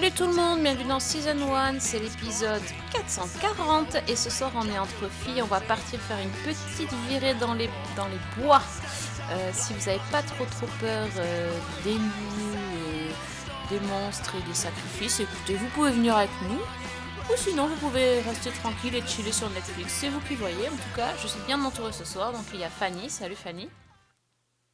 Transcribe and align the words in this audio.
Salut 0.00 0.12
tout 0.14 0.26
le 0.28 0.34
monde, 0.34 0.62
bienvenue 0.62 0.88
dans 0.88 0.98
Season 0.98 1.54
1, 1.54 1.78
c'est 1.78 1.98
l'épisode 1.98 2.62
440 2.90 3.96
et 4.08 4.16
ce 4.16 4.30
soir 4.30 4.50
on 4.54 4.66
est 4.66 4.78
entre 4.78 5.10
filles, 5.10 5.42
on 5.42 5.46
va 5.46 5.60
partir 5.60 6.00
faire 6.00 6.18
une 6.18 6.30
petite 6.42 6.90
virée 7.10 7.34
dans 7.34 7.52
les, 7.52 7.68
dans 7.96 8.06
les 8.06 8.42
bois. 8.42 8.62
Euh, 9.30 9.50
si 9.52 9.74
vous 9.74 9.84
n'avez 9.84 10.00
pas 10.10 10.22
trop 10.22 10.46
trop 10.46 10.68
peur 10.80 11.06
euh, 11.18 11.52
des 11.84 11.92
loups, 11.92 12.56
euh, 12.56 13.10
des 13.68 13.80
monstres 13.80 14.36
et 14.36 14.48
des 14.48 14.54
sacrifices, 14.54 15.20
écoutez, 15.20 15.56
vous 15.56 15.68
pouvez 15.74 15.90
venir 15.90 16.16
avec 16.16 16.30
nous. 16.48 16.60
Ou 17.30 17.36
sinon 17.36 17.66
vous 17.66 17.76
pouvez 17.76 18.22
rester 18.22 18.52
tranquille 18.52 18.94
et 18.94 19.02
chiller 19.06 19.32
sur 19.32 19.50
Netflix, 19.50 19.92
c'est 19.92 20.08
vous 20.08 20.20
qui 20.20 20.34
voyez. 20.34 20.66
En 20.66 20.76
tout 20.76 20.96
cas, 20.96 21.14
je 21.20 21.26
suis 21.26 21.42
bien 21.42 21.62
entourée 21.62 21.92
ce 21.92 22.06
soir, 22.06 22.32
donc 22.32 22.46
il 22.54 22.60
y 22.60 22.64
a 22.64 22.70
Fanny, 22.70 23.10
salut 23.10 23.36
Fanny. 23.36 23.68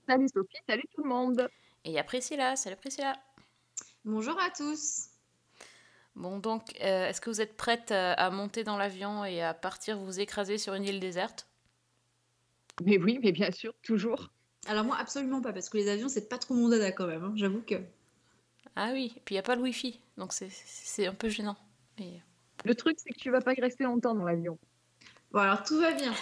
Salut 0.09 0.29
Sophie, 0.33 0.63
salut 0.69 0.85
tout 0.95 1.03
le 1.03 1.09
monde. 1.09 1.49
Et 1.85 1.89
il 1.89 1.95
y 1.95 1.99
a 1.99 2.05
Priscilla, 2.05 2.55
salut 2.55 2.77
Priscilla. 2.77 3.17
Bonjour 4.05 4.39
à 4.41 4.51
tous. 4.51 5.16
Bon, 6.17 6.39
donc, 6.39 6.63
euh, 6.83 7.07
est-ce 7.09 7.21
que 7.21 7.31
vous 7.31 7.41
êtes 7.41 7.57
prête 7.57 7.93
euh, 7.93 8.15
à 8.17 8.31
monter 8.31 8.65
dans 8.65 8.77
l'avion 8.79 9.25
et 9.25 9.43
à 9.43 9.55
partir 9.55 9.99
vous 9.99 10.19
écraser 10.19 10.59
sur 10.59 10.75
une 10.75 10.85
île 10.85 10.99
déserte? 11.01 11.47
Mais 12.83 12.99
oui, 12.99 13.19
mais 13.23 13.33
bien 13.33 13.51
sûr, 13.51 13.73
toujours. 13.83 14.29
Alors 14.69 14.85
moi 14.85 14.97
absolument 14.99 15.41
pas 15.41 15.53
parce 15.53 15.69
que 15.69 15.77
les 15.79 15.89
avions 15.89 16.09
c'est 16.09 16.29
pas 16.29 16.39
trop 16.39 16.55
mon 16.55 16.69
dada 16.69 16.91
quand 16.93 17.07
même. 17.07 17.23
hein, 17.25 17.33
J'avoue 17.37 17.63
que. 17.63 17.77
Ah 18.75 18.91
oui, 18.93 19.15
et 19.17 19.21
puis 19.25 19.35
il 19.35 19.37
n'y 19.37 19.41
a 19.41 19.43
pas 19.43 19.55
le 19.55 19.63
wifi, 19.63 20.01
donc 20.19 20.33
c'est- 20.33 20.51
c'est 20.51 21.07
un 21.07 21.15
peu 21.15 21.29
gênant. 21.29 21.57
Et- 21.99 22.21
Le 22.65 22.75
truc, 22.75 22.99
c'est 22.99 23.11
que 23.11 23.19
tu 23.19 23.31
vas 23.31 23.41
pas 23.41 23.55
y 23.55 23.61
rester 23.61 23.85
longtemps 23.85 24.15
dans 24.15 24.25
l'avion. 24.25 24.59
Bon 25.33 25.41
alors 25.41 25.63
tout 25.65 25.79
va 25.81 25.93
bien. 25.93 26.13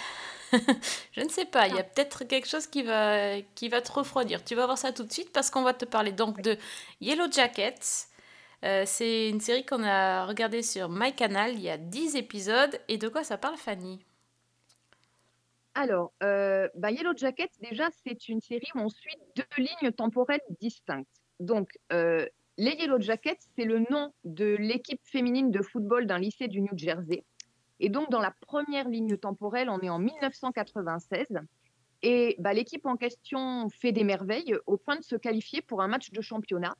Je 1.13 1.21
ne 1.21 1.29
sais 1.29 1.45
pas, 1.45 1.67
il 1.67 1.75
y 1.75 1.79
a 1.79 1.83
peut-être 1.83 2.23
quelque 2.25 2.47
chose 2.47 2.67
qui 2.67 2.83
va, 2.83 3.41
qui 3.55 3.69
va 3.69 3.81
te 3.81 3.91
refroidir. 3.91 4.43
Tu 4.43 4.55
vas 4.55 4.65
voir 4.65 4.77
ça 4.77 4.93
tout 4.93 5.03
de 5.03 5.11
suite 5.11 5.31
parce 5.33 5.49
qu'on 5.49 5.63
va 5.63 5.73
te 5.73 5.85
parler 5.85 6.11
donc 6.11 6.41
de 6.41 6.57
Yellow 7.01 7.31
Jackets. 7.31 8.07
Euh, 8.65 8.83
c'est 8.85 9.29
une 9.29 9.41
série 9.41 9.63
qu'on 9.63 9.83
a 9.83 10.25
regardée 10.25 10.63
sur 10.63 10.89
MyCanal, 10.89 11.53
il 11.53 11.61
y 11.61 11.69
a 11.69 11.77
10 11.77 12.15
épisodes. 12.15 12.79
Et 12.87 12.97
de 12.97 13.07
quoi 13.07 13.23
ça 13.23 13.37
parle, 13.37 13.57
Fanny? 13.57 14.03
Alors, 15.75 16.13
euh, 16.23 16.67
bah, 16.75 16.89
Yellow 16.89 17.15
Jacket, 17.15 17.51
déjà, 17.61 17.89
c'est 18.03 18.27
une 18.27 18.41
série 18.41 18.67
où 18.73 18.79
on 18.79 18.89
suit 18.89 19.15
deux 19.35 19.43
lignes 19.57 19.91
temporelles 19.91 20.41
distinctes. 20.59 21.21
Donc, 21.39 21.77
euh, 21.91 22.25
les 22.57 22.71
Yellow 22.71 22.99
Jackets, 22.99 23.39
c'est 23.55 23.65
le 23.65 23.85
nom 23.91 24.13
de 24.23 24.55
l'équipe 24.57 25.01
féminine 25.03 25.51
de 25.51 25.61
football 25.61 26.07
d'un 26.07 26.17
lycée 26.17 26.47
du 26.47 26.61
New 26.61 26.75
Jersey. 26.75 27.23
Et 27.79 27.89
donc, 27.89 28.09
dans 28.09 28.21
la 28.21 28.33
première 28.47 28.87
ligne 28.87 29.17
temporelle, 29.17 29.69
on 29.69 29.79
est 29.81 29.89
en 29.89 29.99
1996. 29.99 31.27
Et 32.01 32.35
bah, 32.39 32.53
l'équipe 32.53 32.85
en 32.85 32.95
question 32.95 33.69
fait 33.69 33.91
des 33.91 34.05
merveilles 34.05 34.55
au 34.65 34.77
point 34.77 34.95
de 34.95 35.03
se 35.03 35.17
qualifier 35.17 35.61
pour 35.61 35.81
un 35.81 35.87
match 35.87 36.11
de 36.11 36.21
championnat. 36.21 36.73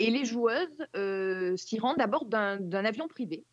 Et 0.00 0.10
les 0.10 0.24
joueuses 0.24 0.86
euh, 0.96 1.56
s'y 1.56 1.78
rendent 1.78 2.00
à 2.00 2.06
bord 2.06 2.24
d'un 2.26 2.84
avion 2.84 3.08
privé. 3.08 3.44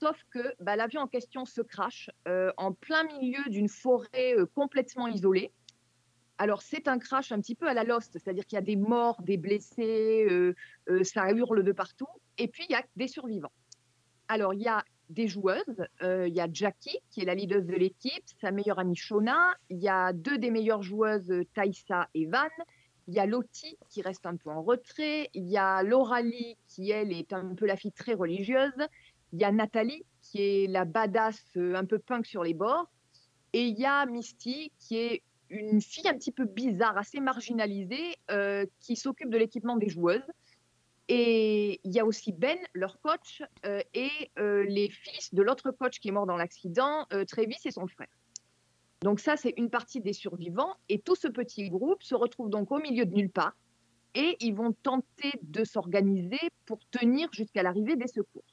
Sauf 0.00 0.16
que 0.30 0.54
bah, 0.60 0.76
l'avion 0.76 1.02
en 1.02 1.08
question 1.08 1.44
se 1.44 1.60
crache 1.60 2.10
euh, 2.28 2.52
en 2.56 2.72
plein 2.72 3.04
milieu 3.04 3.42
d'une 3.48 3.68
forêt 3.68 4.34
euh, 4.36 4.46
complètement 4.54 5.08
isolée. 5.08 5.52
Alors, 6.38 6.62
c'est 6.62 6.88
un 6.88 6.98
crash 6.98 7.32
un 7.32 7.40
petit 7.40 7.54
peu 7.54 7.68
à 7.68 7.74
la 7.74 7.84
Lost, 7.84 8.12
c'est-à-dire 8.12 8.46
qu'il 8.46 8.56
y 8.56 8.58
a 8.58 8.64
des 8.64 8.76
morts, 8.76 9.20
des 9.20 9.36
blessés, 9.36 10.26
ça 11.02 11.30
hurle 11.32 11.62
de 11.62 11.72
partout. 11.72 12.08
Et 12.38 12.48
puis, 12.48 12.64
il 12.66 12.72
y 12.72 12.76
a 12.76 12.82
des 12.96 13.08
survivants. 13.08 13.52
Alors, 14.26 14.54
il 14.54 14.62
y 14.62 14.68
a 14.68 14.82
des 15.10 15.28
joueuses. 15.28 15.84
il 16.00 16.32
y 16.32 16.40
a 16.40 16.48
Jackie, 16.50 16.96
qui 17.10 17.20
est 17.20 17.26
la 17.26 17.34
leader 17.34 17.60
de 17.60 17.74
l'équipe, 17.74 18.24
sa 18.40 18.52
meilleure 18.52 18.78
amie 18.78 18.96
Shona. 18.96 19.54
Il 19.68 19.80
y 19.82 19.90
a 19.90 20.14
deux 20.14 20.38
des 20.38 20.50
meilleures 20.50 20.82
joueuses, 20.82 21.30
Taïsa 21.52 22.08
et 22.14 22.24
Van. 22.24 22.48
Il 23.10 23.16
y 23.16 23.18
a 23.18 23.26
Lottie, 23.26 23.76
qui 23.88 24.02
reste 24.02 24.24
un 24.24 24.36
peu 24.36 24.50
en 24.50 24.62
retrait. 24.62 25.30
Il 25.34 25.48
y 25.48 25.56
a 25.56 25.82
Laura 25.82 26.22
Lee, 26.22 26.56
qui, 26.68 26.92
elle, 26.92 27.12
est 27.12 27.32
un 27.32 27.56
peu 27.56 27.66
la 27.66 27.74
fille 27.74 27.90
très 27.90 28.14
religieuse. 28.14 28.70
Il 29.32 29.40
y 29.40 29.44
a 29.44 29.50
Nathalie, 29.50 30.04
qui 30.22 30.40
est 30.40 30.68
la 30.68 30.84
badass 30.84 31.42
euh, 31.56 31.74
un 31.74 31.84
peu 31.84 31.98
punk 31.98 32.24
sur 32.24 32.44
les 32.44 32.54
bords. 32.54 32.88
Et 33.52 33.64
il 33.64 33.76
y 33.76 33.84
a 33.84 34.06
Misty, 34.06 34.70
qui 34.78 34.96
est 34.96 35.22
une 35.48 35.80
fille 35.80 36.06
un 36.06 36.14
petit 36.14 36.30
peu 36.30 36.44
bizarre, 36.44 36.96
assez 36.96 37.18
marginalisée, 37.18 38.14
euh, 38.30 38.64
qui 38.78 38.94
s'occupe 38.94 39.30
de 39.30 39.38
l'équipement 39.38 39.76
des 39.76 39.88
joueuses. 39.88 40.30
Et 41.08 41.80
il 41.82 41.90
y 41.90 41.98
a 41.98 42.04
aussi 42.04 42.30
Ben, 42.30 42.58
leur 42.74 43.00
coach, 43.00 43.42
euh, 43.66 43.82
et 43.92 44.30
les 44.36 44.88
fils 44.88 45.34
de 45.34 45.42
l'autre 45.42 45.72
coach 45.72 45.98
qui 45.98 46.10
est 46.10 46.12
mort 46.12 46.26
dans 46.26 46.36
l'accident, 46.36 47.08
Travis 47.26 47.58
et 47.64 47.72
son 47.72 47.88
frère. 47.88 48.06
Donc 49.02 49.20
ça, 49.20 49.36
c'est 49.36 49.54
une 49.56 49.70
partie 49.70 50.00
des 50.00 50.12
survivants. 50.12 50.74
Et 50.88 50.98
tout 50.98 51.16
ce 51.16 51.28
petit 51.28 51.70
groupe 51.70 52.02
se 52.02 52.14
retrouve 52.14 52.50
donc 52.50 52.70
au 52.70 52.78
milieu 52.78 53.06
de 53.06 53.14
nulle 53.14 53.30
part. 53.30 53.56
Et 54.14 54.36
ils 54.40 54.54
vont 54.54 54.72
tenter 54.72 55.32
de 55.42 55.64
s'organiser 55.64 56.40
pour 56.66 56.80
tenir 56.90 57.32
jusqu'à 57.32 57.62
l'arrivée 57.62 57.96
des 57.96 58.08
secours. 58.08 58.44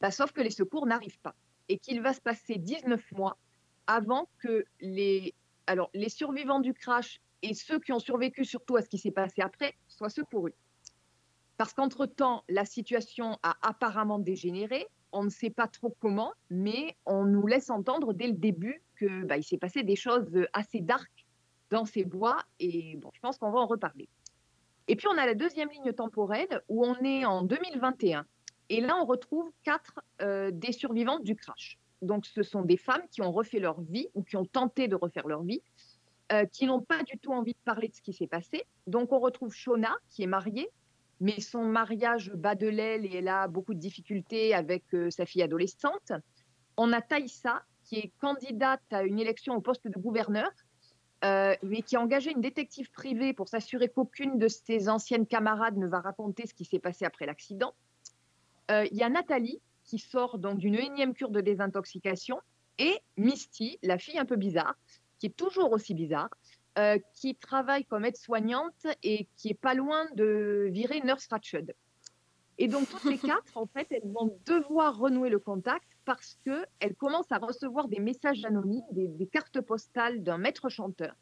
Bah, 0.00 0.10
sauf 0.10 0.32
que 0.32 0.40
les 0.40 0.50
secours 0.50 0.86
n'arrivent 0.86 1.20
pas. 1.20 1.34
Et 1.68 1.78
qu'il 1.78 2.00
va 2.00 2.12
se 2.12 2.20
passer 2.20 2.56
19 2.56 3.12
mois 3.12 3.36
avant 3.86 4.28
que 4.38 4.64
les, 4.80 5.34
alors, 5.66 5.90
les 5.94 6.08
survivants 6.08 6.60
du 6.60 6.74
crash 6.74 7.20
et 7.42 7.54
ceux 7.54 7.78
qui 7.78 7.92
ont 7.92 7.98
survécu 7.98 8.44
surtout 8.44 8.76
à 8.76 8.82
ce 8.82 8.88
qui 8.88 8.98
s'est 8.98 9.10
passé 9.10 9.42
après 9.42 9.74
soient 9.88 10.10
secourus. 10.10 10.54
Parce 11.56 11.72
qu'entre-temps, 11.72 12.44
la 12.48 12.64
situation 12.64 13.38
a 13.42 13.56
apparemment 13.62 14.18
dégénéré. 14.18 14.86
On 15.12 15.24
ne 15.24 15.30
sait 15.30 15.50
pas 15.50 15.66
trop 15.66 15.94
comment, 16.00 16.32
mais 16.50 16.96
on 17.06 17.24
nous 17.24 17.46
laisse 17.46 17.70
entendre 17.70 18.12
dès 18.12 18.26
le 18.26 18.34
début 18.34 18.82
que 18.96 19.24
bah, 19.24 19.40
s'est 19.42 19.58
passé 19.58 19.82
des 19.82 19.96
choses 19.96 20.46
assez 20.52 20.80
dark 20.80 21.10
dans 21.70 21.84
ces 21.84 22.04
bois. 22.04 22.38
Et 22.60 22.96
bon, 22.96 23.10
je 23.14 23.20
pense 23.20 23.38
qu'on 23.38 23.50
va 23.50 23.60
en 23.60 23.66
reparler. 23.66 24.08
Et 24.88 24.96
puis, 24.96 25.06
on 25.08 25.18
a 25.18 25.26
la 25.26 25.34
deuxième 25.34 25.68
ligne 25.70 25.92
temporelle 25.92 26.62
où 26.68 26.84
on 26.84 26.96
est 27.04 27.24
en 27.24 27.42
2021. 27.42 28.24
Et 28.70 28.80
là, 28.80 28.96
on 29.00 29.04
retrouve 29.04 29.50
quatre 29.62 30.00
euh, 30.22 30.50
des 30.50 30.72
survivantes 30.72 31.24
du 31.24 31.36
crash. 31.36 31.78
Donc, 32.00 32.26
ce 32.26 32.42
sont 32.42 32.62
des 32.62 32.76
femmes 32.76 33.02
qui 33.10 33.22
ont 33.22 33.32
refait 33.32 33.58
leur 33.58 33.80
vie 33.80 34.08
ou 34.14 34.22
qui 34.22 34.36
ont 34.36 34.44
tenté 34.44 34.88
de 34.88 34.94
refaire 34.94 35.26
leur 35.26 35.42
vie, 35.42 35.62
euh, 36.32 36.44
qui 36.46 36.66
n'ont 36.66 36.80
pas 36.80 37.02
du 37.02 37.18
tout 37.18 37.32
envie 37.32 37.52
de 37.52 37.58
parler 37.64 37.88
de 37.88 37.94
ce 37.94 38.02
qui 38.02 38.12
s'est 38.12 38.26
passé. 38.26 38.64
Donc, 38.86 39.12
on 39.12 39.18
retrouve 39.18 39.52
Shona, 39.52 39.94
qui 40.08 40.22
est 40.22 40.26
mariée, 40.26 40.70
mais 41.20 41.40
son 41.40 41.64
mariage 41.64 42.32
bat 42.34 42.54
de 42.54 42.68
l'aile 42.68 43.04
et 43.06 43.16
elle 43.16 43.28
a 43.28 43.48
beaucoup 43.48 43.74
de 43.74 43.78
difficultés 43.78 44.54
avec 44.54 44.84
euh, 44.94 45.10
sa 45.10 45.26
fille 45.26 45.42
adolescente. 45.42 46.12
On 46.76 46.92
a 46.92 47.00
Taïsa, 47.00 47.62
qui 47.84 47.96
est 47.96 48.12
candidate 48.20 48.82
à 48.90 49.02
une 49.02 49.18
élection 49.18 49.54
au 49.54 49.60
poste 49.60 49.88
de 49.88 49.98
gouverneur, 49.98 50.50
euh, 51.24 51.54
mais 51.62 51.82
qui 51.82 51.96
a 51.96 52.00
engagé 52.00 52.30
une 52.30 52.40
détective 52.40 52.90
privée 52.92 53.32
pour 53.32 53.48
s'assurer 53.48 53.88
qu'aucune 53.88 54.38
de 54.38 54.46
ses 54.46 54.88
anciennes 54.88 55.26
camarades 55.26 55.76
ne 55.76 55.88
va 55.88 56.00
raconter 56.00 56.46
ce 56.46 56.54
qui 56.54 56.64
s'est 56.64 56.78
passé 56.78 57.04
après 57.04 57.26
l'accident. 57.26 57.74
Euh, 58.70 58.86
Il 58.92 58.96
y 58.96 59.02
a 59.02 59.08
Nathalie, 59.08 59.60
qui 59.82 59.98
sort 59.98 60.38
donc 60.38 60.58
d'une 60.58 60.76
énième 60.76 61.14
cure 61.14 61.30
de 61.30 61.40
désintoxication, 61.40 62.38
et 62.78 63.00
Misty, 63.16 63.78
la 63.82 63.98
fille 63.98 64.18
un 64.18 64.24
peu 64.24 64.36
bizarre, 64.36 64.76
qui 65.18 65.26
est 65.26 65.36
toujours 65.36 65.72
aussi 65.72 65.94
bizarre, 65.94 66.30
euh, 66.78 66.98
qui 67.14 67.34
travaille 67.34 67.84
comme 67.84 68.04
aide-soignante 68.04 68.86
et 69.02 69.28
qui 69.36 69.48
est 69.48 69.60
pas 69.60 69.74
loin 69.74 70.06
de 70.14 70.68
virer 70.70 71.00
Nurse 71.00 71.26
Ratched. 71.28 71.74
Et 72.58 72.68
donc 72.68 72.88
toutes 72.88 73.04
les 73.04 73.18
quatre, 73.18 73.56
en 73.56 73.66
fait, 73.66 73.86
elles 73.90 74.10
vont 74.12 74.38
devoir 74.46 74.96
renouer 74.96 75.28
le 75.28 75.38
contact 75.38 75.88
parce 76.04 76.36
qu'elles 76.44 76.94
commencent 76.96 77.32
à 77.32 77.38
recevoir 77.38 77.88
des 77.88 78.00
messages 78.00 78.44
anonymes, 78.44 78.84
des, 78.92 79.08
des 79.08 79.26
cartes 79.26 79.60
postales 79.60 80.22
d'un 80.22 80.38
maître 80.38 80.68
chanteur, 80.68 81.14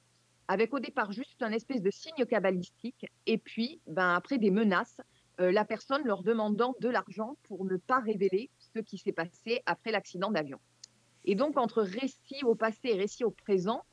avec 0.49 0.75
au 0.75 0.79
départ 0.79 1.13
juste 1.13 1.43
un 1.43 1.53
espèce 1.53 1.83
de 1.83 1.91
signe 1.91 2.27
cabalistique, 2.27 3.07
et 3.27 3.39
puis 3.39 3.81
ben, 3.87 4.15
après 4.15 4.39
des 4.39 4.51
menaces, 4.51 5.01
euh, 5.41 5.53
la 5.53 5.65
personne 5.65 6.05
leur 6.05 6.23
demandant 6.23 6.75
de 6.81 6.89
l'argent 6.89 7.37
pour 7.45 7.65
ne 7.65 7.77
pas 7.77 8.01
révéler 8.01 8.51
ce 8.59 8.81
qui 8.81 8.99
s'est 8.99 9.13
passé 9.13 9.63
après 9.67 9.91
l'accident 9.91 10.31
d'avion. 10.31 10.59
Et 11.25 11.35
donc 11.35 11.59
entre 11.59 11.83
récit 11.83 12.45
au 12.45 12.55
passé 12.55 12.89
et 12.91 12.95
récit 12.97 13.25
au 13.25 13.31
présent, 13.31 13.85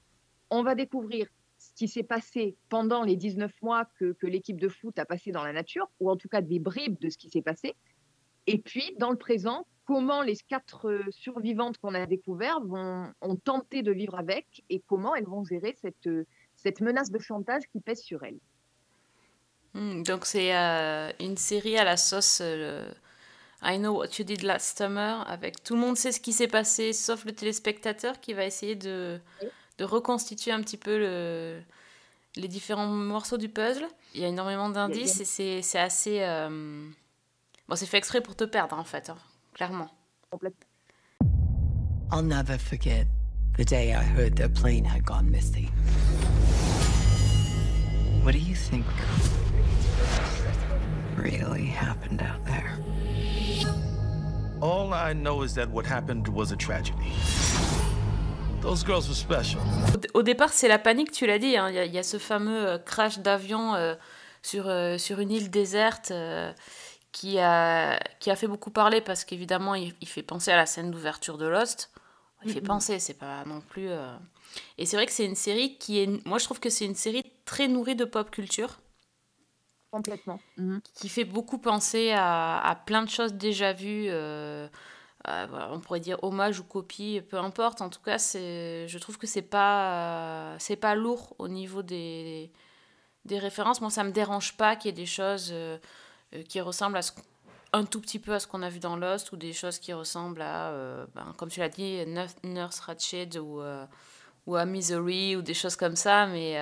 on 0.49 0.63
va 0.63 0.75
découvrir 0.75 1.27
ce 1.73 1.79
qui 1.79 1.87
s'est 1.87 2.03
passé 2.03 2.55
pendant 2.69 3.03
les 3.03 3.15
19 3.15 3.51
mois 3.61 3.85
que, 3.99 4.13
que 4.13 4.27
l'équipe 4.27 4.59
de 4.59 4.69
foot 4.69 4.97
a 4.99 5.05
passé 5.05 5.31
dans 5.31 5.43
la 5.43 5.53
nature, 5.53 5.89
ou 5.99 6.09
en 6.11 6.15
tout 6.15 6.27
cas 6.29 6.41
des 6.41 6.59
bribes 6.59 6.99
de 6.99 7.09
ce 7.09 7.17
qui 7.17 7.29
s'est 7.29 7.41
passé. 7.41 7.75
Et 8.45 8.59
puis, 8.59 8.93
dans 8.99 9.09
le 9.09 9.17
présent, 9.17 9.65
comment 9.85 10.21
les 10.21 10.35
quatre 10.35 10.89
euh, 10.89 11.03
survivantes 11.09 11.77
qu'on 11.79 11.95
a 11.95 12.05
découvertes 12.05 12.63
vont, 12.65 13.11
ont 13.21 13.35
tenté 13.35 13.81
de 13.81 13.91
vivre 13.91 14.15
avec 14.15 14.63
et 14.69 14.81
comment 14.87 15.15
elles 15.15 15.25
vont 15.25 15.43
gérer 15.43 15.75
cette, 15.81 16.07
euh, 16.07 16.25
cette 16.55 16.81
menace 16.81 17.09
de 17.09 17.19
chantage 17.19 17.63
qui 17.71 17.79
pèse 17.79 18.01
sur 18.01 18.23
elles. 18.23 18.39
Hmm, 19.73 20.03
donc 20.03 20.25
c'est 20.25 20.55
euh, 20.55 21.11
une 21.19 21.37
série 21.37 21.77
à 21.77 21.83
la 21.83 21.97
sauce 21.97 22.39
euh, 22.41 22.87
I 23.63 23.77
Know 23.79 23.97
What 23.97 24.19
You 24.19 24.25
Did 24.25 24.43
Last 24.43 24.77
Summer, 24.77 25.27
avec 25.27 25.63
tout 25.63 25.73
le 25.73 25.79
monde 25.79 25.97
sait 25.97 26.11
ce 26.11 26.19
qui 26.19 26.33
s'est 26.33 26.47
passé, 26.47 26.93
sauf 26.93 27.25
le 27.25 27.31
téléspectateur 27.31 28.19
qui 28.19 28.33
va 28.33 28.45
essayer 28.45 28.75
de, 28.75 29.19
Oui. 29.41 29.47
De 29.77 29.85
reconstituer 29.85 30.51
un 30.51 30.61
petit 30.61 30.77
peu 30.77 30.97
le, 30.97 31.61
les 32.35 32.47
différents 32.47 32.87
morceaux 32.87 33.37
du 33.37 33.49
puzzle. 33.49 33.87
Il 34.13 34.21
y 34.21 34.25
a 34.25 34.27
énormément 34.27 34.69
d'indices 34.69 35.19
et 35.19 35.25
c'est 35.25 35.61
c'est 35.61 35.79
assez... 35.79 36.21
euh, 36.21 36.89
Bon, 37.69 37.77
c'est 37.77 37.85
fait 37.85 37.97
exprès 37.97 38.19
pour 38.19 38.35
te 38.35 38.43
perdre, 38.43 38.77
en 38.77 38.83
fait, 38.83 39.09
hein, 39.09 39.17
clairement. 39.53 39.89
Complètement. 40.29 40.67
I'll 42.11 42.21
never 42.21 42.57
forget 42.57 43.07
the 43.57 43.63
day 43.63 43.93
I 43.93 44.03
heard 44.03 44.35
their 44.35 44.49
plane 44.49 44.83
had 44.83 45.05
gone 45.05 45.31
missing. 45.31 45.71
What 48.21 48.33
do 48.33 48.39
you 48.39 48.53
think 48.53 48.85
really 51.15 51.65
happened 51.65 52.21
out 52.21 52.45
there? 52.45 52.77
All 54.61 54.93
I 54.93 55.13
know 55.13 55.43
is 55.43 55.53
that 55.55 55.69
what 55.69 55.85
happened 55.85 56.27
was 56.27 56.51
a 56.51 56.57
tragedy. 56.57 57.13
Those 58.63 58.85
girls 58.85 59.07
were 59.09 59.13
special. 59.15 59.59
Au, 60.13 60.23
départ, 60.23 60.53
c'est 60.53 60.67
la 60.69 60.79
panique, 60.79 61.11
tu 61.11 61.27
l'as 61.27 61.37
dit. 61.39 61.57
hein. 61.57 61.69
Il 61.69 61.75
y, 61.75 61.79
a- 61.79 61.85
il 61.85 61.93
y 61.93 61.97
a 61.99 62.03
ce 62.03 62.17
fameux 62.17 62.65
euh, 62.69 62.77
crash 62.77 63.19
d'avion 63.19 63.75
euh, 63.75 63.93
sur, 64.41 64.67
euh, 64.69 64.97
sur 64.97 65.19
une 65.19 65.31
île 65.31 65.51
déserte 65.51 66.11
euh, 66.11 66.51
qui, 67.11 67.39
a, 67.39 67.99
qui 68.19 68.31
a 68.31 68.35
fait 68.37 68.47
beaucoup 68.47 68.71
parler 68.71 69.01
parce 69.01 69.25
qu'évidemment, 69.25 69.75
il, 69.75 69.93
il 69.99 70.07
fait 70.07 70.23
penser 70.23 70.51
à 70.51 70.55
la 70.55 70.65
scène 70.65 70.91
d'ouverture 70.91 71.37
de 71.37 71.45
Lost. 71.45 71.91
Il 72.45 72.51
fait 72.51 72.61
penser, 72.61 72.99
c'est 72.99 73.13
pas 73.17 73.45
non 73.45 73.61
plus. 73.61 73.87
euh, 73.89 74.13
Et 74.77 74.85
c'est 74.85 74.97
vrai 74.97 75.05
que 75.05 75.13
c'est 75.13 75.25
une 75.25 75.35
série 75.35 75.77
qui 75.77 75.99
est. 75.99 76.25
Moi, 76.25 76.37
je 76.39 76.43
trouve 76.45 76.59
que 76.59 76.69
c'est 76.69 76.85
une 76.85 76.95
série 76.95 77.23
très 77.45 77.67
nourrie 77.69 77.95
de 77.95 78.03
pop 78.05 78.29
culture. 78.31 78.79
Complètement. 79.91 80.39
Qui 80.95 81.07
fait 81.07 81.23
beaucoup 81.23 81.57
penser 81.57 82.11
à, 82.11 82.59
à 82.59 82.75
plein 82.75 83.03
de 83.03 83.09
choses 83.09 83.33
déjà 83.33 83.71
vues. 83.73 84.07
Euh, 85.29 85.47
on 85.71 85.79
pourrait 85.79 86.01
dire 86.01 86.21
hommage 86.21 86.59
ou 86.59 86.63
copie, 86.63 87.21
peu 87.29 87.37
importe. 87.37 87.81
En 87.81 87.89
tout 87.89 88.01
cas, 88.01 88.17
je 88.17 88.97
trouve 88.97 89.17
que 89.17 89.27
c'est 89.27 89.41
pas, 89.41 89.93
euh, 89.93 90.55
c'est 90.59 90.75
pas 90.75 90.95
lourd 90.95 91.33
au 91.39 91.47
niveau 91.47 91.81
des, 91.81 92.51
des 93.23 93.39
références. 93.39 93.79
Moi, 93.79 93.89
ça 93.89 94.03
me 94.03 94.11
dérange 94.11 94.57
pas 94.57 94.75
qu'il 94.75 94.89
y 94.89 94.93
ait 94.93 95.01
des 95.01 95.05
choses 95.05 95.49
euh, 95.53 95.77
qui 96.49 96.59
ressemblent 96.59 96.97
à 96.97 97.01
un 97.71 97.85
tout 97.85 98.01
petit 98.01 98.19
peu 98.19 98.33
à 98.33 98.39
ce 98.39 98.47
qu'on 98.47 98.61
a 98.61 98.69
vu 98.69 98.79
dans 98.79 98.97
Lost 98.97 99.31
ou 99.31 99.37
des 99.37 99.53
choses 99.53 99.79
qui 99.79 99.93
ressemblent 99.93 100.41
à, 100.41 100.71
ben, 101.15 101.33
comme 101.37 101.49
tu 101.49 101.59
l'as 101.59 101.69
dit, 101.69 101.99
Nurse 102.43 102.79
Ratched 102.81 103.37
ou, 103.37 103.61
ou 104.45 104.55
à 104.55 104.65
Misery 104.65 105.35
ou 105.35 105.41
des 105.41 105.55
choses 105.55 105.75
comme 105.75 105.95
ça. 105.95 106.27
Mais 106.27 106.59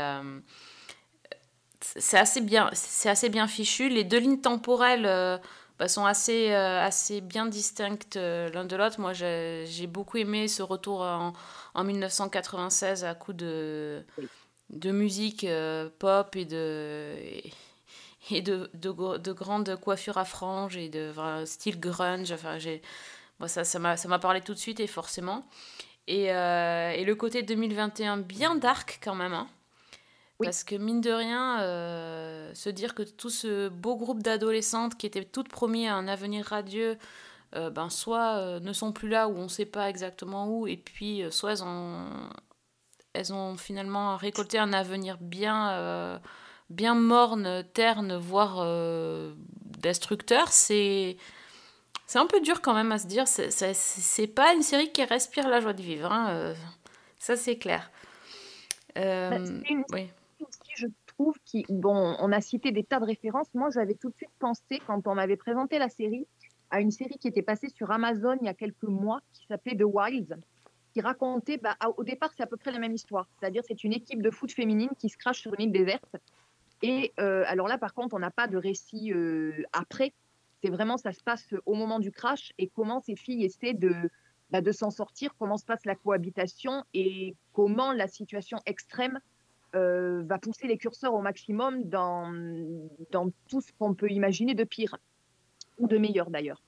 c'est 1.82 2.18
assez 2.18 2.40
bien 2.40 2.70
c'est 2.74 3.10
assez 3.10 3.28
bien 3.28 3.48
fichu 3.48 3.90
les 3.90 4.06
deux 4.06 4.20
lignes 4.20 4.40
temporelles 4.40 5.42
bah, 5.82 5.88
sont 5.88 6.06
assez 6.06 6.52
euh, 6.52 6.80
assez 6.80 7.22
bien 7.22 7.48
distinctes 7.48 8.16
euh, 8.16 8.52
l'un 8.52 8.66
de 8.66 8.76
l'autre. 8.76 9.00
Moi 9.00 9.14
j'ai 9.14 9.88
beaucoup 9.88 10.18
aimé 10.18 10.48
ce 10.48 10.62
retour 10.62 11.02
en, 11.02 11.34
en 11.74 11.84
1996 11.84 13.04
à 13.04 13.16
coup 13.16 13.34
de 13.34 14.06
de 14.70 14.92
musique 14.92 15.44
euh, 15.44 15.90
pop 15.98 16.36
et 16.36 16.46
de 16.46 17.16
et 18.30 18.44
de, 18.44 18.70
de, 18.76 19.32
grandes 19.32 19.76
coiffures 19.78 20.20
à 20.20 20.26
franges 20.26 20.78
et 20.78 20.88
de 20.88 21.10
enfin, 21.10 21.48
style 21.48 21.80
grunge. 21.80 22.32
Enfin 22.32 22.60
j'ai 22.60 22.84
moi 23.40 23.48
ça 23.48 23.64
ça 23.64 23.80
m'a 23.80 23.98
ça 23.98 24.08
m'a 24.08 24.20
parlé 24.20 24.42
tout 24.42 24.54
de 24.54 24.60
suite 24.60 24.80
et 24.80 24.86
forcément. 24.86 25.48
Et, 26.06 26.32
euh, 26.32 26.92
et 26.92 27.06
le 27.06 27.16
côté 27.16 27.42
2021 27.42 28.18
bien 28.18 28.54
dark 28.54 29.00
quand 29.04 29.16
même 29.16 29.34
hein. 29.34 29.48
Oui. 30.42 30.48
Parce 30.48 30.64
que 30.64 30.76
mine 30.76 31.02
de 31.02 31.12
rien, 31.12 31.62
euh, 31.62 32.54
se 32.54 32.70
dire 32.70 32.96
que 32.96 33.04
tout 33.04 33.30
ce 33.30 33.70
beau 33.70 33.96
groupe 33.96 34.22
d'adolescentes 34.24 34.98
qui 34.98 35.06
étaient 35.06 35.24
toutes 35.24 35.50
promis 35.50 35.88
à 35.88 35.96
un 35.96 36.08
avenir 36.08 36.46
radieux, 36.46 36.98
euh, 37.56 37.70
ben 37.70 37.90
soit 37.90 38.38
euh, 38.38 38.60
ne 38.60 38.74
sont 38.74 38.92
plus 38.92 39.08
là 39.10 39.28
ou 39.28 39.36
on 39.38 39.44
ne 39.44 39.48
sait 39.50 39.66
pas 39.66 39.90
exactement 39.90 40.48
où, 40.48 40.68
et 40.68 40.78
puis 40.78 41.24
soit 41.32 41.52
elles 41.52 41.64
ont, 41.64 42.06
elles 43.14 43.34
ont 43.34 43.56
finalement 43.58 44.18
récolté 44.18 44.58
un 44.58 44.74
avenir 44.74 45.18
bien, 45.20 46.20
bien 46.70 46.96
morne, 46.96 47.64
terne, 47.74 48.16
voire 48.18 48.66
destructeur, 49.80 50.48
c'est 50.50 51.18
c'est 52.08 52.20
un 52.20 52.28
peu 52.28 52.42
dur 52.42 52.62
quand 52.62 52.74
même 52.74 52.92
à 52.92 52.98
se 53.00 53.08
dire. 53.08 53.28
C'est- 53.28 54.28
pas 54.28 54.54
une 54.54 54.64
série 54.64 54.92
qui 54.92 55.04
respire 55.04 55.48
la 55.48 55.62
joie 55.62 55.74
de 55.74 55.82
vivre, 55.82 56.12
hein, 56.12 56.54
ça 57.20 57.36
c'est 57.38 57.58
clair. 57.58 57.92
Euh, 58.98 59.30
Bah, 59.30 59.38
c'est 59.46 59.70
une 59.74 59.84
oui. 59.94 60.10
Bon, 61.70 62.16
on 62.20 62.32
a 62.32 62.42
cité 62.42 62.72
des 62.72 62.84
tas 62.84 63.00
de 63.00 63.06
références. 63.06 63.48
Moi, 63.54 63.70
j'avais 63.74 63.96
tout 63.96 64.10
de 64.10 64.16
suite 64.16 64.32
pensé, 64.40 64.82
quand 64.86 65.08
on 65.08 65.16
m'avait 65.16 65.38
présenté 65.38 65.80
la 65.80 65.90
série, 65.90 66.28
à 66.70 66.80
une 66.80 66.92
série 66.92 67.18
qui 67.18 67.28
était 67.28 67.42
passée 67.42 67.70
sur 67.70 67.92
Amazon 67.92 68.38
il 68.42 68.46
y 68.46 68.50
a 68.50 68.54
quelques 68.54 68.84
mois, 68.84 69.20
qui 69.34 69.46
s'appelait 69.48 69.76
The 69.76 69.84
Wilds, 69.84 70.38
qui 70.94 71.02
racontait, 71.02 71.58
bah, 71.58 71.78
au 71.98 72.04
départ, 72.04 72.32
c'est 72.36 72.44
à 72.44 72.48
peu 72.48 72.58
près 72.58 72.72
la 72.72 72.80
même 72.80 72.94
histoire. 72.94 73.28
C'est-à-dire, 73.40 73.64
c'est 73.68 73.84
une 73.84 73.94
équipe 73.94 74.22
de 74.22 74.32
foot 74.32 74.52
féminine 74.52 74.90
qui 74.98 75.10
se 75.10 75.18
crache 75.18 75.42
sur 75.42 75.54
une 75.54 75.66
île 75.68 75.72
déserte. 75.72 76.16
Et 76.82 77.14
euh, 77.20 77.44
alors 77.48 77.68
là, 77.68 77.78
par 77.78 77.94
contre, 77.94 78.16
on 78.16 78.20
n'a 78.20 78.32
pas 78.32 78.48
de 78.48 78.58
récit 78.58 79.14
euh, 79.14 79.64
après. 79.74 80.14
C'est 80.64 80.70
vraiment, 80.70 80.98
ça 80.98 81.12
se 81.12 81.24
passe 81.24 81.54
au 81.66 81.76
moment 81.76 82.00
du 82.00 82.12
crash 82.12 82.54
et 82.58 82.68
comment 82.68 83.00
ces 83.00 83.16
filles 83.16 83.46
essaient 83.46 83.74
de, 83.74 84.10
bah, 84.52 84.62
de 84.62 84.72
s'en 84.72 84.92
sortir, 84.92 85.34
comment 85.40 85.58
se 85.58 85.66
passe 85.66 85.86
la 85.86 85.96
cohabitation 85.96 86.84
et 86.94 87.36
comment 87.54 87.94
la 87.94 88.08
situation 88.08 88.58
extrême 88.66 89.20
euh, 89.76 90.24
va 90.26 90.38
pousser 90.38 90.68
les 90.68 90.78
curseurs 90.78 91.14
au 91.14 91.22
maximum 91.22 91.84
dans, 91.84 92.32
dans 93.12 93.30
tout 93.48 93.62
ce 93.62 93.72
qu'on 93.80 93.94
peut 93.94 94.10
imaginer 94.10 94.54
de 94.54 94.64
pire, 94.64 94.98
ou 95.78 95.88
de 95.88 95.98
meilleur 95.98 96.30
d'ailleurs. 96.30 96.62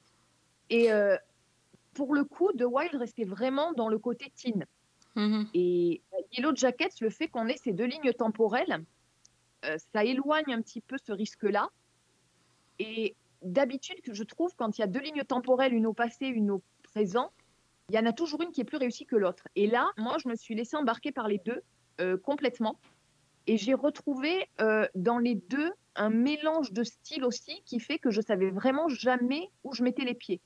Et 0.69 0.91
euh, 0.91 1.17
pour 1.93 2.15
le 2.15 2.23
coup, 2.23 2.51
The 2.53 2.63
Wild 2.65 2.95
restait 2.95 3.25
vraiment 3.25 3.73
dans 3.73 3.89
le 3.89 3.99
côté 3.99 4.31
teen. 4.35 4.65
Mhm. 5.15 5.47
Et 5.53 6.01
Yellow 6.31 6.55
Jackets, 6.55 7.01
le 7.01 7.09
fait 7.09 7.27
qu'on 7.27 7.47
ait 7.47 7.57
ces 7.57 7.73
deux 7.73 7.85
lignes 7.85 8.13
temporelles, 8.13 8.83
euh, 9.65 9.77
ça 9.93 10.03
éloigne 10.03 10.53
un 10.53 10.61
petit 10.61 10.81
peu 10.81 10.97
ce 10.97 11.11
risque-là. 11.11 11.69
Et 12.79 13.15
d'habitude, 13.41 13.99
je 14.11 14.23
trouve, 14.23 14.55
quand 14.55 14.77
il 14.77 14.81
y 14.81 14.83
a 14.83 14.87
deux 14.87 15.01
lignes 15.01 15.23
temporelles, 15.23 15.73
une 15.73 15.85
au 15.85 15.93
passé, 15.93 16.25
une 16.27 16.51
au 16.51 16.63
présent, 16.83 17.31
il 17.89 17.95
y 17.95 17.99
en 17.99 18.05
a 18.05 18.13
toujours 18.13 18.41
une 18.41 18.51
qui 18.51 18.61
est 18.61 18.65
plus 18.65 18.77
réussie 18.77 19.05
que 19.05 19.15
l'autre. 19.15 19.47
Et 19.55 19.67
là, 19.67 19.91
moi, 19.97 20.17
je 20.23 20.27
me 20.27 20.35
suis 20.35 20.55
laissée 20.55 20.77
embarquer 20.77 21.11
par 21.11 21.27
les 21.27 21.37
deux 21.39 21.61
euh, 22.01 22.17
complètement. 22.17 22.79
Et 23.47 23.57
j'ai 23.57 23.73
retrouvé 23.73 24.47
euh, 24.61 24.87
dans 24.95 25.17
les 25.17 25.35
deux 25.35 25.71
un 25.95 26.09
mélange 26.09 26.71
de 26.71 26.83
styles 26.83 27.23
aussi 27.23 27.61
qui 27.65 27.79
fait 27.79 27.99
que 27.99 28.09
je 28.09 28.21
savais 28.21 28.49
vraiment 28.49 28.87
jamais 28.89 29.49
où 29.63 29.73
je 29.73 29.83
mettais 29.83 30.05
les 30.05 30.15
pieds. 30.15 30.41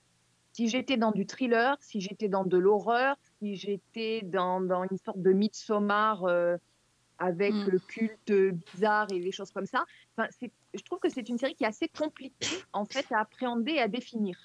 Si 0.53 0.67
j'étais 0.67 0.97
dans 0.97 1.11
du 1.11 1.25
thriller, 1.25 1.77
si 1.79 2.01
j'étais 2.01 2.27
dans 2.27 2.43
de 2.43 2.57
l'horreur, 2.57 3.15
si 3.39 3.55
j'étais 3.55 4.21
dans, 4.23 4.59
dans 4.59 4.83
une 4.83 4.97
sorte 4.97 5.21
de 5.21 5.31
Midsommar 5.31 6.23
euh, 6.25 6.57
avec 7.19 7.53
Mm. 7.53 7.69
le 7.69 7.79
culte 7.79 8.31
bizarre 8.73 9.07
et 9.11 9.19
des 9.19 9.31
choses 9.31 9.51
comme 9.51 9.65
ça. 9.65 9.85
Enfin, 10.15 10.29
je 10.73 10.83
trouve 10.83 10.99
que 10.99 11.09
c'est 11.09 11.29
une 11.29 11.37
série 11.37 11.55
qui 11.55 11.63
est 11.63 11.67
assez 11.67 11.87
compliquée 11.87 12.63
en 12.73 12.85
fait 12.85 13.05
à 13.11 13.19
appréhender 13.21 13.73
et 13.73 13.81
à 13.81 13.87
définir. 13.87 14.37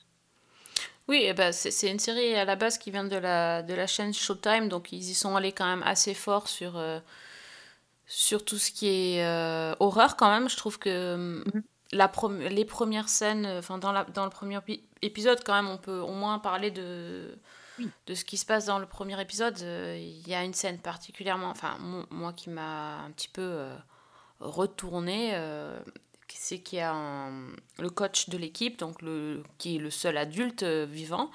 Oui, 1.08 1.24
eh 1.24 1.32
ben, 1.32 1.52
c'est 1.52 1.70
c'est 1.70 1.90
une 1.90 1.98
série 1.98 2.34
à 2.34 2.44
la 2.44 2.56
base 2.56 2.78
qui 2.78 2.90
vient 2.90 3.04
de 3.04 3.16
la, 3.16 3.62
de 3.62 3.74
la 3.74 3.86
chaîne 3.86 4.14
Showtime, 4.14 4.68
donc 4.68 4.92
ils 4.92 5.10
y 5.10 5.14
sont 5.14 5.34
allés 5.34 5.52
quand 5.52 5.66
même 5.66 5.82
assez 5.82 6.14
fort 6.14 6.48
sur, 6.48 6.76
euh, 6.76 7.00
sur 8.14 8.44
tout 8.44 8.58
ce 8.58 8.70
qui 8.70 8.88
est 8.88 9.24
euh, 9.24 9.74
horreur 9.80 10.16
quand 10.16 10.28
même. 10.30 10.48
Je 10.50 10.56
trouve 10.58 10.78
que 10.78 11.16
Mhm. 11.16 11.62
la 11.92 12.08
prom- 12.08 12.38
les 12.46 12.64
premières 12.66 13.08
scènes, 13.08 13.46
euh, 13.46 13.58
enfin 13.60 13.78
dans, 13.78 13.90
la, 13.92 14.04
dans 14.04 14.24
le 14.24 14.30
premier 14.30 14.58
épi- 14.58 14.82
épisode 15.00 15.42
quand 15.44 15.54
même, 15.54 15.68
on 15.68 15.78
peut 15.78 15.98
au 16.00 16.12
moins 16.12 16.38
parler 16.38 16.70
de, 16.70 17.38
Oui. 17.78 17.88
de 18.06 18.14
ce 18.14 18.24
qui 18.26 18.36
se 18.36 18.44
passe 18.44 18.66
dans 18.66 18.78
le 18.78 18.84
premier 18.86 19.18
épisode. 19.20 19.58
Euh, 19.62 19.96
Il 19.98 20.28
y 20.28 20.34
a 20.34 20.44
une 20.44 20.52
scène 20.52 20.78
particulièrement, 20.78 21.48
enfin 21.48 21.78
mo- 21.80 22.04
moi 22.10 22.34
qui 22.34 22.50
m'a 22.50 22.98
un 23.06 23.10
petit 23.12 23.28
peu 23.28 23.40
euh, 23.42 23.74
retourné. 24.40 25.30
euh, 25.34 25.78
c'est 26.34 26.58
qu'il 26.60 26.78
y 26.78 26.82
a 26.82 26.92
un- 26.92 27.52
le 27.78 27.90
coach 27.90 28.28
de 28.30 28.36
l'équipe, 28.38 28.78
donc 28.78 29.00
le, 29.02 29.42
qui 29.58 29.76
est 29.76 29.78
le 29.78 29.90
seul 29.90 30.16
adulte 30.16 30.62
vivant, 30.64 31.30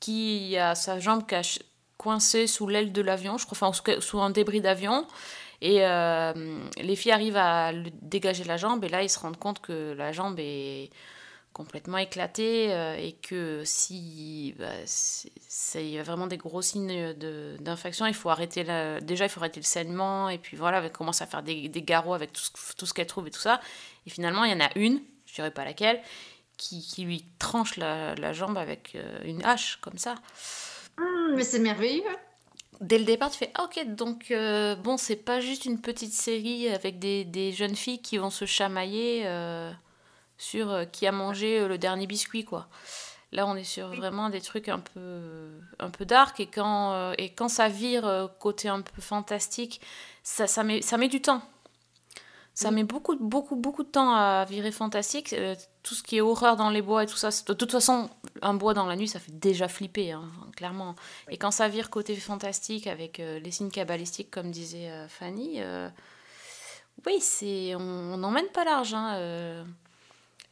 qui 0.00 0.56
a 0.58 0.74
sa 0.74 1.00
jambe 1.00 1.26
cache, 1.26 1.60
coincée 1.96 2.46
sous 2.46 2.66
l'aile 2.68 2.92
de 2.92 3.00
l'avion, 3.00 3.38
je 3.38 3.46
crois, 3.46 3.56
enfin 3.68 4.00
sous 4.00 4.20
un 4.20 4.28
débris 4.30 4.60
d'avion. 4.60 5.06
Et 5.60 5.84
euh, 5.86 6.32
les 6.76 6.96
filles 6.96 7.12
arrivent 7.12 7.36
à 7.36 7.72
le- 7.72 7.90
dégager 8.02 8.44
la 8.44 8.56
jambe, 8.56 8.84
et 8.84 8.88
là 8.88 9.02
ils 9.02 9.10
se 9.10 9.18
rendent 9.18 9.38
compte 9.38 9.60
que 9.60 9.92
la 9.92 10.12
jambe 10.12 10.38
est 10.38 10.90
complètement 11.52 11.98
éclatée 11.98 12.72
euh, 12.72 12.96
et 12.96 13.12
que 13.12 13.62
si 13.64 14.54
bah, 14.58 14.66
il 15.76 15.88
y 15.88 15.98
a 15.98 16.02
vraiment 16.02 16.26
des 16.26 16.36
gros 16.36 16.62
signes 16.62 17.12
d'infection, 17.60 18.06
il 18.06 18.14
faut 18.14 18.28
arrêter 18.28 18.64
déjà 19.02 19.24
il 19.26 19.28
faut 19.28 19.40
arrêter 19.40 19.60
le 19.60 19.64
saignement 19.64 20.28
et 20.28 20.38
puis 20.38 20.56
voilà, 20.56 20.82
elle 20.82 20.90
commence 20.90 21.22
à 21.22 21.26
faire 21.26 21.42
des, 21.44 21.68
des 21.68 21.82
garrots 21.82 22.14
avec 22.14 22.32
tout 22.32 22.42
ce, 22.42 22.50
tout 22.76 22.86
ce 22.86 22.94
qu'elle 22.94 23.06
trouve 23.06 23.28
et 23.28 23.30
tout 23.30 23.40
ça. 23.40 23.60
Et 24.06 24.10
finalement, 24.10 24.44
il 24.44 24.50
y 24.50 24.54
en 24.54 24.60
a 24.64 24.70
une, 24.76 25.00
je 25.26 25.34
dirais 25.34 25.52
pas 25.52 25.64
laquelle, 25.64 26.00
qui, 26.56 26.82
qui 26.82 27.04
lui 27.04 27.24
tranche 27.38 27.76
la, 27.76 28.14
la 28.16 28.32
jambe 28.32 28.58
avec 28.58 28.92
euh, 28.96 29.18
une 29.24 29.44
hache, 29.44 29.78
comme 29.80 29.98
ça. 29.98 30.16
Hum, 30.98 31.34
mais 31.36 31.44
c'est 31.44 31.58
merveilleux. 31.58 32.02
Dès 32.80 32.98
le 32.98 33.04
départ, 33.04 33.30
tu 33.30 33.38
fais 33.38 33.50
ah, 33.54 33.64
ok, 33.64 33.94
donc 33.94 34.30
euh, 34.30 34.74
bon, 34.76 34.96
c'est 34.96 35.16
pas 35.16 35.40
juste 35.40 35.64
une 35.64 35.80
petite 35.80 36.12
série 36.12 36.68
avec 36.68 36.98
des, 36.98 37.24
des 37.24 37.52
jeunes 37.52 37.76
filles 37.76 38.00
qui 38.00 38.18
vont 38.18 38.30
se 38.30 38.44
chamailler 38.46 39.22
euh, 39.26 39.72
sur 40.38 40.70
euh, 40.70 40.84
qui 40.84 41.06
a 41.06 41.12
mangé 41.12 41.66
le 41.66 41.78
dernier 41.78 42.06
biscuit, 42.06 42.44
quoi. 42.44 42.68
Là, 43.32 43.46
on 43.46 43.56
est 43.56 43.64
sur 43.64 43.88
vraiment 43.94 44.28
des 44.28 44.40
trucs 44.40 44.68
un 44.68 44.78
peu, 44.78 45.50
un 45.80 45.90
peu 45.90 46.04
dark 46.04 46.38
et 46.38 46.46
quand, 46.46 47.12
et 47.18 47.30
quand 47.30 47.48
ça 47.48 47.68
vire 47.68 48.30
côté 48.38 48.68
un 48.68 48.80
peu 48.80 49.02
fantastique, 49.02 49.80
ça, 50.22 50.46
ça, 50.46 50.62
met, 50.62 50.82
ça 50.82 50.98
met 50.98 51.08
du 51.08 51.20
temps. 51.20 51.42
Ça 52.54 52.70
Oui. 52.70 52.76
met 52.76 52.84
beaucoup, 52.84 53.16
beaucoup, 53.16 53.56
beaucoup 53.56 53.82
de 53.82 53.88
temps 53.88 54.14
à 54.14 54.44
virer 54.44 54.70
fantastique. 54.70 55.34
Tout 55.82 55.94
ce 55.94 56.04
qui 56.04 56.18
est 56.18 56.20
horreur 56.20 56.54
dans 56.54 56.70
les 56.70 56.82
bois 56.82 57.02
et 57.02 57.06
tout 57.06 57.16
ça. 57.16 57.30
De 57.48 57.52
toute 57.54 57.72
façon, 57.72 58.08
un 58.44 58.54
bois 58.54 58.74
dans 58.74 58.86
la 58.86 58.94
nuit, 58.96 59.08
ça 59.08 59.18
fait 59.18 59.32
déjà 59.32 59.66
flipper, 59.68 60.12
hein, 60.12 60.28
clairement. 60.56 60.94
Et 61.30 61.36
quand 61.38 61.50
ça 61.50 61.66
vire 61.68 61.90
côté 61.90 62.14
fantastique 62.14 62.86
avec 62.86 63.18
euh, 63.18 63.38
les 63.40 63.50
signes 63.50 63.70
cabalistiques, 63.70 64.30
comme 64.30 64.50
disait 64.50 64.90
euh, 64.90 65.08
Fanny, 65.08 65.54
euh, 65.62 65.88
oui, 67.06 67.18
c'est, 67.20 67.74
on 67.74 68.16
n'emmène 68.16 68.46
pas 68.48 68.64
large. 68.64 68.94
hein. 68.94 69.64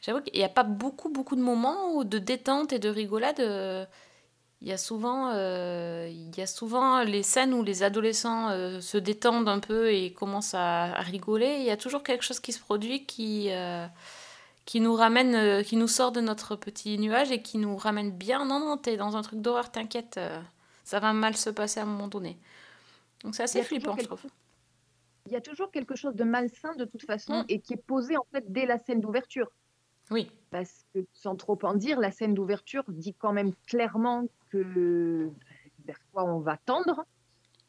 J'avoue 0.00 0.20
qu'il 0.22 0.34
n'y 0.34 0.42
a 0.44 0.48
pas 0.48 0.64
beaucoup, 0.64 1.08
beaucoup 1.10 1.36
de 1.36 1.40
moments 1.40 1.92
où- 1.94 2.02
de 2.04 2.18
détente 2.18 2.72
et 2.72 2.78
de 2.80 2.88
rigolade. 2.88 3.38
il 4.60 4.68
y 4.68 4.72
a 4.72 4.78
souvent, 4.78 5.30
il 5.32 6.36
y 6.36 6.40
a 6.40 6.46
souvent 6.46 7.04
les 7.04 7.22
scènes 7.22 7.54
où 7.54 7.62
les 7.62 7.82
adolescents 7.84 8.48
se 8.80 8.98
détendent 8.98 9.48
un 9.48 9.60
peu 9.60 9.92
et 9.92 10.12
commencent 10.12 10.54
à, 10.54 10.94
à 10.96 11.00
rigoler. 11.02 11.56
Il 11.60 11.64
y 11.64 11.70
a 11.70 11.76
toujours 11.76 12.02
quelque 12.02 12.24
chose 12.24 12.40
qui 12.40 12.52
se 12.52 12.60
produit 12.60 13.06
qui, 13.06 13.50
qui 14.64 14.80
nous 14.80 14.94
ramène, 14.94 15.34
euh, 15.34 15.62
qui 15.62 15.76
nous 15.76 15.88
sort 15.88 16.12
de 16.12 16.20
notre 16.20 16.56
petit 16.56 16.98
nuage 16.98 17.30
et 17.32 17.42
qui 17.42 17.58
nous 17.58 17.76
ramène 17.76 18.10
bien. 18.12 18.44
Non, 18.44 18.60
non, 18.60 18.76
t'es 18.76 18.96
dans 18.96 19.16
un 19.16 19.22
truc 19.22 19.40
d'horreur, 19.40 19.70
t'inquiète, 19.72 20.16
euh, 20.18 20.40
ça 20.84 21.00
va 21.00 21.12
mal 21.12 21.36
se 21.36 21.50
passer 21.50 21.80
à 21.80 21.82
un 21.82 21.86
moment 21.86 22.08
donné. 22.08 22.38
Donc 23.24 23.34
c'est 23.34 23.42
assez 23.44 23.62
flippant, 23.62 23.96
je 23.98 24.04
trouve. 24.04 24.22
Il 25.26 25.32
y 25.32 25.36
a 25.36 25.40
toujours 25.40 25.70
quelque 25.70 25.94
chose 25.94 26.14
de 26.14 26.24
malsain 26.24 26.74
de 26.74 26.84
toute 26.84 27.04
façon 27.04 27.42
Mm. 27.42 27.44
et 27.48 27.60
qui 27.60 27.74
est 27.74 27.84
posé 27.84 28.16
en 28.16 28.26
fait 28.32 28.44
dès 28.52 28.66
la 28.66 28.78
scène 28.78 29.00
d'ouverture. 29.00 29.48
Oui, 30.10 30.30
Parce 30.50 30.84
que 30.92 31.06
sans 31.12 31.36
trop 31.36 31.58
en 31.62 31.74
dire, 31.74 32.00
la 32.00 32.10
scène 32.10 32.34
d'ouverture 32.34 32.82
dit 32.88 33.14
quand 33.14 33.32
même 33.32 33.52
clairement 33.66 34.24
que 34.50 35.30
vers 35.86 35.98
quoi 36.12 36.24
on 36.24 36.40
va 36.40 36.56
tendre. 36.56 37.04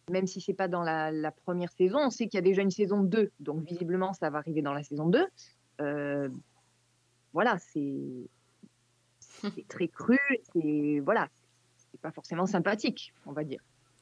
Même 0.09 0.27
si 0.27 0.41
c'est 0.41 0.53
pas 0.55 0.67
dans 0.67 0.81
la, 0.81 1.11
la 1.11 1.31
première 1.31 1.71
saison, 1.71 1.99
on 1.99 2.09
sait 2.09 2.27
qu'il 2.27 2.37
y 2.37 2.39
a 2.39 2.41
déjà 2.41 2.61
une 2.63 2.71
saison 2.71 3.01
2. 3.01 3.31
Donc 3.39 3.63
visiblement, 3.63 4.13
ça 4.13 4.29
va 4.29 4.39
arriver 4.39 4.61
dans 4.61 4.73
la 4.73 4.83
saison 4.83 5.07
2. 5.07 5.25
Euh, 5.81 6.29
voilà, 7.33 7.57
c'est 7.59 8.29
très 9.67 9.87
cru, 9.87 10.19
c'est 10.53 11.01
voilà, 11.03 11.27
c'est 11.91 11.99
pas 11.99 12.11
forcément 12.11 12.45
sympathique, 12.45 13.13
on 13.25 13.33
va 13.33 13.43
dire. 13.43 13.61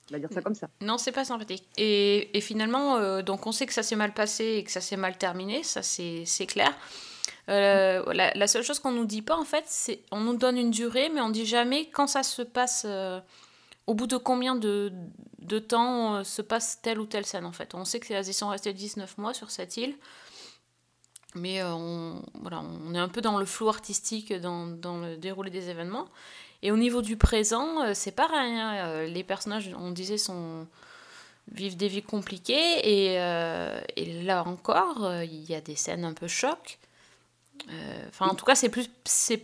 On 0.10 0.16
va 0.16 0.20
dire 0.20 0.30
ça 0.32 0.42
comme 0.42 0.56
ça. 0.56 0.70
Non, 0.82 0.98
c'est 0.98 1.12
pas 1.12 1.24
sympathique. 1.24 1.68
Et, 1.78 2.30
finalement, 2.42 2.98
euh, 2.98 3.22
donc 3.22 3.48
on 3.48 3.52
sait 3.52 3.66
que 3.66 3.74
ça 3.74 3.84
s'est 3.84 3.96
mal 3.96 4.14
passé 4.14 4.46
et 4.58 4.64
que 4.64 4.72
ça 4.72 4.82
s'est 4.82 4.98
mal 4.98 5.18
terminé, 5.18 5.64
ça 5.64 5.82
c'est 5.84 6.46
clair. 6.48 6.74
Euh, 7.50 8.04
la, 8.14 8.48
seule 8.48 8.64
chose 8.64 8.80
qu'on 8.80 8.92
nous 8.92 9.06
dit 9.06 9.22
pas, 9.22 9.38
en 9.38 9.46
fait, 9.46 9.64
c'est 9.68 10.02
on 10.12 10.20
nous 10.20 10.36
donne 10.36 10.58
une 10.58 10.72
durée, 10.72 11.10
mais 11.10 11.22
on 11.22 11.30
dit 11.30 11.46
jamais 11.46 11.90
quand 11.90 12.08
ça 12.08 12.24
se 12.24 12.42
passe, 12.42 12.84
euh, 12.86 13.20
au 13.88 13.94
bout 13.94 14.08
de 14.08 14.18
combien 14.18 14.56
de, 14.56 14.92
temps 15.68 16.24
se 16.24 16.42
passe 16.42 16.82
telle 16.82 17.00
ou 17.00 17.06
telle 17.06 17.26
scène, 17.26 17.46
en 17.46 17.52
fait. 17.52 17.74
On 17.74 17.86
sait 17.86 18.00
qu'ils 18.00 18.34
sont 18.34 18.50
restés 18.50 18.74
19 18.74 19.18
mois 19.18 19.34
sur 19.34 19.50
cette 19.50 19.78
île, 19.78 19.96
mais 21.36 21.62
euh, 21.62 21.74
on, 21.74 22.22
voilà, 22.42 22.62
on 22.88 22.94
est 22.94 23.00
un 23.00 23.08
peu 23.10 23.22
dans 23.22 23.40
le 23.40 23.46
flou 23.46 23.70
artistique 23.70 24.34
dans, 24.34 24.68
dans 24.68 24.98
le 24.98 25.18
déroulé 25.18 25.50
des 25.50 25.70
événements. 25.70 26.08
Et 26.64 26.72
au 26.72 26.78
niveau 26.78 27.02
du 27.02 27.18
présent, 27.18 27.82
euh, 27.84 27.92
c'est 27.94 28.12
pareil. 28.12 28.54
hein, 28.54 28.86
euh, 28.86 29.08
Les 29.08 29.24
personnages, 29.24 29.72
on 29.78 29.92
disait, 29.92 30.18
sont 30.18 30.68
vivent 31.52 31.76
des 31.76 31.88
vies 31.88 32.04
compliquées 32.04 32.80
et, 32.84 33.16
et 33.98 34.24
là 34.24 34.44
encore, 34.46 35.12
il 35.24 35.44
y 35.50 35.56
a 35.56 35.60
des 35.60 35.76
scènes 35.76 36.06
un 36.06 36.14
peu 36.14 36.28
choc. 36.28 36.78
Enfin, 38.08 38.28
en 38.28 38.36
tout 38.36 38.46
cas, 38.46 38.56
c'est 38.56 38.70
plus 38.70 38.90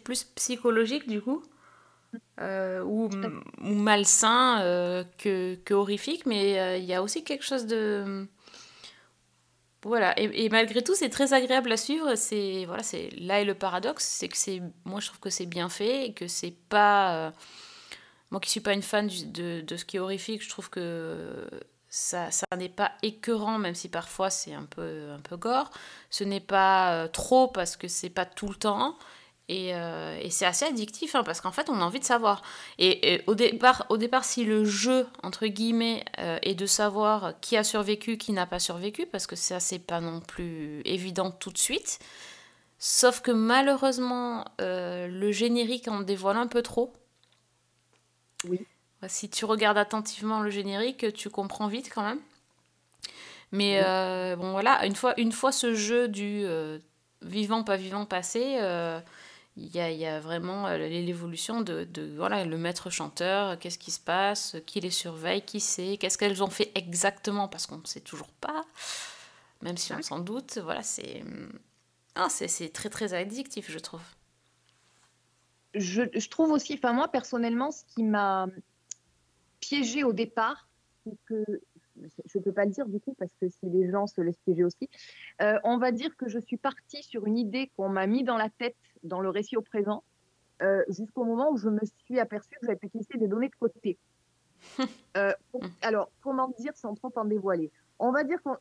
plus 0.04 0.24
psychologique 0.24 1.08
du 1.08 1.22
coup. 1.22 1.44
ou, 2.40 3.10
ou 3.62 3.74
malsain 3.74 5.06
que, 5.18 5.56
que 5.66 5.74
horrifique, 5.74 6.26
mais 6.26 6.80
il 6.80 6.86
y 6.86 6.94
a 6.94 7.02
aussi 7.02 7.24
quelque 7.24 7.44
chose 7.44 7.66
de 7.66 8.28
voilà, 9.88 10.14
et, 10.20 10.50
malgré 10.50 10.84
tout, 10.84 10.96
c'est 10.96 11.10
très 11.10 11.34
agréable 11.34 11.72
à 11.72 11.78
suivre. 11.78 12.16
C'est 12.16 12.66
voilà, 12.66 12.84
c'est 12.84 13.10
là 13.18 13.42
est 13.42 13.46
le 13.46 13.56
paradoxe, 13.56 14.04
c'est 14.06 14.28
que 14.28 14.38
c'est, 14.38 14.62
moi 14.86 15.00
je 15.00 15.08
trouve 15.08 15.20
que 15.20 15.30
c'est 15.30 15.46
bien 15.46 15.70
fait 15.70 16.14
que 16.14 16.28
c'est 16.28 16.56
pas, 16.70 17.16
euh, 17.16 17.32
moi 18.32 18.40
qui 18.42 18.50
suis 18.50 18.60
pas 18.60 18.74
une 18.74 18.82
fan 18.82 19.08
de 19.08 19.78
ce 19.78 19.86
qui 19.86 19.98
est 19.98 20.00
horrifique, 20.00 20.44
je 20.44 20.50
trouve 20.50 20.70
que 20.70 21.48
ça, 21.90 22.32
ça 22.32 22.46
n'est 22.58 22.70
pas 22.70 22.92
écœurant, 23.02 23.58
même 23.58 23.76
si 23.76 23.90
parfois 23.90 24.30
c'est 24.30 24.54
un 24.54 24.66
peu, 24.66 25.10
un 25.12 25.20
peu 25.20 25.38
gore. 25.38 25.72
Ce 26.10 26.24
n'est 26.24 26.42
pas 26.42 26.94
euh, 26.94 27.08
trop 27.08 27.48
parce 27.48 27.78
que 27.78 27.88
c'est 27.88 28.10
pas 28.10 28.26
tout 28.26 28.50
le 28.50 28.56
temps. 28.56 28.98
Et, 29.50 29.74
euh, 29.74 30.20
et 30.22 30.30
c'est 30.30 30.46
assez 30.46 30.66
addictif 30.66 31.16
hein, 31.16 31.24
parce 31.24 31.40
qu'en 31.40 31.54
fait 31.54 31.70
on 31.70 31.80
a 31.80 31.84
envie 31.86 32.00
de 32.02 32.06
savoir. 32.06 32.42
Et, 32.80 33.14
et 33.14 33.24
au, 33.28 33.36
départ, 33.36 33.86
au 33.90 33.96
départ, 33.98 34.26
si 34.26 34.44
le 34.44 34.66
jeu, 34.66 35.08
entre 35.24 35.48
guillemets, 35.48 36.04
euh, 36.20 36.38
est 36.42 36.56
de 36.56 36.66
savoir 36.66 37.34
qui 37.40 37.56
a 37.56 37.64
survécu, 37.64 38.18
qui 38.18 38.34
n'a 38.34 38.46
pas 38.46 38.60
survécu, 38.60 39.06
parce 39.06 39.26
que 39.26 39.38
ça 39.38 39.60
c'est 39.62 39.80
pas 39.80 40.02
non 40.02 40.20
plus 40.20 40.82
évident 40.84 41.32
tout 41.32 41.52
de 41.52 41.58
suite. 41.58 42.00
Sauf 42.80 43.22
que 43.22 43.32
malheureusement, 43.32 44.46
euh, 44.62 45.08
le 45.08 45.32
générique 45.32 45.88
en 45.88 46.02
dévoile 46.02 46.38
un 46.38 46.48
peu 46.48 46.62
trop. 46.62 46.94
Oui. 48.44 48.68
Si 49.08 49.30
tu 49.30 49.46
regardes 49.46 49.78
attentivement 49.78 50.42
le 50.42 50.50
générique, 50.50 51.14
tu 51.14 51.30
comprends 51.30 51.68
vite 51.68 51.90
quand 51.94 52.04
même. 52.04 52.20
Mais 53.52 53.80
Oui. 53.80 54.36
bon 54.38 54.52
voilà, 54.52 54.86
une 54.86 54.96
fois, 54.96 55.14
une 55.20 55.32
fois 55.32 55.52
ce 55.52 55.74
jeu 55.74 56.08
du 56.08 56.46
vivant, 57.22 57.64
pas 57.64 57.78
vivant 57.78 58.06
passé, 58.06 58.58
il 59.58 59.76
y, 59.76 59.80
a, 59.80 59.90
il 59.92 59.98
y 60.00 60.06
a 60.06 60.20
vraiment 60.20 60.68
euh, 60.68 60.78
l'évolution 60.78 61.62
de, 61.62 61.84
de, 61.86 62.16
voilà, 62.16 62.46
le 62.46 62.58
maître 62.58 62.90
chanteur, 62.92 63.58
qu'est-ce 63.60 63.80
qui 63.80 63.92
se 63.92 64.00
passe, 64.00 64.56
qui 64.68 64.80
les 64.80 64.92
surveille, 64.92 65.42
qui 65.42 65.60
sait, 65.60 65.98
qu'est-ce 65.98 66.18
qu'elles 66.18 66.44
ont 66.44 66.50
fait 66.50 66.72
exactement, 66.76 67.48
parce 67.48 67.66
qu'on 67.66 67.80
ne 67.80 67.86
sait 67.88 68.02
toujours 68.02 68.32
pas, 68.34 68.66
même 69.64 69.78
si 69.78 69.94
on 69.94 70.02
s'en 70.04 70.20
doute. 70.20 70.60
Voilà, 70.64 70.84
c'est 70.84 71.24
ah, 72.16 72.28
c'est 72.30 72.48
c'est 72.48 72.70
très 72.70 72.90
très 72.90 73.14
addictif, 73.14 73.72
je 73.72 73.80
trouve. 73.80 74.02
je, 75.74 76.04
je 76.14 76.30
trouve 76.30 76.52
aussi, 76.52 76.74
enfin 76.76 76.94
moi 76.94 77.08
personnellement, 77.08 77.72
ce 77.72 77.84
qui 77.86 78.04
m'a 78.04 78.48
piégé 79.60 80.04
au 80.04 80.14
départ, 80.14 80.68
c'est 81.06 81.18
que 81.26 81.62
je 82.26 82.38
ne 82.38 82.44
peux 82.44 82.52
pas 82.52 82.66
le 82.66 82.72
dire 82.72 82.88
du 82.88 83.00
coup 83.00 83.14
parce 83.18 83.32
que 83.42 83.50
si 83.50 83.66
les 83.70 83.90
gens 83.90 84.08
se 84.08 84.22
laissent 84.22 84.40
piéger 84.46 84.64
aussi, 84.64 84.90
euh, 85.42 85.58
on 85.64 85.78
va 85.78 85.92
dire 85.92 86.16
que 86.18 86.28
je 86.28 86.40
suis 86.40 86.58
partie 86.58 87.04
sur 87.04 87.26
une 87.26 87.38
idée 87.38 87.72
qu'on 87.76 87.90
m'a 87.90 88.08
mis 88.08 88.24
dans 88.24 88.38
la 88.38 88.50
tête 88.50 88.76
dans 89.04 89.20
le 89.22 89.30
récit 89.30 89.58
au 89.58 89.62
présent, 89.62 90.04
euh, 90.62 90.84
jusqu'au 90.90 91.24
moment 91.24 91.52
où 91.52 91.58
je 91.58 91.70
me 91.70 91.80
suis 92.06 92.20
aperçue 92.20 92.56
que 92.60 92.66
j'avais 92.66 92.78
peut-être 92.78 92.94
laissé 92.96 93.18
des 93.18 93.28
données 93.28 93.50
de 93.50 93.56
côté. 93.56 93.98
Euh, 95.16 95.34
pour- 95.52 95.64
alors, 95.82 96.12
comment 96.22 96.50
dire 96.60 96.76
sans 96.76 96.94
trop 96.94 97.12
en 97.16 97.26
dévoiler 97.26 97.72
On 97.98 98.12
va 98.12 98.24
dire 98.24 98.40
qu'on, 98.44 98.56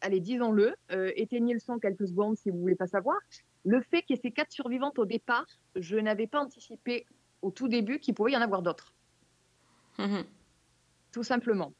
allez, 0.00 0.20
disons-le, 0.20 0.74
éteignez 1.16 1.52
le 1.52 1.60
son 1.60 1.78
quelques 1.78 2.08
secondes 2.08 2.38
si 2.38 2.48
vous 2.48 2.58
voulez 2.58 2.74
pas 2.76 2.86
savoir. 2.86 3.18
Le 3.66 3.82
fait 3.82 4.00
qu'il 4.02 4.16
y 4.16 4.18
ait 4.18 4.22
ces 4.22 4.30
quatre 4.30 4.50
survivantes 4.50 4.98
au 4.98 5.04
départ, 5.04 5.44
je 5.76 5.96
n'avais 5.98 6.26
pas 6.26 6.40
anticipé 6.40 7.04
au 7.42 7.50
tout 7.50 7.68
début 7.68 7.98
qu'il 7.98 8.14
pouvait 8.14 8.32
y 8.32 8.36
en 8.36 8.40
avoir 8.40 8.62
d'autres, 8.62 8.94
Mhm. 9.98 10.24
tout 11.12 11.22
simplement. 11.22 11.74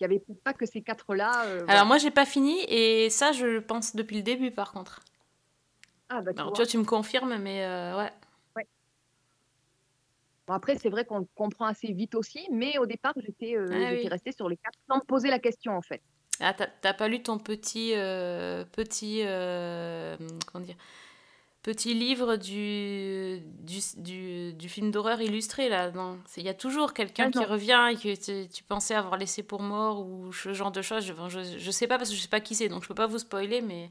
Il 0.00 0.06
n'y 0.08 0.14
avait 0.14 0.24
pas 0.42 0.52
que 0.52 0.66
ces 0.66 0.82
quatre-là. 0.82 1.44
euh, 1.46 1.48
Alors 1.58 1.66
voilà. 1.66 1.84
moi 1.84 1.98
j'ai 1.98 2.10
pas 2.10 2.26
fini 2.26 2.60
et 2.68 3.08
ça 3.10 3.32
je 3.32 3.46
le 3.46 3.60
pense 3.60 3.94
depuis 3.94 4.16
le 4.16 4.22
début 4.22 4.50
par 4.50 4.72
contre. 4.72 5.00
Ah, 6.08 6.20
bah, 6.20 6.32
tu 6.34 6.40
Alors 6.40 6.50
vois. 6.50 6.56
tu 6.56 6.62
vois 6.62 6.66
tu 6.70 6.78
me 6.78 6.84
confirmes 6.84 7.36
mais 7.38 7.64
euh, 7.64 7.96
ouais. 7.96 8.12
Bon, 10.46 10.52
après, 10.52 10.76
c'est 10.76 10.90
vrai 10.90 11.06
qu'on 11.06 11.20
le 11.20 11.26
comprend 11.34 11.64
assez 11.64 11.90
vite 11.90 12.14
aussi, 12.14 12.46
mais 12.52 12.76
au 12.76 12.84
départ, 12.84 13.14
j'étais 13.16 13.56
euh, 13.56 13.64
Ah 13.72 13.92
oui. 13.92 14.06
restée 14.08 14.30
sur 14.30 14.46
les 14.46 14.58
quatre 14.58 14.78
sans 14.86 14.96
me 14.98 15.04
poser 15.04 15.30
la 15.30 15.38
question, 15.38 15.74
en 15.74 15.80
fait. 15.80 16.02
Ah 16.38 16.52
t'as 16.52 16.66
t'as 16.66 16.92
pas 16.92 17.08
lu 17.08 17.22
ton 17.22 17.38
petit 17.38 17.92
euh, 17.94 18.64
petit 18.66 19.22
comment 19.24 20.62
dire 20.64 20.74
petit 21.64 21.94
livre 21.94 22.36
du 22.36 23.40
du, 23.62 23.78
du, 23.96 24.52
du 24.52 24.68
film 24.68 24.90
d'horreur 24.92 25.20
illustré 25.22 25.68
là 25.68 25.90
il 26.36 26.42
y 26.44 26.48
a 26.48 26.54
toujours 26.54 26.92
quelqu'un 26.92 27.26
Ah, 27.26 27.30
qui 27.30 27.44
revient 27.44 27.88
et 27.90 27.96
que 27.96 28.14
tu, 28.44 28.48
tu 28.48 28.62
pensais 28.62 28.94
avoir 28.94 29.16
laissé 29.16 29.42
pour 29.42 29.62
mort 29.62 30.06
ou 30.06 30.32
ce 30.32 30.52
genre 30.52 30.70
de 30.70 30.82
choses 30.82 31.04
je, 31.06 31.42
je, 31.58 31.70
sais 31.72 31.86
pas 31.88 31.96
parce 31.98 32.10
que 32.10 32.16
je 32.16 32.20
sais 32.20 32.28
pas 32.28 32.40
qui 32.40 32.54
c'est 32.54 32.68
donc 32.68 32.82
je 32.82 32.88
peux 32.88 32.94
pas 32.94 33.06
vous 33.06 33.18
spoiler 33.18 33.62
mais 33.62 33.90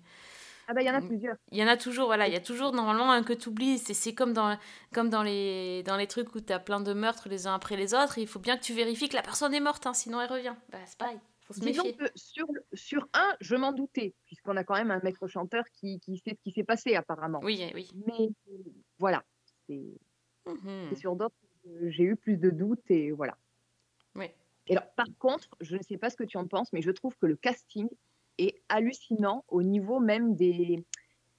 Ah, 0.68 0.74
bah, 0.74 0.82
il 0.82 0.88
y 0.88 0.90
en 0.90 0.96
a 0.96 1.02
Mm. 1.02 1.08
plusieurs. 1.08 1.36
Il 1.52 1.58
y 1.58 1.64
en 1.64 1.68
a 1.68 1.76
toujours, 1.78 2.06
voilà, 2.08 2.28
il 2.28 2.34
y 2.34 2.38
a 2.38 2.40
toujours 2.40 2.72
normalement 2.74 3.12
un 3.12 3.24
que 3.24 3.34
tu 3.34 3.50
oublies. 3.50 3.80
C'est 3.80 3.94
c'est 3.94 4.14
comme, 4.16 4.34
dans, 4.34 4.58
comme 4.94 5.10
dans, 5.10 5.24
les, 5.24 5.84
dans 5.84 5.98
les 5.98 6.08
trucs 6.08 6.34
où 6.36 6.40
tu 6.42 6.54
as 6.54 6.60
plein 6.60 6.80
de 6.80 6.94
meurtres 6.94 7.28
les 7.30 7.48
uns 7.48 7.54
après 7.56 7.76
les 7.76 7.94
autres. 7.94 8.18
Il 8.18 8.28
faut 8.28 8.40
bien 8.40 8.56
que 8.58 8.64
tu 8.64 8.74
vérifies 8.74 9.10
que 9.10 9.16
la 9.16 9.24
personne 9.24 9.54
est 9.54 9.60
morte, 9.60 9.86
hein, 9.88 9.94
sinon 9.94 10.22
elle 10.22 10.32
revient. 10.32 10.56
Bah, 10.72 10.78
c'est 10.86 10.98
pareil, 10.98 11.20
faut 11.46 11.54
se 11.54 11.60
Disons 11.60 11.84
méfier. 11.84 11.98
que 11.98 12.06
sur, 12.16 12.48
sur 12.74 13.08
un, 13.14 13.36
je 13.40 13.56
m'en 13.56 13.72
doutais, 13.72 14.14
puisqu'on 14.26 14.58
a 14.58 14.64
quand 14.64 14.76
même 14.76 14.92
un 14.92 15.00
maître 15.02 15.28
chanteur 15.28 15.64
qui, 15.74 16.00
qui 16.00 16.18
sait 16.18 16.36
ce 16.36 16.42
qui 16.42 16.52
s'est 16.52 16.64
passé, 16.64 16.96
apparemment. 16.96 17.40
Oui, 17.44 17.64
oui. 17.74 17.90
Mais 18.08 18.30
voilà, 19.00 19.24
c'est 19.68 19.82
c'est 20.90 20.96
sur 20.96 21.16
d'autres, 21.16 21.36
j'ai 21.88 22.04
eu 22.04 22.16
plus 22.16 22.38
de 22.38 22.50
doutes, 22.50 22.90
et 22.92 23.12
voilà. 23.12 23.38
Oui. 24.16 24.26
Et 24.68 24.76
alors, 24.78 24.90
par 24.96 25.08
contre, 25.20 25.50
je 25.62 25.76
ne 25.78 25.82
sais 25.82 25.98
pas 25.98 26.10
ce 26.10 26.16
que 26.18 26.24
tu 26.24 26.38
en 26.38 26.48
penses, 26.48 26.72
mais 26.74 26.82
je 26.82 26.92
trouve 26.92 27.16
que 27.18 27.26
le 27.26 27.36
casting 27.36 27.88
est 28.38 28.62
hallucinant 28.70 29.46
au 29.48 29.62
niveau 29.64 30.00
même 30.00 30.36
des 30.36 30.84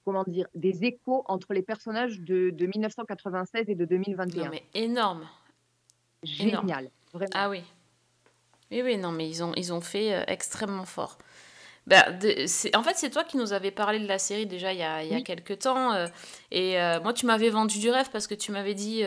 comment 0.03 0.23
dire 0.23 0.47
des 0.53 0.85
échos 0.85 1.23
entre 1.25 1.53
les 1.53 1.63
personnages 1.63 2.19
de, 2.19 2.51
de 2.51 2.65
1996 2.67 3.65
et 3.67 3.75
de 3.75 3.85
2021. 3.85 4.45
Non, 4.45 4.49
mais 4.51 4.63
énorme. 4.75 5.27
Génial, 6.23 6.89
vraiment. 7.11 7.31
Ah 7.33 7.49
oui. 7.49 7.63
Oui, 8.75 8.81
oui, 8.83 8.97
non, 8.97 9.11
mais 9.11 9.27
ils 9.27 9.41
ont, 9.43 9.53
ils 9.55 9.73
ont 9.73 9.81
fait 9.81 10.13
euh, 10.13 10.23
extrêmement 10.27 10.85
fort. 10.85 11.17
De- 11.87 12.45
c'est- 12.47 12.75
en 12.75 12.81
fait, 12.83 12.95
c'est 12.97 13.09
toi 13.11 13.23
qui 13.23 13.37
nous 13.37 13.53
avais 13.53 13.71
parlé 13.71 13.99
de 13.99 14.07
la 14.07 14.17
série 14.19 14.45
déjà 14.47 14.73
il 14.73 14.79
y 14.79 14.83
a, 14.83 15.03
il 15.03 15.09
y 15.09 15.13
a 15.13 15.17
Oui. 15.17 15.23
quelques 15.23 15.59
temps. 15.59 15.93
euh, 15.93 16.07
et 16.51 16.79
euh, 16.81 16.99
moi, 17.01 17.13
tu 17.13 17.25
m'avais 17.25 17.49
vendu 17.49 17.79
du 17.79 17.89
rêve 17.91 18.09
parce 18.11 18.27
que 18.27 18.33
tu 18.35 18.51
m'avais 18.51 18.73
dit 18.73 19.03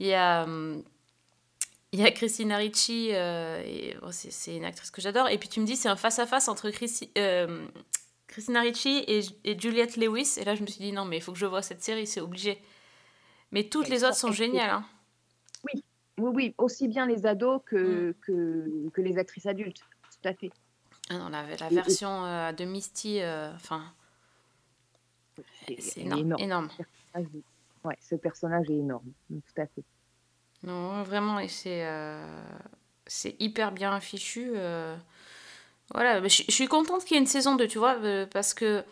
il 0.00 0.06
y 0.06 0.12
a. 0.14 0.42
hum, 0.44 0.82
il 1.92 2.00
y 2.00 2.04
a 2.04 2.10
Christina 2.10 2.56
Ricci, 2.58 3.10
bon, 4.02 4.10
c'est 4.10 4.54
une 4.56 4.64
actrice 4.66 4.90
que 4.90 5.00
j'adore. 5.00 5.28
Et 5.30 5.38
puis 5.38 5.48
tu 5.48 5.60
me 5.60 5.66
dis 5.66 5.76
c'est 5.76 5.88
un 5.88 5.96
face-à-face 5.96 6.48
entre 6.48 6.68
Christi- 6.70 7.10
Christina 8.26 8.60
Ricci 8.60 9.02
et, 9.06 9.20
et 9.44 9.58
Juliette 9.58 9.96
Lewis. 9.96 10.34
Et 10.36 10.44
là, 10.44 10.54
je 10.56 10.62
me 10.62 10.66
suis 10.66 10.80
dit 10.80 10.92
non, 10.92 11.04
mais 11.06 11.16
il 11.18 11.22
faut 11.22 11.32
que 11.32 11.38
je 11.38 11.46
vois 11.46 11.62
cette 11.62 11.82
série, 11.82 12.06
c'est 12.06 12.20
obligé. 12.20 12.60
Mais 13.52 13.64
toutes 13.64 13.88
les 13.88 14.02
autres 14.04 14.16
sont 14.16 14.32
géniales. 14.32 14.68
hein. 14.70 14.84
Oui, 15.72 15.82
oui, 16.18 16.54
aussi 16.58 16.88
bien 16.88 17.06
les 17.06 17.26
ados 17.26 17.60
que, 17.66 18.14
que, 18.22 18.88
que 18.92 19.00
les 19.02 19.18
actrices 19.18 19.46
adultes. 19.46 19.80
Tout 20.22 20.28
à 20.28 20.34
fait. 20.34 20.50
Ah 21.10 21.18
non, 21.18 21.28
la, 21.28 21.44
version 21.68 22.24
euh, 22.24 22.52
de 22.52 22.64
Misty, 22.64 23.20
euh, 23.20 23.52
enfin, 23.54 23.92
C'est 25.78 25.98
énorme. 26.00 26.20
énorme. 26.38 26.42
énorme. 26.42 26.68
Ouais, 27.84 27.96
ce 28.00 28.16
personnage 28.16 28.68
est 28.70 28.74
énorme. 28.78 29.04
Tout 29.30 29.60
à 29.62 29.66
fait. 29.66 29.84
Non, 30.64 31.02
vraiment, 31.04 31.38
et 31.38 31.48
c'est 31.48 31.86
euh, 31.86 32.26
c'est 33.06 33.36
hyper 33.38 33.70
bien 33.72 34.00
fichu. 34.00 34.52
euh. 34.56 34.96
Voilà, 35.94 36.20
je 36.26 36.42
je 36.48 36.50
suis 36.52 36.66
contente 36.66 37.04
qu'il 37.04 37.14
y 37.14 37.18
ait 37.18 37.20
une 37.20 37.28
saison 37.28 37.54
2, 37.54 37.68
tu 37.68 37.78
vois, 37.78 37.96
parce 38.32 38.54
que 38.54 38.82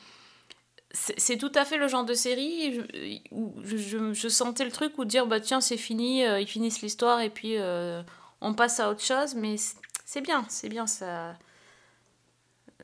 c'est 0.95 1.37
tout 1.37 1.51
à 1.55 1.65
fait 1.65 1.77
le 1.77 1.89
genre 1.89 2.05
de 2.05 2.15
série 2.15 2.73
je- 2.75 3.19
où 3.33 3.53
je, 3.63 3.77
je- 3.77 4.13
je 4.13 4.29
sentais 4.29 4.65
le 4.65 4.71
truc 4.71 4.97
où 4.99 5.05
dire, 5.05 5.27
bah 5.27 5.41
tiens, 5.41 5.61
c'est 5.61 5.77
fini, 5.77 6.25
euh, 6.25 6.41
ils 6.41 6.47
finissent 6.47 6.81
l'histoire 6.83 7.21
et 7.21 7.31
puis 7.31 7.57
euh, 7.59 8.03
on 8.41 8.55
passe 8.55 8.79
à 8.81 8.89
autre 8.91 9.03
chose, 9.03 9.35
mais 9.35 9.57
c'est 10.05 10.21
bien, 10.21 10.45
c'est 10.49 10.69
bien, 10.69 10.87
ça... 10.87 11.37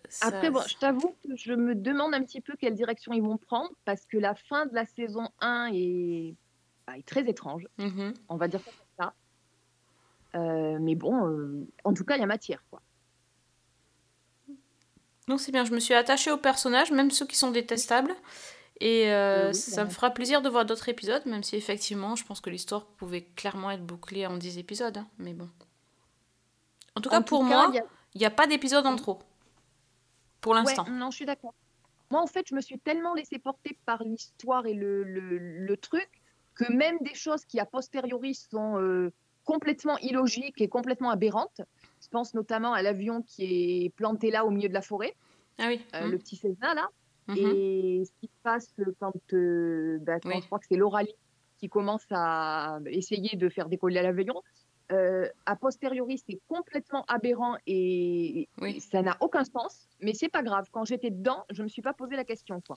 ça- 0.08 0.26
Après, 0.26 0.50
bon, 0.50 0.60
je 0.68 0.76
t'avoue 0.76 1.14
que 1.24 1.36
je 1.36 1.52
me 1.52 1.74
demande 1.74 2.12
un 2.14 2.22
petit 2.22 2.40
peu 2.40 2.54
quelle 2.58 2.74
direction 2.74 3.12
ils 3.12 3.22
vont 3.22 3.36
prendre 3.38 3.70
parce 3.84 4.04
que 4.06 4.18
la 4.18 4.34
fin 4.34 4.66
de 4.66 4.74
la 4.74 4.86
saison 4.86 5.28
1 5.40 5.70
est, 5.72 6.34
bah, 6.86 6.98
est 6.98 7.06
très 7.06 7.28
étrange. 7.28 7.66
Mhm. 7.78 8.14
On 8.28 8.36
va 8.36 8.48
dire 8.48 8.60
ça. 8.98 9.14
Euh, 10.34 10.78
mais 10.80 10.94
bon, 10.94 11.26
euh, 11.28 11.66
en 11.84 11.92
tout 11.92 12.04
cas, 12.04 12.16
il 12.16 12.20
y 12.20 12.24
a 12.24 12.26
matière. 12.26 12.62
Quoi. 12.70 12.80
Non, 15.30 15.38
c'est 15.38 15.52
bien, 15.52 15.64
je 15.64 15.70
me 15.72 15.78
suis 15.78 15.94
attachée 15.94 16.32
aux 16.32 16.36
personnages, 16.36 16.90
même 16.90 17.12
ceux 17.12 17.24
qui 17.24 17.36
sont 17.36 17.52
détestables. 17.52 18.12
Et 18.80 19.12
euh, 19.12 19.48
oui, 19.50 19.54
ça 19.54 19.84
me 19.84 19.90
fera 19.90 20.10
plaisir 20.10 20.42
de 20.42 20.48
voir 20.48 20.64
d'autres 20.64 20.88
épisodes, 20.88 21.24
même 21.24 21.44
si 21.44 21.54
effectivement, 21.54 22.16
je 22.16 22.24
pense 22.24 22.40
que 22.40 22.50
l'histoire 22.50 22.84
pouvait 22.86 23.22
clairement 23.36 23.70
être 23.70 23.84
bouclée 23.86 24.26
en 24.26 24.36
10 24.36 24.58
épisodes. 24.58 24.96
hein, 24.98 25.06
mais 25.18 25.32
bon. 25.34 25.48
En 26.96 27.00
tout 27.00 27.10
cas, 27.10 27.18
En 27.18 27.22
pour 27.22 27.40
tout 27.40 27.44
moi, 27.46 27.70
il 27.72 27.78
a- 27.78 27.82
n'y 28.16 28.24
a 28.24 28.30
pas 28.30 28.48
d'épisode 28.48 28.86
en 28.86 28.96
trop. 28.96 29.20
Pour 30.40 30.54
l'instant. 30.54 30.84
Ouais, 30.84 30.90
non, 30.90 31.10
je 31.12 31.16
suis 31.16 31.26
d'accord. 31.26 31.54
Moi, 32.10 32.20
en 32.20 32.26
fait, 32.26 32.44
je 32.48 32.54
me 32.56 32.60
suis 32.60 32.80
tellement 32.80 33.14
laissée 33.14 33.38
porter 33.38 33.78
par 33.86 34.02
l'histoire 34.02 34.66
et 34.66 34.74
le, 34.74 35.04
le- 35.04 35.38
le 35.38 35.76
truc 35.76 36.08
que 36.56 36.72
même 36.72 36.96
des 37.02 37.14
choses 37.14 37.44
qui, 37.44 37.60
a 37.60 37.66
posteriori, 37.66 38.34
sont 38.34 38.80
euh, 38.80 39.12
complètement 39.44 39.96
illogiques 39.98 40.60
et 40.60 40.68
complètement 40.68 41.10
aberrantes, 41.10 41.60
je 42.02 42.08
pense 42.08 42.34
notamment 42.34 42.72
à 42.72 42.82
l'avion 42.82 43.22
qui 43.22 43.84
est 43.84 43.90
planté 43.90 44.30
là 44.30 44.44
au 44.44 44.50
milieu 44.50 44.68
de 44.68 44.74
la 44.74 44.82
forêt, 44.82 45.14
Ah 45.58 45.66
oui. 45.68 45.80
euh, 45.94 46.04
mhm, 46.06 46.10
le 46.12 46.18
petit 46.18 46.36
Cessna 46.36 46.74
là, 46.74 46.88
mhm. 47.28 47.36
et 47.36 48.02
ce 48.04 48.10
qui 48.20 48.26
se 48.26 48.42
passe 48.42 48.74
quand, 48.98 49.12
euh, 49.32 49.98
bah, 50.02 50.20
quand 50.20 50.28
Oui. 50.30 50.40
je 50.40 50.46
crois 50.46 50.58
que 50.58 50.66
c'est 50.68 50.76
l'Oralie 50.76 51.14
qui 51.58 51.68
commence 51.68 52.06
à 52.10 52.78
essayer 52.86 53.36
de 53.36 53.48
faire 53.50 53.68
décoller 53.68 54.00
l'avion. 54.02 54.42
Euh, 54.92 55.28
a 55.46 55.54
posteriori, 55.54 56.20
c'est 56.26 56.40
complètement 56.48 57.04
aberrant 57.06 57.56
et 57.66 58.48
Oui. 58.60 58.80
ça 58.80 59.02
n'a 59.02 59.16
aucun 59.20 59.44
sens, 59.44 59.86
mais 60.00 60.14
c'est 60.14 60.28
pas 60.30 60.42
grave. 60.42 60.66
Quand 60.72 60.84
j'étais 60.84 61.10
dedans, 61.10 61.44
je 61.50 61.62
me 61.62 61.68
suis 61.68 61.82
pas 61.82 61.92
posé 61.92 62.16
la 62.16 62.24
question. 62.24 62.60
Quoi. 62.62 62.76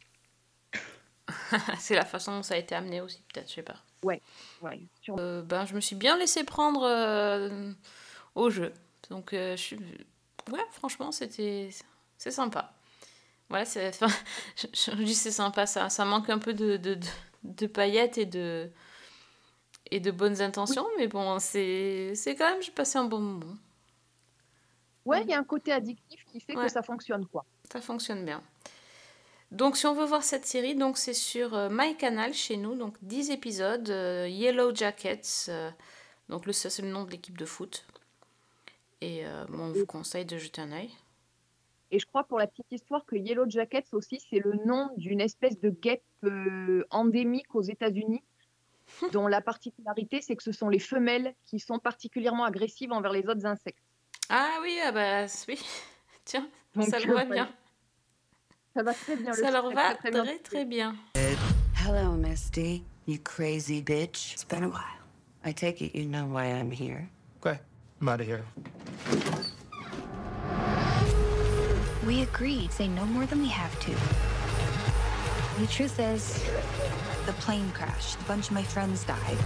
c'est 1.79 1.95
la 1.95 2.05
façon 2.05 2.33
dont 2.35 2.43
ça 2.43 2.55
a 2.55 2.57
été 2.57 2.75
amené 2.75 3.01
aussi, 3.01 3.23
peut-être, 3.33 3.49
je 3.49 3.53
sais 3.55 3.63
pas. 3.63 3.77
Ouais, 4.03 4.21
Euh, 5.17 5.41
ben, 5.41 5.65
je 5.65 5.73
me 5.75 5.79
suis 5.79 5.95
bien 5.95 6.17
laissé 6.17 6.43
prendre 6.43 6.83
euh, 6.83 7.71
au 8.35 8.49
jeu. 8.49 8.73
Donc, 9.09 9.33
euh, 9.33 9.55
je 9.57 9.61
suis... 9.61 9.77
ouais, 10.51 10.65
franchement, 10.71 11.11
c'était... 11.11 11.69
C'est 12.17 12.31
sympa. 12.31 12.73
Voilà, 13.49 13.65
c'est... 13.65 13.89
Enfin, 13.89 14.07
je, 14.57 14.67
je 14.73 15.03
dis 15.03 15.15
c'est 15.15 15.31
sympa, 15.31 15.65
ça, 15.65 15.89
ça 15.89 16.05
manque 16.05 16.29
un 16.29 16.39
peu 16.39 16.53
de, 16.53 16.77
de, 16.77 16.95
de, 16.95 17.07
de 17.43 17.67
paillettes 17.67 18.17
et 18.17 18.25
de, 18.25 18.69
et 19.91 19.99
de 19.99 20.11
bonnes 20.11 20.41
intentions, 20.41 20.87
mais 20.97 21.07
bon, 21.07 21.39
c'est, 21.39 22.13
c'est 22.15 22.35
quand 22.35 22.49
même, 22.51 22.61
j'ai 22.61 22.71
passé 22.71 22.97
un 22.97 23.05
bon 23.05 23.19
moment. 23.19 23.55
Ouais, 25.05 25.21
il 25.23 25.29
y 25.29 25.33
a 25.33 25.39
un 25.39 25.43
côté 25.43 25.71
addictif 25.71 26.23
qui 26.31 26.39
fait 26.39 26.55
Ouais. 26.55 26.65
que 26.65 26.71
ça 26.71 26.81
fonctionne. 26.81 27.25
quoi. 27.27 27.45
Ça 27.71 27.81
fonctionne 27.81 28.23
bien. 28.25 28.41
Donc, 29.51 29.77
si 29.77 29.85
on 29.85 29.93
veut 29.93 30.05
voir 30.05 30.23
cette 30.23 30.45
série, 30.45 30.75
donc 30.75 30.97
c'est 30.97 31.13
sur 31.13 31.53
euh, 31.53 31.69
MyCanal 31.71 32.33
chez 32.33 32.57
nous, 32.57 32.75
donc 32.75 32.95
10 33.03 33.29
épisodes, 33.31 33.89
euh, 33.89 34.27
Yellow 34.27 34.73
Jackets, 34.73 35.21
euh, 35.49 35.69
donc 36.29 36.45
le, 36.45 36.53
ça 36.53 36.69
c'est 36.69 36.81
le 36.81 36.87
nom 36.89 37.03
de 37.03 37.11
l'équipe 37.11 37.37
de 37.37 37.45
foot. 37.45 37.85
Et 39.03 39.25
euh, 39.25 39.43
bon, 39.49 39.63
on 39.65 39.71
vous 39.73 39.85
conseille 39.85 40.23
de 40.23 40.37
jeter 40.37 40.61
un 40.61 40.71
œil. 40.71 40.89
Et 41.91 41.99
je 41.99 42.05
crois 42.05 42.23
pour 42.23 42.39
la 42.39 42.47
petite 42.47 42.71
histoire 42.71 43.05
que 43.05 43.17
Yellow 43.17 43.49
Jackets 43.49 43.87
aussi, 43.91 44.23
c'est 44.29 44.39
le 44.39 44.53
nom 44.65 44.89
d'une 44.95 45.19
espèce 45.19 45.59
de 45.59 45.69
guêpe 45.69 46.01
euh, 46.23 46.85
endémique 46.89 47.53
aux 47.53 47.61
États-Unis, 47.61 48.23
dont 49.11 49.27
la 49.27 49.41
particularité, 49.41 50.21
c'est 50.21 50.37
que 50.37 50.43
ce 50.43 50.53
sont 50.53 50.69
les 50.69 50.79
femelles 50.79 51.35
qui 51.45 51.59
sont 51.59 51.79
particulièrement 51.79 52.45
agressives 52.45 52.93
envers 52.93 53.11
les 53.11 53.27
autres 53.27 53.45
insectes. 53.45 53.83
Ah 54.29 54.59
oui, 54.61 54.79
ah 54.81 54.93
bah 54.93 55.25
oui, 55.49 55.59
tiens, 56.23 56.47
Donc, 56.73 56.87
ça 56.87 56.99
leur 56.99 57.09
euh, 57.09 57.13
va 57.15 57.25
bien. 57.25 57.49
Ça 58.73 58.83
va 58.83 58.93
très 58.93 59.17
bien. 59.17 59.31
le 59.31 59.37
Ça 59.37 59.51
leur 59.51 59.69
va 59.69 59.95
très, 59.95 60.11
très 60.11 60.23
bien. 60.23 60.37
très 60.43 60.65
bien. 60.65 60.95
Hello, 61.85 62.13
Misty. 62.13 62.83
You 63.05 63.17
crazy 63.21 63.81
bitch. 63.83 64.33
It's 64.33 64.45
been 64.45 64.63
a 64.63 64.69
while. 64.69 65.03
I 65.43 65.51
take 65.51 65.81
it 65.81 65.93
you 65.93 66.07
know 66.07 66.25
why 66.25 66.45
I'm 66.45 66.71
here. 66.71 67.09
Okay, 67.45 67.59
I'm 68.03 68.09
out 68.09 68.19
of 68.19 68.27
here. 68.27 68.43
We 72.05 72.23
agreed, 72.23 72.73
say 72.73 72.89
no 72.89 73.05
more 73.05 73.25
than 73.25 73.39
we 73.39 73.47
have 73.47 73.79
to. 73.79 73.91
The 75.61 75.67
truth 75.67 76.01
is, 76.01 76.43
the 77.25 77.31
plane 77.39 77.71
crashed. 77.73 78.19
A 78.19 78.23
bunch 78.25 78.47
of 78.47 78.55
my 78.55 78.63
friends 78.63 79.05
died. 79.05 79.37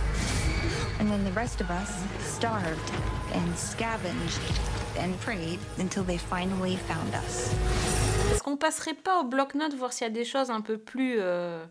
And 0.97 1.07
then 1.07 1.23
the 1.23 1.33
rest 1.33 1.61
of 1.61 1.69
us 1.69 2.03
starved 2.21 2.91
and 3.33 3.55
scavenged 3.55 4.41
and 4.97 5.15
prayed 5.19 5.59
until 5.77 6.03
they 6.03 6.17
finally 6.17 6.77
found 6.77 7.13
us. 7.13 7.53
Est-ce 8.31 8.41
qu'on 8.41 8.57
passerait 8.57 8.95
pas 8.95 9.19
au 9.19 9.23
bloc-notes 9.23 9.75
voir 9.75 9.93
s'il 9.93 10.07
y 10.07 10.09
a 10.09 10.13
des 10.13 10.25
choses 10.25 10.49
un 10.49 10.61
peu 10.61 10.79
plus 10.79 11.17
euh, 11.19 11.63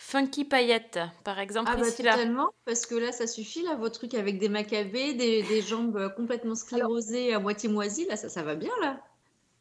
funky 0.00 0.44
paillettes 0.44 0.98
Par 1.24 1.38
exemple, 1.38 1.70
Ah 1.70 1.76
bah 1.76 1.92
Priscilla. 1.92 2.12
totalement, 2.12 2.50
parce 2.64 2.86
que 2.86 2.94
là 2.94 3.12
ça 3.12 3.26
suffit, 3.26 3.62
là, 3.62 3.76
vos 3.76 3.88
trucs 3.90 4.14
avec 4.14 4.38
des 4.38 4.48
macabées, 4.48 5.14
des, 5.14 5.42
des 5.42 5.62
jambes 5.62 6.12
complètement 6.16 6.54
sclérosées, 6.54 7.34
à 7.34 7.38
moitié 7.40 7.68
moisies, 7.68 8.06
là 8.06 8.16
ça, 8.16 8.28
ça 8.28 8.42
va 8.42 8.54
bien 8.56 8.72
là. 8.80 9.00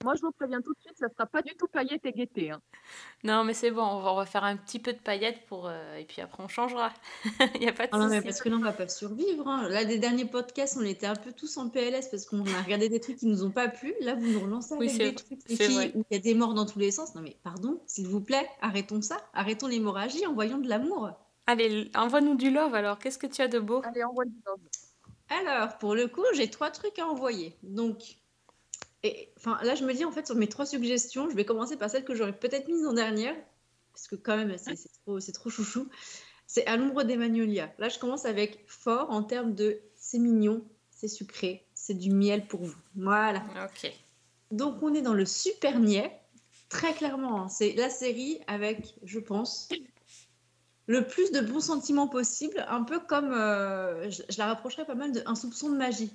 Moi, 0.04 0.16
je 0.16 0.22
vous 0.22 0.32
préviens 0.32 0.62
tout 0.62 0.74
de 0.74 0.80
suite, 0.80 0.98
ça 0.98 1.08
sera 1.10 1.26
pas 1.26 1.42
du 1.42 1.54
tout 1.56 1.68
paillette 1.68 2.06
et 2.06 2.14
gaieté. 2.14 2.52
hein. 2.52 2.62
Non, 3.26 3.44
mais 3.44 3.54
c'est 3.54 3.70
bon, 3.70 3.82
on 3.84 4.00
va, 4.00 4.14
on 4.14 4.16
va 4.16 4.26
faire 4.26 4.46
un 4.46 4.56
petit 4.56 4.80
peu 4.80 4.94
de 4.94 4.98
paillettes 4.98 5.46
pour, 5.48 5.68
euh, 5.68 5.96
et 5.98 6.06
puis 6.06 6.22
après 6.22 6.42
on 6.42 6.48
changera. 6.48 6.94
Il 7.56 7.60
n'y 7.60 7.68
a 7.68 7.74
pas 7.74 7.86
de 7.86 7.90
Ah 7.92 7.98
non, 7.98 8.08
mais 8.08 8.22
parce 8.22 8.40
que 8.42 8.48
là 8.48 8.56
on 8.56 8.62
va 8.62 8.72
pas 8.72 8.88
survivre. 8.88 9.46
hein. 9.46 9.68
Là, 9.68 9.84
des 9.84 9.98
derniers 10.00 10.24
podcasts, 10.24 10.78
on 10.80 10.86
était 10.86 11.06
un 11.06 11.18
peu 11.18 11.34
tous 11.34 11.58
en 11.58 11.68
PLS 11.70 12.08
parce 12.10 12.26
qu'on 12.26 12.46
a 12.46 12.62
regardé 12.62 12.88
des 12.88 13.02
trucs 13.02 13.18
qui 13.18 13.26
nous 13.26 13.44
ont 13.44 13.52
pas 13.52 13.68
plu. 13.68 13.94
Là, 14.00 14.16
vous 14.16 14.26
nous 14.26 14.40
relancez 14.40 14.76
Oui, 14.76 14.88
avec 14.90 14.92
c'est 14.92 15.00
des 15.00 15.66
vrai. 15.66 15.90
trucs, 15.92 15.96
où 15.96 16.06
il 16.10 16.16
y 16.16 16.18
a 16.18 16.22
des 16.22 16.34
morts 16.34 16.54
dans 16.54 16.66
tous 16.66 16.80
les 16.80 16.92
sens. 16.92 17.14
Non 17.16 17.22
mais 17.22 17.36
pardon, 17.44 17.82
s'il 17.86 18.08
vous 18.08 18.22
plaît, 18.22 18.50
arrêtons 18.62 19.02
ça. 19.02 19.18
Arrêtons 19.34 19.68
l'hémorragie, 19.68 20.26
envoyons 20.26 20.60
de 20.60 20.70
l'amour. 20.70 21.12
Allez, 21.46 21.92
envoie-nous 21.94 22.36
du 22.36 22.52
love 22.52 22.74
alors. 22.74 23.00
Qu'est-ce 23.00 23.18
que 23.18 23.28
tu 23.28 23.42
as 23.42 23.50
de 23.50 23.60
beau? 23.60 23.82
Allez, 23.84 24.04
envoie 24.06 24.24
du 24.24 24.36
love. 24.46 24.60
Alors, 25.30 25.78
pour 25.78 25.94
le 25.94 26.08
coup, 26.08 26.24
j'ai 26.34 26.50
trois 26.50 26.72
trucs 26.72 26.98
à 27.00 27.06
envoyer. 27.08 27.56
Donc, 27.64 28.16
et, 29.04 29.30
enfin, 29.38 29.58
là, 29.64 29.76
je 29.76 29.86
me 29.86 29.94
dis, 29.94 30.04
en 30.04 30.12
fait, 30.12 30.26
sur 30.26 30.36
mes 30.36 30.48
trois 30.48 30.66
suggestions, 30.66 31.30
je 31.30 31.36
vais 31.36 31.46
commencer 31.46 31.78
par 31.78 31.90
celle 31.90 32.04
que 32.04 32.16
j'aurais 32.16 32.38
peut-être 32.38 32.68
mise 32.68 32.86
en 32.86 32.94
dernière, 32.94 33.36
parce 33.94 34.08
que 34.08 34.16
quand 34.16 34.36
même, 34.36 34.56
c'est 34.58 35.32
trop, 35.32 35.50
chouchou. 35.50 35.88
C'est 36.48 36.66
À 36.66 36.78
l'ombre 36.78 37.04
des 37.04 37.16
magnolias. 37.16 37.70
Là, 37.78 37.90
je 37.90 38.00
commence 38.00 38.26
avec 38.26 38.64
fort 38.68 39.12
en 39.12 39.24
termes 39.24 39.54
de 39.54 39.80
c'est 39.96 40.20
mignon, 40.20 40.66
c'est 40.90 41.08
sucré, 41.08 41.66
c'est 41.76 41.94
du 41.94 42.10
miel 42.12 42.48
pour 42.48 42.64
vous. 42.64 42.78
Voilà. 42.96 43.44
Ok. 43.66 43.92
Donc, 44.52 44.82
on 44.82 44.94
est 44.94 45.02
dans 45.02 45.14
le 45.14 45.26
super 45.26 45.80
niais. 45.80 46.12
Très 46.70 46.94
clairement, 46.94 47.44
hein, 47.44 47.50
c'est 47.50 47.74
la 47.74 47.90
série 47.90 48.40
avec, 48.48 48.96
je 49.04 49.20
pense, 49.20 49.70
le 50.90 51.06
plus 51.06 51.32
de 51.32 51.40
bons 51.42 51.60
sentiments 51.60 52.08
possible, 52.08 52.66
un 52.68 52.82
peu 52.82 53.00
comme, 53.00 53.32
euh, 53.32 54.10
je, 54.10 54.24
la 54.40 54.48
rapprocherais 54.48 54.86
pas 54.86 54.96
mal 54.96 55.12
d'un 55.12 55.36
soupçon 55.36 55.70
de 55.70 55.78
magie, 55.78 56.12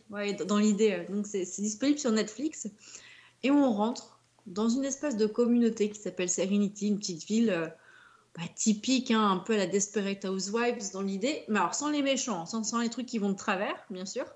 dans 0.48 0.58
l'idée. 0.58 1.06
Donc, 1.08 1.28
c'est 1.28 1.44
disponible 1.60 2.00
sur 2.00 2.10
Netflix. 2.10 2.66
Et 3.44 3.52
on 3.52 3.72
rentre 3.72 4.18
dans 4.46 4.68
une 4.68 4.84
espèce 4.84 5.16
de 5.16 5.26
communauté 5.26 5.90
qui 5.90 6.00
s'appelle 6.00 6.28
Serenity, 6.28 6.88
une 6.88 6.98
petite 6.98 7.24
ville 7.24 7.50
euh, 7.50 7.68
bah, 8.36 8.42
typique, 8.56 9.12
hein, 9.12 9.30
un 9.30 9.36
peu 9.36 9.52
à 9.52 9.58
la 9.58 9.68
Desperate 9.68 10.24
Housewives 10.24 10.90
dans 10.92 11.02
l'idée, 11.02 11.44
mais 11.46 11.60
alors 11.60 11.76
sans 11.76 11.90
les 11.90 12.02
méchants, 12.02 12.44
sans, 12.44 12.64
sans 12.64 12.80
les 12.80 12.90
trucs 12.90 13.06
qui 13.06 13.18
vont 13.18 13.30
de 13.30 13.36
travers, 13.36 13.76
bien 13.90 14.06
sûr 14.06 14.26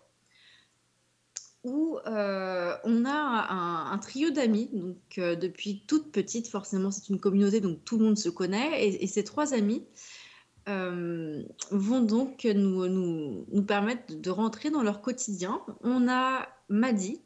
où 1.65 1.99
euh, 2.07 2.77
on 2.85 3.05
a 3.05 3.11
un, 3.11 3.99
trio 3.99 4.31
d'amis. 4.31 4.71
Donc, 4.73 4.97
depuis 5.17 5.83
toute 5.89 6.13
petite, 6.13 6.47
forcément, 6.47 6.93
c'est 6.93 7.09
une 7.09 7.19
communauté, 7.19 7.61
donc 7.61 7.85
tout 7.85 7.99
le 7.99 8.05
monde 8.05 8.17
se 8.17 8.29
connaît. 8.29 8.87
Et 8.87 9.07
ces 9.09 9.25
trois 9.25 9.53
amis 9.53 9.85
euh, 10.69 11.43
vont 11.71 12.03
donc 12.03 12.45
nous, 12.45 12.87
nous, 12.89 13.47
nous 13.51 13.63
permettre 13.63 14.15
de- 14.15 14.31
rentrer 14.31 14.71
dans 14.71 14.83
leur 14.83 15.01
quotidien. 15.01 15.61
On 15.83 16.09
a 16.09 16.49
Maddy, 16.69 17.21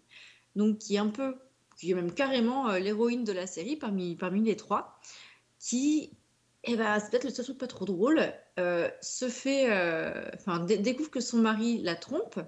donc 0.57 0.78
qui 0.78 0.94
est 0.94 0.98
un 0.98 1.09
peu, 1.09 1.35
qui 1.76 1.90
est 1.90 1.94
même 1.94 2.12
carrément 2.12 2.68
euh, 2.68 2.78
l'héroïne 2.78 3.24
de 3.24 3.33
la 3.33 3.46
série 3.46 3.76
parmi, 3.76 4.16
parmi 4.16 4.42
les 4.42 4.57
trois, 4.57 4.98
qui, 5.59 6.12
eh 6.64 6.76
ben, 6.76 6.98
c'est 6.98 7.11
peut-être 7.11 7.24
le 7.24 7.31
seul 7.31 7.44
truc 7.44 7.59
pas 7.59 7.66
trop 7.66 7.85
drôle, 7.85 8.20
euh, 8.59 8.88
se 9.00 9.28
fait, 9.28 9.68
découvre 10.66 11.11
que 11.11 11.20
son 11.20 11.38
mari 11.38 11.83
la 11.83 11.96
trompe, 11.96 12.40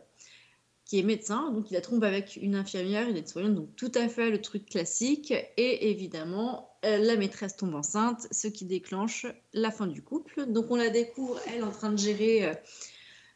qui 0.84 0.98
est 0.98 1.02
médecin, 1.02 1.50
donc 1.50 1.70
il 1.70 1.74
la 1.74 1.80
trompe 1.80 2.04
avec 2.04 2.36
une 2.36 2.54
infirmière, 2.54 3.08
une 3.08 3.16
aide-soignante, 3.16 3.54
donc 3.54 3.74
tout 3.76 3.92
à 3.94 4.08
fait 4.08 4.30
le 4.30 4.40
truc 4.40 4.66
classique, 4.66 5.32
et 5.56 5.90
évidemment, 5.90 6.76
euh, 6.84 6.98
la 6.98 7.16
maîtresse 7.16 7.56
tombe 7.56 7.74
enceinte, 7.74 8.26
ce 8.30 8.48
qui 8.48 8.66
déclenche 8.66 9.26
la 9.54 9.70
fin 9.70 9.86
du 9.86 10.02
couple. 10.02 10.44
Donc 10.46 10.70
on 10.70 10.76
la 10.76 10.90
découvre, 10.90 11.40
elle, 11.54 11.64
en 11.64 11.70
train 11.70 11.90
de 11.90 11.96
gérer 11.96 12.46
euh, 12.46 12.54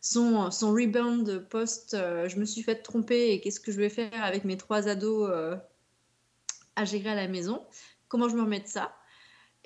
son, 0.02 0.50
son 0.50 0.72
rebound 0.72 1.48
post 1.48 1.94
euh, 1.94 2.28
je 2.28 2.38
me 2.38 2.44
suis 2.44 2.62
fait 2.62 2.76
tromper 2.76 3.32
et 3.32 3.40
qu'est-ce 3.40 3.60
que 3.60 3.72
je 3.72 3.78
vais 3.78 3.88
faire 3.88 4.22
avec 4.22 4.44
mes 4.44 4.58
trois 4.58 4.86
ados 4.86 5.30
à 6.76 6.84
gérer 6.84 7.10
à 7.10 7.14
la 7.14 7.28
maison? 7.28 7.64
Comment 8.08 8.28
je 8.28 8.36
me 8.36 8.42
remets 8.42 8.60
de 8.60 8.68
ça? 8.68 8.94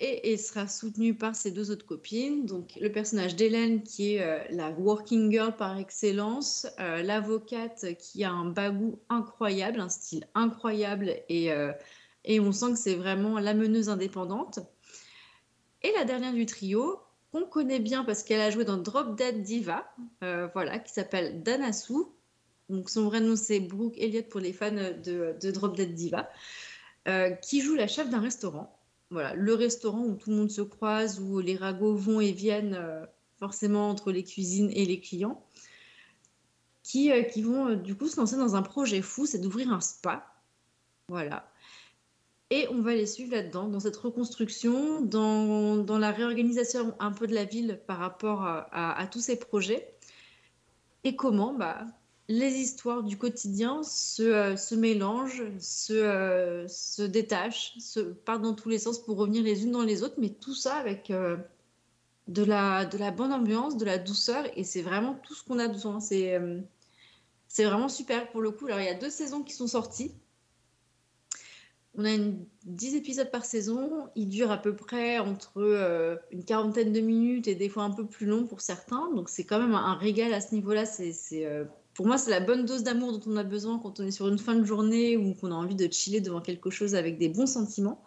Et, 0.02 0.32
et 0.32 0.36
sera 0.36 0.66
soutenue 0.66 1.14
par 1.14 1.36
ses 1.36 1.52
deux 1.52 1.70
autres 1.70 1.86
copines. 1.86 2.44
Donc 2.44 2.76
le 2.80 2.90
personnage 2.90 3.36
d'Hélène 3.36 3.84
qui 3.84 4.14
est 4.14 4.22
euh, 4.22 4.40
la 4.50 4.70
working 4.70 5.30
girl 5.30 5.56
par 5.56 5.78
excellence, 5.78 6.66
euh, 6.80 7.02
l'avocate 7.02 7.96
qui 7.98 8.24
a 8.24 8.32
un 8.32 8.46
bagou 8.46 8.98
incroyable, 9.08 9.78
un 9.80 9.88
style 9.88 10.26
incroyable 10.34 11.14
et, 11.28 11.52
euh, 11.52 11.72
et 12.24 12.40
on 12.40 12.50
sent 12.50 12.72
que 12.72 12.78
c'est 12.78 12.96
vraiment 12.96 13.38
la 13.38 13.54
meneuse 13.54 13.88
indépendante. 13.88 14.58
Et 15.82 15.92
la 15.96 16.04
dernière 16.04 16.32
du 16.32 16.46
trio, 16.46 16.98
qu'on 17.30 17.44
connaît 17.44 17.80
bien 17.80 18.04
parce 18.04 18.24
qu'elle 18.24 18.40
a 18.40 18.50
joué 18.50 18.64
dans 18.64 18.78
Drop 18.78 19.16
Dead 19.16 19.42
Diva, 19.42 19.86
voilà, 20.20 20.78
qui 20.78 20.92
s'appelle 20.92 21.42
Dana 21.42 21.72
Sue. 21.72 22.04
Donc 22.68 22.88
son 22.90 23.04
vrai 23.04 23.20
nom 23.20 23.34
c'est 23.34 23.58
Brooke 23.58 23.98
Elliott 23.98 24.28
pour 24.28 24.38
les 24.38 24.52
fans 24.52 24.70
de, 24.70 25.34
de 25.40 25.50
Drop 25.50 25.74
Dead 25.74 25.92
Diva, 25.92 26.28
qui 27.40 27.62
joue 27.62 27.74
la 27.74 27.88
chef 27.88 28.10
d'un 28.10 28.20
restaurant. 28.20 28.78
Voilà, 29.12 29.34
le 29.34 29.54
restaurant 29.54 30.04
où 30.04 30.14
tout 30.16 30.30
le 30.30 30.36
monde 30.36 30.50
se 30.50 30.62
croise, 30.62 31.20
où 31.20 31.38
les 31.40 31.56
ragots 31.56 31.94
vont 31.94 32.20
et 32.20 32.32
viennent 32.32 32.74
euh, 32.74 33.04
forcément 33.38 33.90
entre 33.90 34.10
les 34.10 34.24
cuisines 34.24 34.70
et 34.72 34.86
les 34.86 35.00
clients, 35.00 35.44
qui, 36.82 37.12
euh, 37.12 37.22
qui 37.22 37.42
vont 37.42 37.68
euh, 37.68 37.76
du 37.76 37.94
coup 37.94 38.08
se 38.08 38.16
lancer 38.18 38.36
dans 38.36 38.56
un 38.56 38.62
projet 38.62 39.02
fou, 39.02 39.26
c'est 39.26 39.38
d'ouvrir 39.38 39.70
un 39.70 39.82
spa. 39.82 40.26
Voilà. 41.08 41.46
Et 42.48 42.66
on 42.70 42.80
va 42.80 42.94
les 42.94 43.06
suivre 43.06 43.32
là-dedans, 43.32 43.68
dans 43.68 43.80
cette 43.80 43.96
reconstruction, 43.96 45.02
dans, 45.02 45.76
dans 45.76 45.98
la 45.98 46.10
réorganisation 46.10 46.94
un 46.98 47.12
peu 47.12 47.26
de 47.26 47.34
la 47.34 47.44
ville 47.44 47.80
par 47.86 47.98
rapport 47.98 48.42
à, 48.42 48.98
à- 48.98 49.06
tous 49.06 49.20
ces 49.20 49.38
projets. 49.38 49.94
Et 51.04 51.16
comment 51.16 51.52
bah, 51.52 51.86
les 52.28 52.54
histoires 52.54 53.02
du 53.02 53.18
quotidien 53.18 53.82
se, 53.82 54.22
euh, 54.22 54.56
se 54.56 54.74
mélangent, 54.74 55.44
se, 55.58 55.92
euh, 55.92 56.68
se 56.68 57.02
détachent, 57.02 57.74
se 57.78 58.00
partent 58.00 58.42
dans 58.42 58.54
tous 58.54 58.68
les 58.68 58.78
sens 58.78 59.02
pour 59.02 59.16
revenir 59.18 59.42
les 59.42 59.64
unes 59.64 59.72
dans 59.72 59.82
les 59.82 60.02
autres, 60.02 60.16
mais 60.18 60.30
tout 60.30 60.54
ça 60.54 60.76
avec 60.76 61.10
euh, 61.10 61.36
de, 62.28 62.44
la, 62.44 62.84
de 62.84 62.96
la 62.98 63.10
bonne 63.10 63.32
ambiance, 63.32 63.76
de 63.76 63.84
la 63.84 63.98
douceur, 63.98 64.46
et 64.56 64.64
c'est 64.64 64.82
vraiment 64.82 65.14
tout 65.14 65.34
ce 65.34 65.44
qu'on 65.44 65.58
a 65.58 65.68
besoin. 65.68 66.00
C'est 66.00 66.38
c'est 67.48 67.64
vraiment 67.64 67.90
super 67.90 68.30
pour 68.30 68.40
le 68.40 68.50
coup. 68.50 68.66
Alors, 68.66 68.80
il 68.80 68.86
y 68.86 68.88
a 68.88 68.94
deux 68.94 69.10
saisons 69.10 69.42
qui 69.42 69.52
sont 69.52 69.66
sorties. 69.66 70.10
On 71.94 72.06
a 72.06 72.10
une, 72.14 72.46
10 72.64 72.96
épisodes 72.96 73.30
par 73.30 73.44
saison. 73.44 74.08
Ils 74.16 74.28
durent 74.28 74.52
à 74.52 74.56
peu 74.56 74.74
près 74.74 75.18
entre 75.18 76.18
une 76.30 76.44
quarantaine 76.46 76.94
de 76.94 77.00
minutes 77.00 77.48
et 77.48 77.54
des 77.54 77.68
fois 77.68 77.82
un 77.82 77.90
peu 77.90 78.06
plus 78.06 78.24
long 78.24 78.46
pour 78.46 78.62
certains. 78.62 79.12
Donc 79.12 79.28
c'est 79.28 79.44
quand 79.44 79.60
même 79.60 79.74
un 79.74 79.94
régal 79.96 80.32
à 80.32 80.40
ce 80.40 80.54
niveau-là. 80.54 80.86
C'est, 80.86 81.12
pour 81.94 82.06
moi, 82.06 82.18
c'est 82.18 82.30
la 82.30 82.40
bonne 82.40 82.64
dose 82.64 82.82
d'amour 82.82 83.12
dont 83.12 83.32
on 83.32 83.36
a 83.36 83.44
besoin 83.44 83.78
quand 83.78 84.00
on 84.00 84.06
est 84.06 84.10
sur 84.12 84.28
une 84.28 84.38
fin 84.38 84.54
de 84.54 84.64
journée 84.64 85.16
ou 85.16 85.34
qu'on 85.34 85.50
a 85.52 85.54
envie 85.54 85.74
de 85.74 85.92
chiller 85.92 86.20
devant 86.20 86.40
quelque 86.40 86.70
chose 86.70 86.94
avec 86.94 87.18
des 87.18 87.28
bons 87.28 87.46
sentiments. 87.46 88.02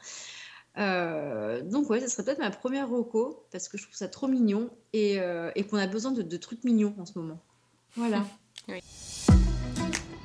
Euh, 0.78 1.62
donc 1.62 1.90
ouais, 1.90 2.02
ce 2.02 2.10
serait 2.10 2.24
peut-être 2.24 2.40
ma 2.40 2.50
première 2.50 2.90
reco 2.90 3.46
parce 3.52 3.70
que 3.70 3.78
je 3.78 3.84
trouve 3.84 3.96
ça 3.96 4.08
trop 4.08 4.28
mignon 4.28 4.70
et, 4.92 5.20
euh, 5.20 5.52
et 5.56 5.64
qu'on 5.64 5.78
a 5.78 5.88
besoin 5.88 6.12
de, 6.12 6.22
de 6.22 6.38
trucs 6.38 6.64
mignons 6.64 6.94
en 7.00 7.06
ce 7.06 7.18
moment. 7.18 7.40
Voilà. 7.96 8.24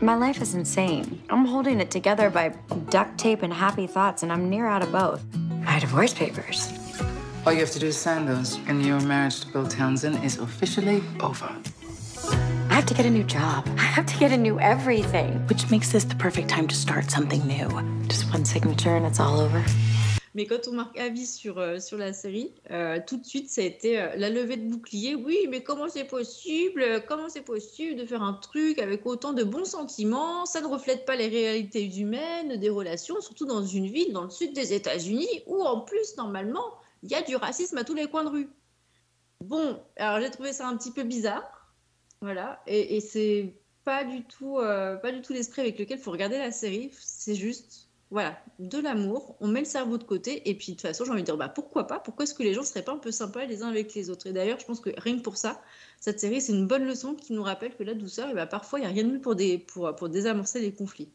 My 0.03 0.15
life 0.15 0.41
is 0.41 0.55
insane. 0.55 1.21
I'm 1.29 1.45
holding 1.45 1.79
it 1.79 1.91
together 1.91 2.31
by 2.31 2.53
duct 2.89 3.19
tape 3.19 3.43
and 3.43 3.53
happy 3.53 3.87
thoughts, 3.87 4.23
and 4.23 4.33
I'm 4.33 4.49
near 4.49 4.67
out 4.67 4.83
of 4.83 4.91
both. 4.91 5.21
My 5.63 5.79
divorce 5.79 6.15
papers. 6.15 6.73
All 7.45 7.53
you 7.53 7.61
have 7.61 7.71
to 7.73 7.79
do 7.79 7.89
is 7.89 7.99
sign 7.99 8.25
those, 8.25 8.59
and 8.67 8.85
your 8.85 8.99
marriage 9.01 9.41
to 9.41 9.49
Bill 9.49 9.67
Townsend 9.67 10.25
is 10.25 10.39
officially 10.39 11.03
over. 11.21 11.55
I 12.71 12.75
have 12.75 12.87
to 12.87 12.95
get 12.95 13.05
a 13.05 13.11
new 13.11 13.25
job. 13.25 13.69
I 13.79 13.83
have 13.83 14.07
to 14.07 14.17
get 14.17 14.31
a 14.31 14.37
new 14.37 14.61
everything. 14.61 15.45
Which 15.49 15.69
makes 15.73 15.91
this 15.91 16.05
the 16.05 16.15
perfect 16.15 16.49
time 16.49 16.69
to 16.69 16.75
start 16.77 17.11
something 17.11 17.45
new. 17.45 17.69
Just 18.07 18.33
one 18.33 18.45
signature 18.45 18.95
and 18.95 19.05
it's 19.05 19.19
all 19.19 19.41
over. 19.41 19.61
Mais 20.37 20.47
quand 20.47 20.69
on 20.69 20.75
marque 20.75 20.97
avis 20.97 21.27
sur, 21.27 21.59
euh, 21.59 21.81
sur 21.81 21.99
la 21.99 22.13
série, 22.13 22.55
euh, 22.71 23.01
tout 23.05 23.17
de 23.17 23.27
suite, 23.27 23.51
ça 23.51 23.63
a 23.63 23.65
été 23.65 24.01
euh, 24.01 24.15
la 24.15 24.31
levée 24.31 24.57
de 24.57 24.71
bouclier. 24.71 25.17
Oui, 25.17 25.49
mais 25.51 25.65
comment 25.65 25.89
c'est 25.89 26.05
possible? 26.05 27.03
Comment 27.09 27.29
c'est 27.29 27.43
possible 27.43 27.99
de 27.99 28.07
faire 28.07 28.23
un 28.23 28.35
truc 28.35 28.79
avec 28.79 29.05
autant 29.05 29.33
de 29.33 29.43
bons 29.43 29.65
sentiments? 29.65 30.47
Ça 30.47 30.61
ne 30.61 30.69
reflète 30.69 31.05
pas 31.05 31.17
les 31.17 31.27
réalités 31.27 31.85
humaines, 31.99 32.57
des 32.57 32.71
relations, 32.71 33.21
surtout 33.21 33.47
dans 33.47 33.65
une 33.65 33.89
ville 33.89 34.13
dans 34.13 34.23
le 34.23 34.31
sud 34.31 34.53
des 34.53 34.73
États-Unis 34.73 35.43
où, 35.49 35.61
en 35.65 35.81
plus, 35.81 36.17
normalement, 36.17 36.77
il 37.03 37.11
y 37.11 37.17
a 37.17 37.23
du 37.23 37.35
racisme 37.35 37.79
à 37.79 37.83
tous 37.83 37.95
les 37.95 38.07
coins 38.07 38.23
de 38.23 38.31
rue. 38.31 38.49
Bon, 39.41 39.81
alors 39.97 40.21
j'ai 40.21 40.31
trouvé 40.31 40.53
ça 40.53 40.69
un 40.69 40.77
petit 40.77 40.93
peu 40.93 41.03
bizarre. 41.03 41.60
Voilà. 42.21 42.63
Et, 42.67 42.97
et 42.97 43.01
c'est 43.01 43.55
pas 43.85 44.05
du 44.05 44.25
tout, 44.25 44.59
euh, 44.59 44.97
pas 44.97 45.13
du 45.13 45.23
tout 45.23 45.33
l'esprit 45.33 45.63
avec 45.63 45.79
lequel 45.79 45.99
il 45.99 46.03
faut 46.03 46.11
regarder 46.11 46.39
la 46.39 46.53
série. 46.53 46.91
C'est 46.99 47.35
juste 47.35 47.91
voilà, 48.11 48.43
de 48.59 48.79
l'amour, 48.79 49.37
on 49.39 49.47
met 49.47 49.61
le 49.61 49.65
cerveau 49.65 49.97
de 49.97 50.03
côté, 50.03 50.49
et 50.51 50.57
puis 50.57 50.73
de 50.73 50.77
toute 50.77 50.83
façon, 50.83 51.05
j'ai 51.05 51.13
envie 51.13 51.21
de 51.23 51.27
dire, 51.27 51.37
bah, 51.37 51.49
pourquoi 51.49 51.87
pas? 51.87 52.01
Pourquoi 52.01 52.25
est-ce 52.25 52.35
que 52.35 52.43
les 52.43 52.55
gens 52.55 52.65
seraient 52.65 52.83
pas 52.85 52.93
un 52.93 52.99
peu 52.99 53.13
sympas 53.13 53.45
les 53.45 53.63
uns 53.63 53.69
avec 53.69 53.95
les 53.95 54.11
autres? 54.11 54.27
Et 54.27 54.33
d'ailleurs, 54.33 54.59
je 54.59 54.67
pense 54.67 54.81
que 54.81 54.91
rien 54.99 55.17
que 55.17 55.23
pour 55.23 55.37
ça, 55.37 55.63
cette 56.01 56.19
série, 56.19 56.41
c'est 56.41 56.53
une 56.53 56.67
bonne 56.67 56.85
leçon 56.85 57.15
qui 57.15 57.33
nous 57.33 57.45
rappelle 57.45 57.77
que 57.77 57.85
la 57.85 57.95
douceur, 57.95 58.29
et 58.29 58.35
bah, 58.35 58.47
parfois, 58.47 58.81
il 58.81 58.83
n'y 58.83 58.89
a 58.89 58.91
rien 58.91 59.05
de 59.05 59.13
mieux 59.13 59.21
pour, 59.21 59.37
des, 59.37 59.59
pour, 59.59 59.95
pour 59.95 60.09
désamorcer 60.09 60.61
les 60.61 60.75
conflits. 60.75 61.09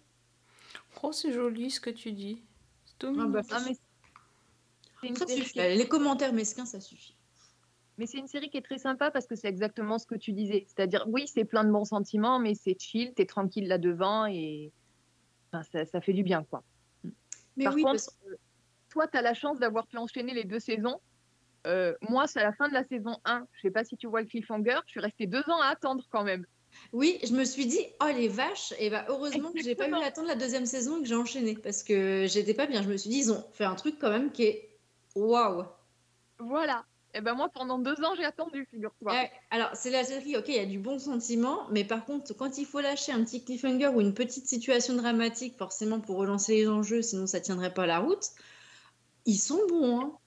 Oh, 1.04 1.12
c'est 1.12 1.34
joli 1.34 1.70
ce 1.70 1.82
que 1.82 1.90
tu 1.90 2.14
dis. 2.14 2.42
C'est 2.86 2.98
tout 2.98 3.14
Ah 3.20 3.26
bah, 3.26 3.42
Ah, 3.52 3.62
mais 5.04 5.14
ça 5.16 5.28
série 5.28 5.42
suffit. 5.44 5.60
Les 5.60 5.88
commentaires 5.88 6.32
mesquins, 6.32 6.66
ça 6.66 6.80
suffit. 6.80 7.15
Mais 7.98 8.06
c'est 8.08 8.18
une 8.18 8.28
série 8.28 8.50
qui 8.50 8.58
est 8.58 8.62
très 8.62 8.78
sympa 8.78 9.10
parce 9.12 9.26
que 9.26 9.36
c'est 9.36 9.48
exactement 9.48 9.98
ce 10.00 10.06
que 10.06 10.16
tu 10.16 10.34
disais. 10.34 10.66
C'est-à-dire, 10.68 11.06
oui, 11.08 11.28
c'est 11.28 11.46
plein 11.46 11.64
de 11.64 11.72
bons 11.72 11.86
sentiments, 11.86 12.40
mais 12.40 12.54
c'est 12.54 12.76
chill, 12.80 13.14
t'es 13.14 13.26
tranquille 13.26 13.68
là 13.68 13.78
devant 13.78 14.26
et 14.26 14.72
enfin, 15.54 15.64
ça, 15.72 15.86
ça 15.86 16.02
fait 16.02 16.14
du 16.14 16.24
bien, 16.24 16.44
quoi. 16.44 16.64
Mais 17.56 17.64
Par 17.66 17.74
oui, 17.74 17.84
contre, 17.84 17.94
parce- 17.94 18.18
euh, 18.28 18.36
toi, 18.90 19.08
tu 19.08 19.18
as 19.18 19.22
la 19.22 19.34
chance 19.34 19.60
d'avoir 19.60 19.88
pu 19.88 19.98
enchaîner 19.98 20.34
les 20.34 20.44
deux 20.44 20.60
saisons. 20.60 21.00
Euh, 21.68 21.96
moi, 22.10 22.28
c'est 22.28 22.40
à 22.42 22.44
la 22.44 22.54
fin 22.54 22.68
de 22.68 22.74
la 22.74 22.84
saison 22.86 23.18
1. 23.26 23.46
Je 23.54 23.62
sais 23.62 23.72
pas 23.72 23.84
si 23.86 23.96
tu 23.98 24.08
vois 24.08 24.22
le 24.22 24.28
cliffhanger. 24.28 24.78
Je 24.88 24.92
suis 24.92 25.00
restée 25.00 25.26
deux 25.26 25.44
ans 25.50 25.62
à 25.62 25.68
attendre 25.68 26.04
quand 26.12 26.24
même. 26.24 26.46
oui, 26.92 27.18
je 27.24 27.32
me 27.34 27.46
suis 27.46 27.66
dit, 27.66 27.80
oh 28.02 28.10
les 28.14 28.28
vaches, 28.28 28.74
et 28.78 28.90
bah, 28.90 29.06
heureusement 29.08 29.54
que 29.54 29.60
j'ai 29.64 29.74
pas 29.76 29.86
eu 29.86 29.88
Exactement. 29.88 30.02
à 30.02 30.06
attendre 30.08 30.28
la 30.28 30.36
deuxième 30.36 30.66
saison 30.66 30.98
et 30.98 31.02
que 31.04 31.08
j'ai 31.08 31.16
enchaîné, 31.16 31.56
parce 31.56 31.82
que 31.84 32.26
j'étais 32.28 32.54
pas 32.54 32.68
bien. 32.68 32.84
Je 32.84 32.90
me 32.90 32.98
suis 32.98 33.10
dit, 33.10 33.20
ils 33.20 33.32
ont 33.32 33.44
fait 33.54 33.64
un 33.64 33.76
truc 33.76 33.96
quand 34.00 34.10
même 34.12 34.32
qui 34.34 34.44
est 34.44 34.78
waouh. 35.16 35.64
Voilà. 36.40 36.84
Et 37.16 37.22
ben 37.22 37.34
moi, 37.34 37.48
pendant 37.48 37.80
deux 37.80 38.04
ans, 38.04 38.14
j'ai 38.18 38.26
attendu, 38.26 38.68
figure-toi. 38.70 39.14
Alors, 39.50 39.70
c'est 39.74 39.90
la 39.90 40.04
série, 40.04 40.36
ok, 40.36 40.50
il 40.50 40.56
y 40.56 40.60
a 40.60 40.66
du 40.66 40.80
bon 40.80 41.00
sentiment, 41.00 41.66
mais 41.72 41.86
par 41.86 42.04
contre, 42.04 42.34
quand 42.34 42.58
il 42.58 42.66
faut 42.66 42.82
lâcher 42.82 43.14
un 43.14 43.24
petit 43.24 43.42
cliffhanger 43.42 43.88
ou 43.88 44.02
une 44.02 44.14
petite 44.14 44.48
situation 44.48 44.96
dramatique, 44.96 45.58
forcément 45.58 46.02
pour 46.02 46.18
relancer 46.18 46.56
les 46.58 46.68
enjeux, 46.68 47.02
sinon 47.02 47.26
ça 47.26 47.40
tiendrait 47.40 47.74
pas 47.74 47.86
la 47.86 48.00
route, 48.00 48.32
ils 49.26 49.38
sont 49.38 49.62
bons. 49.70 50.02
Hein. 50.02 50.18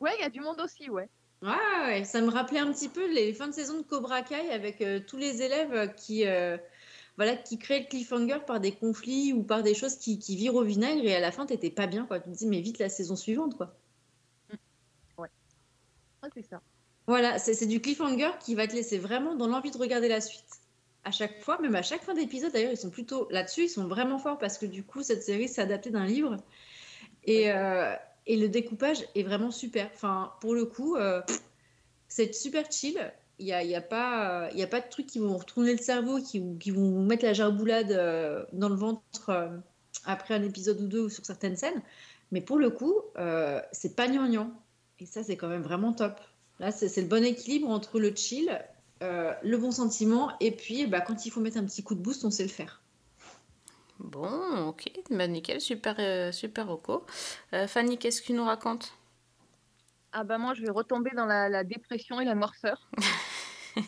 Ouais, 0.00 0.10
il 0.18 0.22
y 0.22 0.26
a 0.26 0.28
du 0.28 0.40
monde 0.40 0.60
aussi, 0.60 0.90
ouais. 0.90 1.08
Ouais, 1.40 1.86
ouais, 1.86 2.04
ça 2.04 2.20
me 2.20 2.28
rappelait 2.28 2.60
un 2.60 2.70
petit 2.72 2.90
peu 2.90 3.10
les 3.10 3.32
fins 3.32 3.48
de 3.48 3.54
saison 3.54 3.78
de 3.78 3.82
Cobra 3.82 4.20
Kai 4.20 4.50
avec 4.50 4.82
euh, 4.82 5.00
tous 5.00 5.16
les 5.16 5.40
élèves 5.40 5.72
euh, 5.72 5.86
qui, 5.86 6.26
euh, 6.26 6.58
voilà, 7.16 7.36
qui 7.36 7.58
créent 7.58 7.80
le 7.80 7.86
cliffhanger 7.86 8.40
par 8.46 8.60
des 8.60 8.72
conflits 8.72 9.32
ou 9.32 9.44
par 9.44 9.62
des 9.62 9.74
choses 9.74 9.96
qui, 9.96 10.18
qui 10.18 10.36
virent 10.36 10.56
au 10.56 10.64
vinaigre 10.64 11.06
et 11.06 11.14
à 11.14 11.20
la 11.20 11.32
fin, 11.32 11.46
t'étais 11.46 11.70
pas 11.70 11.86
bien, 11.86 12.04
quoi. 12.04 12.20
Tu 12.20 12.28
te 12.30 12.36
dis, 12.36 12.46
mais 12.46 12.60
vite 12.60 12.78
la 12.78 12.90
saison 12.90 13.16
suivante, 13.16 13.56
quoi. 13.56 13.74
C'est 16.34 16.42
ça. 16.42 16.60
Voilà, 17.06 17.38
c'est 17.38 17.66
du 17.66 17.80
cliffhanger 17.80 18.30
qui 18.40 18.54
va 18.54 18.66
te 18.66 18.74
laisser 18.74 18.98
vraiment 18.98 19.34
dans 19.34 19.46
l'envie 19.46 19.70
de 19.70 19.78
regarder 19.78 20.08
la 20.08 20.20
suite. 20.20 20.44
À 21.04 21.10
chaque 21.10 21.40
fois, 21.40 21.58
même 21.60 21.74
à 21.74 21.80
chaque 21.82 22.02
fin 22.02 22.12
d'épisode, 22.12 22.52
d'ailleurs, 22.52 22.72
ils 22.72 22.76
sont 22.76 22.90
plutôt 22.90 23.28
là-dessus, 23.30 23.62
ils 23.64 23.68
sont 23.70 23.86
vraiment 23.88 24.18
forts 24.18 24.36
parce 24.38 24.58
que 24.58 24.66
du 24.66 24.82
coup, 24.84 25.02
cette 25.02 25.22
série 25.22 25.48
s'est 25.48 25.62
adaptée 25.62 25.90
d'un 25.90 26.04
livre 26.04 26.36
et, 27.24 27.50
euh, 27.50 27.94
et 28.26 28.36
le 28.36 28.48
découpage 28.50 29.04
est 29.14 29.22
vraiment 29.22 29.50
super. 29.50 29.88
Enfin, 29.94 30.32
pour 30.42 30.54
le 30.54 30.66
coup, 30.66 30.96
euh, 30.96 31.22
c'est 32.08 32.34
super 32.34 32.70
chill. 32.70 33.00
Il 33.38 33.46
n'y 33.46 33.52
a, 33.54 33.62
y 33.62 33.74
a, 33.74 33.80
pas- 33.80 34.50
il 34.52 34.58
y 34.58 34.62
a 34.62 34.66
pas 34.66 34.80
de 34.80 34.88
trucs 34.90 35.06
qui 35.06 35.18
vont 35.18 35.36
retourner 35.38 35.72
le 35.72 35.78
cerveau, 35.78 36.20
qui, 36.20 36.42
qui 36.58 36.70
vont 36.72 36.90
vous 36.90 37.00
mettre 37.02 37.24
la 37.24 37.32
gerboulade 37.32 37.92
euh, 37.92 38.44
dans 38.52 38.68
le 38.68 38.74
ventre 38.74 39.50
après 40.04 40.34
un 40.34 40.42
épisode 40.42 40.80
ou 40.82 40.88
deux 40.88 41.00
ou 41.04 41.08
sur 41.08 41.24
certaines 41.24 41.56
scènes. 41.56 41.80
Mais 42.32 42.42
pour 42.42 42.58
le 42.58 42.68
coup, 42.68 42.94
c'est 43.72 43.96
pas 43.96 44.08
gnangnan. 44.08 44.50
Et 45.00 45.06
ça, 45.06 45.22
c'est 45.22 45.36
quand 45.36 45.48
même 45.48 45.62
vraiment 45.62 45.92
top. 45.92 46.20
Là, 46.58 46.70
c'est 46.72 47.00
le 47.00 47.06
bon 47.06 47.24
équilibre 47.24 47.68
entre 47.68 48.00
le 48.00 48.14
chill, 48.14 48.50
euh, 49.02 49.32
le 49.42 49.56
bon 49.58 49.70
sentiment, 49.70 50.32
et 50.40 50.50
puis 50.50 50.86
bah, 50.86 51.00
quand 51.00 51.24
il 51.24 51.30
faut 51.30 51.40
mettre 51.40 51.56
un 51.58 51.64
petit 51.64 51.82
coup 51.84 51.94
de 51.94 52.00
boost, 52.00 52.24
on 52.24 52.30
sait 52.30 52.42
le 52.42 52.48
faire. 52.48 52.82
Bon, 54.00 54.68
ok, 54.68 54.90
bah 55.10 55.26
nickel, 55.26 55.60
super, 55.60 55.96
euh, 55.98 56.30
super 56.32 56.68
Rocco. 56.68 57.04
Euh, 57.52 57.66
Fanny, 57.66 57.98
qu'est-ce 57.98 58.22
que 58.22 58.26
tu 58.26 58.32
nous 58.32 58.44
racontes? 58.44 58.94
Ah 60.12 60.24
bah 60.24 60.38
moi, 60.38 60.54
je 60.54 60.62
vais 60.62 60.70
retomber 60.70 61.10
dans 61.14 61.26
la, 61.26 61.48
la 61.48 61.64
dépression 61.64 62.20
et 62.20 62.24
la 62.24 62.34
noirceur. 62.34 62.88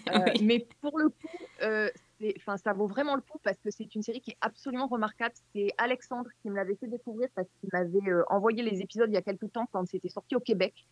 Euh, 0.09 0.25
Oui. 0.37 0.43
Mais 0.45 0.69
pour 0.81 0.97
le 1.01 1.09
coup, 1.09 1.29
euh, 1.63 1.91
c'est- 1.93 2.03
enfin, 2.37 2.57
ça 2.57 2.73
vaut 2.73 2.87
vraiment 2.87 3.15
le 3.15 3.23
coup 3.23 3.39
parce 3.43 3.59
que 3.59 3.71
c'est 3.71 3.95
une 3.95 4.03
série 4.03 4.21
qui 4.21 4.33
est 4.33 4.39
absolument 4.41 4.87
remarquable. 4.87 5.35
C'est 5.55 5.73
Alexandre 5.79 6.31
qui 6.43 6.51
me 6.51 6.57
l'avait 6.57 6.77
fait 6.77 6.87
découvrir 6.87 7.29
parce 7.35 7.49
qu'il 7.61 7.71
m'avait 7.73 8.11
euh, 8.11 8.23
envoyé 8.29 8.63
les 8.63 8.81
épisodes 8.81 9.09
il 9.11 9.15
y 9.15 9.19
a 9.19 9.23
quelques 9.23 9.51
temps 9.53 9.67
quand 9.73 9.87
c'était 9.89 10.09
sorti 10.09 10.37
au 10.37 10.41
Québec. 10.41 10.87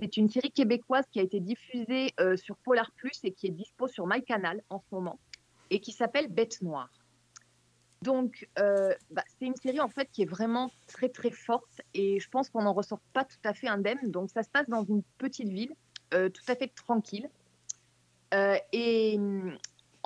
C'est 0.00 0.16
une 0.18 0.28
série 0.28 0.50
québécoise 0.50 1.04
qui 1.10 1.20
a 1.20 1.22
été 1.22 1.40
diffusée 1.40 2.12
euh, 2.20 2.36
sur 2.36 2.56
Polar 2.58 2.90
Plus 2.92 3.18
et 3.24 3.32
qui 3.32 3.46
est 3.46 3.50
dispo 3.50 3.88
sur 3.88 4.06
MyCanal 4.06 4.62
en 4.68 4.78
ce 4.78 4.94
moment 4.94 5.18
et 5.70 5.80
qui 5.80 5.92
s'appelle 5.92 6.28
Bête 6.28 6.60
Noire. 6.62 6.90
Donc, 8.02 8.46
euh, 8.58 8.92
bah, 9.10 9.24
c'est 9.38 9.46
une 9.46 9.56
série 9.56 9.80
en 9.80 9.88
fait 9.88 10.08
qui 10.12 10.22
est 10.22 10.30
vraiment 10.30 10.70
très 10.86 11.08
très 11.08 11.30
forte 11.30 11.80
et 11.94 12.20
je 12.20 12.28
pense 12.28 12.50
qu'on 12.50 12.62
n'en 12.62 12.74
ressort 12.74 13.00
pas 13.14 13.24
tout 13.24 13.38
à 13.44 13.54
fait 13.54 13.68
indemne. 13.68 14.10
Donc, 14.10 14.30
ça 14.30 14.42
se 14.42 14.50
passe 14.50 14.68
dans 14.68 14.84
une 14.84 15.02
petite 15.18 15.48
ville 15.48 15.74
tout 16.10 16.42
à 16.48 16.54
fait 16.54 16.68
tranquille. 16.68 17.28
Et 18.72 19.18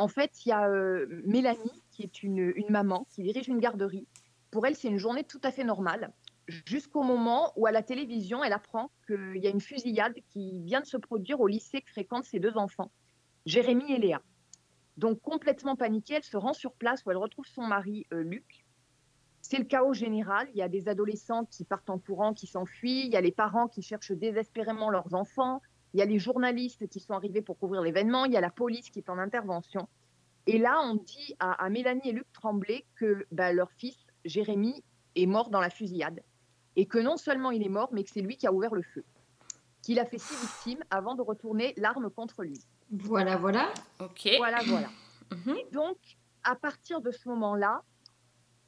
en 0.01 0.09
fait, 0.09 0.47
il 0.47 0.49
y 0.49 0.53
a 0.53 0.67
euh, 0.67 1.07
Mélanie 1.27 1.83
qui 1.91 2.03
est 2.03 2.23
une, 2.23 2.55
maman 2.71 3.07
qui 3.11 3.23
dirige 3.23 3.49
une 3.49 3.61
garderie. 3.61 4.09
Pour 4.51 4.67
elle, 4.67 4.75
c'est 4.75 4.89
une 4.89 4.99
journée 4.99 5.25
tout 5.25 5.41
à 5.43 5.53
fait 5.53 5.65
normale 5.65 6.13
jusqu'au 6.67 7.03
moment 7.03 7.53
où 7.55 7.67
à 7.67 7.71
la 7.71 7.83
télévision, 7.83 8.43
elle 8.43 8.53
apprend 8.53 8.91
qu'il 9.07 9.37
y 9.37 9.47
a 9.47 9.51
une 9.51 9.61
fusillade 9.61 10.15
qui 10.31 10.59
vient 10.63 10.81
de 10.81 10.87
se 10.87 10.97
produire 10.97 11.41
au 11.41 11.47
lycée 11.47 11.81
que 11.81 11.91
fréquentent 11.91 12.25
ses 12.25 12.41
deux 12.41 12.57
enfants, 12.57 12.91
Jérémy 13.47 13.93
et 13.93 13.99
Léa. 13.99 14.21
Donc 14.97 15.21
complètement 15.21 15.77
paniquée, 15.77 16.15
elle 16.15 16.25
se 16.25 16.37
rend 16.37 16.53
sur 16.53 16.73
place 16.73 17.05
où 17.05 17.11
elle 17.11 17.19
retrouve 17.19 17.47
son 17.47 17.63
mari 17.63 18.07
euh, 18.13 18.23
Luc. 18.23 18.67
C'est 19.43 19.59
le 19.59 19.65
chaos 19.65 19.95
général. 19.95 20.49
Il 20.53 20.59
y 20.59 20.63
a 20.63 20.69
des 20.69 20.89
adolescents 20.89 21.45
qui 21.45 21.65
partent 21.65 21.91
en 21.91 21.99
courant, 21.99 22.35
qui 22.35 22.47
s'enfuient. 22.47 23.07
Il 23.07 23.13
y 23.13 23.17
a 23.17 23.21
les 23.21 23.33
parents 23.33 23.69
qui 23.69 23.83
cherchent 23.83 24.13
désespérément 24.13 24.91
leurs 24.91 25.15
enfants. 25.15 25.63
Il 25.95 25.99
y 26.01 26.03
a 26.03 26.07
les 26.07 26.19
journalistes 26.19 26.89
qui 26.89 27.01
sont 27.01 27.15
arrivés 27.15 27.43
pour 27.43 27.59
couvrir 27.59 27.83
l'événement. 27.83 28.25
Il 28.25 28.33
y 28.33 28.37
a 28.37 28.41
la 28.41 28.51
police 28.51 28.91
qui 28.91 29.01
est 29.01 29.11
en 29.11 29.19
intervention. 29.19 29.89
Et 30.47 30.59
là, 30.59 30.81
on 30.83 30.95
dit 30.95 31.35
à, 31.41 31.53
à 31.65 31.69
Mélanie 31.69 32.09
et 32.09 32.13
Luc 32.13 32.31
Tremblay 32.33 32.85
que 32.95 33.27
bah, 33.33 33.53
leur 33.53 33.71
fils, 33.73 33.97
Jérémy, 34.25 34.83
est 35.17 35.27
mort 35.27 35.51
dans 35.51 35.61
la 35.61 35.71
fusillade. 35.71 36.23
Et 36.77 36.87
que 36.87 36.99
non 36.99 37.17
seulement 37.17 37.51
il 37.51 37.65
est 37.65 37.69
mort, 37.69 37.91
mais 37.93 38.05
que 38.05 38.11
c'est 38.11 38.21
lui 38.23 38.37
qui 38.37 38.47
a 38.47 38.53
ouvert 38.53 38.75
le 38.75 38.83
feu. 38.83 39.05
Qu'il 39.83 39.99
a 39.99 40.05
fait 40.07 40.19
six 40.19 40.35
victimes 40.41 40.85
avant 40.91 41.15
de 41.15 41.23
retourner 41.23 41.75
l'arme 41.77 42.09
contre 42.11 42.43
lui. 42.45 42.59
Voilà, 42.93 43.37
voilà. 43.37 43.73
Ok. 44.01 44.29
Voilà, 44.39 44.59
voilà. 44.67 44.89
Mhm. 45.33 45.57
Et 45.57 45.67
donc, 45.73 45.97
à 46.45 46.55
partir 46.55 47.01
de 47.01 47.11
ce 47.11 47.29
moment-là, 47.29 47.83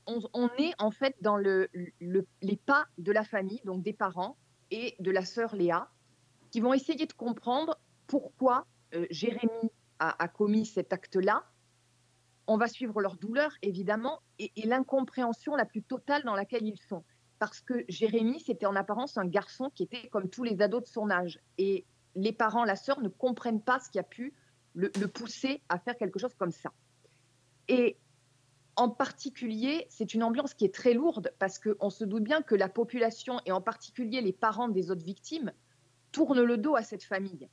on, 0.07 0.21
on 0.35 0.49
est 0.59 0.73
en 0.79 0.91
fait 0.91 1.15
dans 1.21 1.37
le, 1.37 1.69
le- 2.01 2.27
les 2.43 2.57
pas 2.57 2.87
de 2.99 3.13
la 3.13 3.23
famille, 3.25 3.61
donc 3.65 3.83
des 3.83 3.93
parents 3.93 4.37
et 4.73 4.97
de 4.99 5.11
la 5.13 5.25
sœur 5.25 5.55
Léa, 5.55 5.89
qui 6.53 6.61
vont 6.61 6.75
essayer 6.75 7.07
de 7.07 7.13
comprendre 7.15 7.81
pourquoi 8.07 8.67
euh, 8.95 9.07
Jérémy 9.11 9.71
a, 9.99 10.27
commis 10.27 10.67
cet 10.67 10.93
acte-là. 10.93 11.45
On 12.49 12.57
va 12.57 12.67
suivre 12.67 13.01
leur 13.01 13.17
douleur, 13.17 13.53
évidemment, 13.63 14.21
et, 14.41 14.51
et 14.57 14.67
l'incompréhension 14.67 15.55
la 15.55 15.65
plus 15.65 15.85
totale 15.85 16.25
dans 16.25 16.35
laquelle 16.35 16.67
ils 16.67 16.79
sont. 16.89 17.05
Parce 17.39 17.61
que 17.61 17.85
Jérémy, 17.89 18.41
c'était 18.41 18.67
en 18.67 18.75
apparence 18.75 19.17
un 19.17 19.27
garçon 19.27 19.71
qui 19.75 19.85
était 19.85 20.09
comme 20.09 20.29
tous 20.29 20.43
les 20.43 20.61
ados 20.61 20.83
de 20.83 20.89
son 20.89 21.09
âge. 21.09 21.39
Et 21.57 21.87
les 22.17 22.33
parents, 22.33 22.65
la 22.65 22.75
sœur, 22.75 23.01
ne 23.01 23.09
comprennent 23.09 23.63
pas 23.63 23.79
ce 23.79 23.91
qui 23.91 24.01
a 24.01 24.03
pu 24.03 24.35
le, 24.75 24.91
le 25.01 25.07
pousser 25.07 25.63
à 25.69 25.79
faire 25.79 25.97
quelque 25.97 26.19
chose 26.19 26.35
comme 26.35 26.51
ça. 26.51 26.73
Et 27.69 27.97
en 28.75 28.89
particulier, 28.89 29.87
c'est 29.89 30.15
une 30.15 30.25
ambiance 30.25 30.53
qui 30.53 30.65
est 30.65 30.75
très 30.75 30.95
lourde 30.95 31.33
parce 31.39 31.61
qu'on 31.61 31.91
se 31.91 32.05
doute 32.05 32.25
bien 32.25 32.43
que 32.43 32.57
la 32.57 32.69
population, 32.69 33.39
et 33.47 33.53
en 33.53 33.61
particulier 33.61 34.21
les 34.21 34.33
parents 34.33 34.69
des 34.69 34.91
autres 34.91 35.05
victimes, 35.05 35.53
tournent 36.13 36.43
le 36.43 36.59
dos 36.59 36.77
à 36.77 36.83
cette 36.83 37.05
famille 37.05 37.49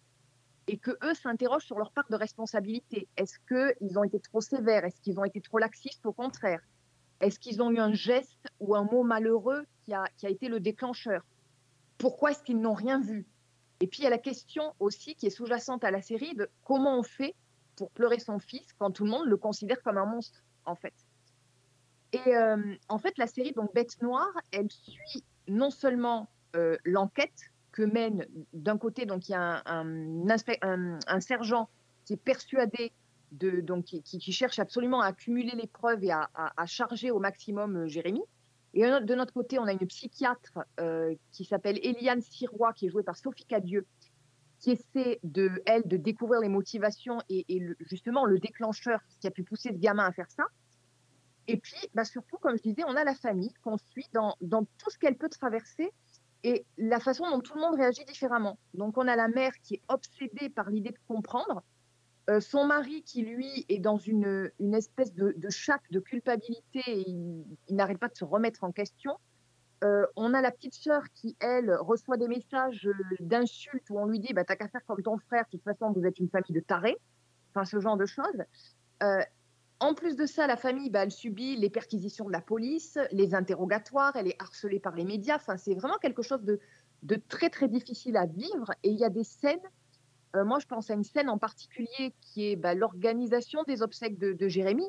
et 0.67 0.78
que 0.78 0.91
eux 1.04 1.15
s'interrogent 1.15 1.65
sur 1.65 1.80
leur 1.80 1.91
part 1.91 2.08
de 2.10 2.15
responsabilité. 2.15 3.08
Est-ce 3.17 3.39
qu'ils 3.48 3.98
ont 3.98 4.04
été 4.04 4.19
trop 4.19 4.41
sévères? 4.41 4.86
Est-ce 4.86 5.02
qu'ils 5.02 5.19
ont 5.19 5.24
été 5.24 5.41
trop 5.41 5.58
laxistes? 5.58 6.06
Au 6.06 6.13
contraire. 6.13 6.62
Est-ce 7.22 7.39
qu'ils 7.39 7.62
ont 7.62 7.72
eu 7.72 7.80
un 7.80 7.93
geste 7.93 8.48
ou 8.60 8.76
un 8.76 8.84
mot 8.84 9.04
malheureux 9.04 9.65
qui 9.86 9.93
a, 9.93 10.06
qui 10.17 10.28
a 10.28 10.30
été 10.30 10.48
le 10.48 10.60
déclencheur? 10.60 11.26
Pourquoi 11.98 12.32
est-ce 12.32 12.43
qu'ils 12.43 12.60
n'ont 12.60 12.74
rien 12.74 13.02
vu? 13.02 13.26
Et 13.82 13.88
puis 13.88 14.02
il 14.02 14.04
y 14.04 14.08
a 14.08 14.12
la 14.12 14.19
question 14.19 14.76
aussi 14.80 15.15
qui 15.15 15.26
est 15.26 15.32
sous-jacente 15.32 15.84
à 15.84 15.91
la 15.91 16.02
série 16.02 16.36
de 16.36 16.50
comment 16.63 17.00
on 17.00 17.04
fait 17.04 17.36
pour 17.76 17.89
pleurer 17.91 18.19
son 18.19 18.39
fils 18.39 18.67
quand 18.78 18.91
tout 18.91 19.06
le 19.06 19.10
monde 19.10 19.28
le 19.28 19.38
considère 19.38 19.82
comme 19.82 19.98
un 19.98 20.06
monstre, 20.06 20.43
en 20.65 20.76
fait. 20.76 20.93
Et 22.12 22.36
euh, 22.36 22.76
en 22.89 23.00
fait, 23.00 23.17
la 23.17 23.28
série 23.28 23.54
donc 23.54 23.74
Bête 23.74 24.02
Noire, 24.02 24.32
elle 24.52 24.69
suit 24.72 25.24
non 25.48 25.72
seulement 25.72 26.30
euh, 26.56 26.78
l'enquête 26.84 27.52
mène 27.84 28.26
d'un 28.54 28.78
côté, 28.78 29.06
donc 29.06 29.30
il 29.30 29.34
y 29.34 29.36
a 29.36 29.62
un, 29.65 30.28
un, 30.28 31.20
sergent 31.20 31.70
qui 32.06 32.13
est 32.13 32.18
persuadé 32.18 32.92
de, 33.32 33.62
donc 33.62 33.86
qui, 33.86 34.32
cherche 34.32 34.60
absolument 34.60 35.02
à 35.02 35.08
accumuler 35.08 35.52
les 35.52 35.68
preuves 35.68 36.04
et 36.04 36.12
à, 36.12 36.65
charger 36.65 37.12
au 37.12 37.20
maximum 37.20 37.78
euh, 37.78 37.88
Jérémy. 37.88 38.22
Et 38.74 38.82
de 38.82 39.15
notre 39.15 39.34
côté, 39.34 39.58
on 39.58 39.65
a 39.65 39.72
une 39.72 39.88
psychiatre 39.88 40.60
euh, 40.80 41.15
qui 41.32 41.44
s'appelle 41.44 41.80
Eliane 41.82 42.22
Sirois, 42.22 42.74
qui 42.74 42.86
est 42.86 42.89
jouée 42.89 43.04
par 43.04 43.18
Sophie 43.18 43.46
Cadieux, 43.46 43.86
qui 44.60 44.72
essaie 44.72 45.20
de 45.24 45.50
elle 45.65 45.88
de 45.88 45.98
découvrir 45.98 46.42
les 46.42 46.50
motivations 46.50 47.20
et, 47.30 47.46
justement 47.80 48.26
le 48.26 48.39
déclencheur, 48.39 49.00
qui 49.20 49.28
a 49.28 49.32
pu 49.32 49.44
pousser 49.44 49.70
ce 49.70 49.78
gamin 49.78 50.06
à 50.06 50.12
faire 50.12 50.30
ça. 50.30 50.46
Et 51.48 51.58
puis, 51.58 51.80
bah, 51.96 52.06
surtout, 52.06 52.38
comme 52.38 52.58
je 52.58 52.62
disais, 52.62 52.84
on 52.86 52.96
a 52.96 53.04
la 53.04 53.15
famille 53.15 53.54
qu'on 53.63 53.78
suit 53.78 54.08
dans, 54.13 54.36
dans 54.42 54.65
tout 54.65 54.89
ce 54.92 55.00
qu'elle 55.00 55.18
peut 55.18 55.30
traverser 55.30 55.92
et 56.43 56.65
la 56.78 56.99
façon 56.99 57.30
dont 57.30 57.41
tout 57.41 57.56
le 57.56 57.62
monde 57.62 57.75
réagit 57.75 58.06
différemment. 58.06 58.58
Donc, 58.73 58.97
on 58.97 59.08
a 59.08 59.15
la 59.15 59.28
mère 59.28 59.52
qui 59.62 59.75
est 59.75 59.82
obsédée 59.89 60.49
par 60.49 60.69
l'idée 60.69 60.91
de 60.91 60.99
comprendre, 61.08 61.63
euh, 62.30 62.39
son 62.39 62.65
mari 62.65 63.02
qui, 63.04 63.23
lui, 63.23 63.65
est 63.69 63.80
dans 63.80 63.97
une, 63.97 64.52
une 64.60 64.75
espèce 64.75 65.13
de, 65.13 65.36
chape 65.49 65.82
de 65.89 65.99
culpabilité 65.99 66.82
et 66.86 67.10
il, 67.10 67.75
n'arrête 67.75 67.97
pas 67.97 68.08
de 68.08 68.15
se 68.15 68.23
remettre 68.23 68.63
en 68.63 68.71
question. 68.71 69.17
Euh, 69.84 70.06
on 70.15 70.34
a 70.34 70.41
la 70.41 70.52
petite 70.52 70.73
sœur 70.73 71.04
qui, 71.15 71.36
elle, 71.39 71.73
reçoit 71.80 72.17
des 72.17 72.28
messages 72.28 72.86
euh, 72.86 72.93
d'insultes 73.19 73.89
où 73.89 73.97
on 73.97 74.06
lui 74.06 74.19
dit 74.19 74.34
bah, 74.34 74.43
T'as 74.43 74.58
qu'à 74.58 74.67
faire 74.67 74.86
comme 74.86 75.02
ton 75.02 75.17
frère, 75.17 75.45
de 75.45 75.58
toute 75.58 75.63
façon, 75.63 75.91
vous 75.91 76.06
êtes 76.06 76.19
une 76.19 76.30
famille 76.30 76.54
de 76.54 76.60
tarés. 76.60 76.97
Enfin, 77.54 77.65
ce 77.65 77.80
genre 77.80 77.97
de 77.97 78.06
choses. 78.06 78.43
En 79.80 79.94
plus 79.94 80.15
de 80.15 80.26
ça, 80.26 80.46
la 80.46 80.58
famille, 80.58 80.89
bah, 80.89 81.04
elle 81.04 81.12
subit 81.12 81.56
les 81.56 81.70
perquisitions 81.70 82.26
de 82.26 82.32
la 82.32 82.42
police, 82.42 82.98
les 83.12 83.34
interrogatoires, 83.34 84.15
elle 84.15 84.28
est 84.28 84.36
harcelée 84.42 84.80
par 84.80 84.96
les 84.96 85.06
médias. 85.06 85.38
Enfin, 85.38 85.58
c'est 85.58 85.74
vraiment 85.74 85.98
quelque 85.98 86.22
chose 86.22 86.42
de, 86.44 86.60
très, 87.30 87.50
très 87.50 87.70
difficile 87.70 88.18
à 88.18 88.26
vivre. 88.26 88.72
Et 88.84 88.89
il 88.89 88.98
y 88.98 89.06
a 89.06 89.10
des 89.10 89.24
scènes, 89.24 89.60
euh, 90.36 90.44
moi 90.44 90.60
je 90.60 90.68
pense 90.68 90.89
à 90.89 90.96
une 90.96 91.04
scène 91.04 91.30
en 91.30 91.38
particulier 91.38 92.13
qui 92.22 92.50
est 92.52 92.56
bah, 92.58 92.76
l'organisation 92.76 93.63
des 93.63 93.82
obsèques 93.82 94.18
de, 94.20 94.48
Jérémy, 94.48 94.86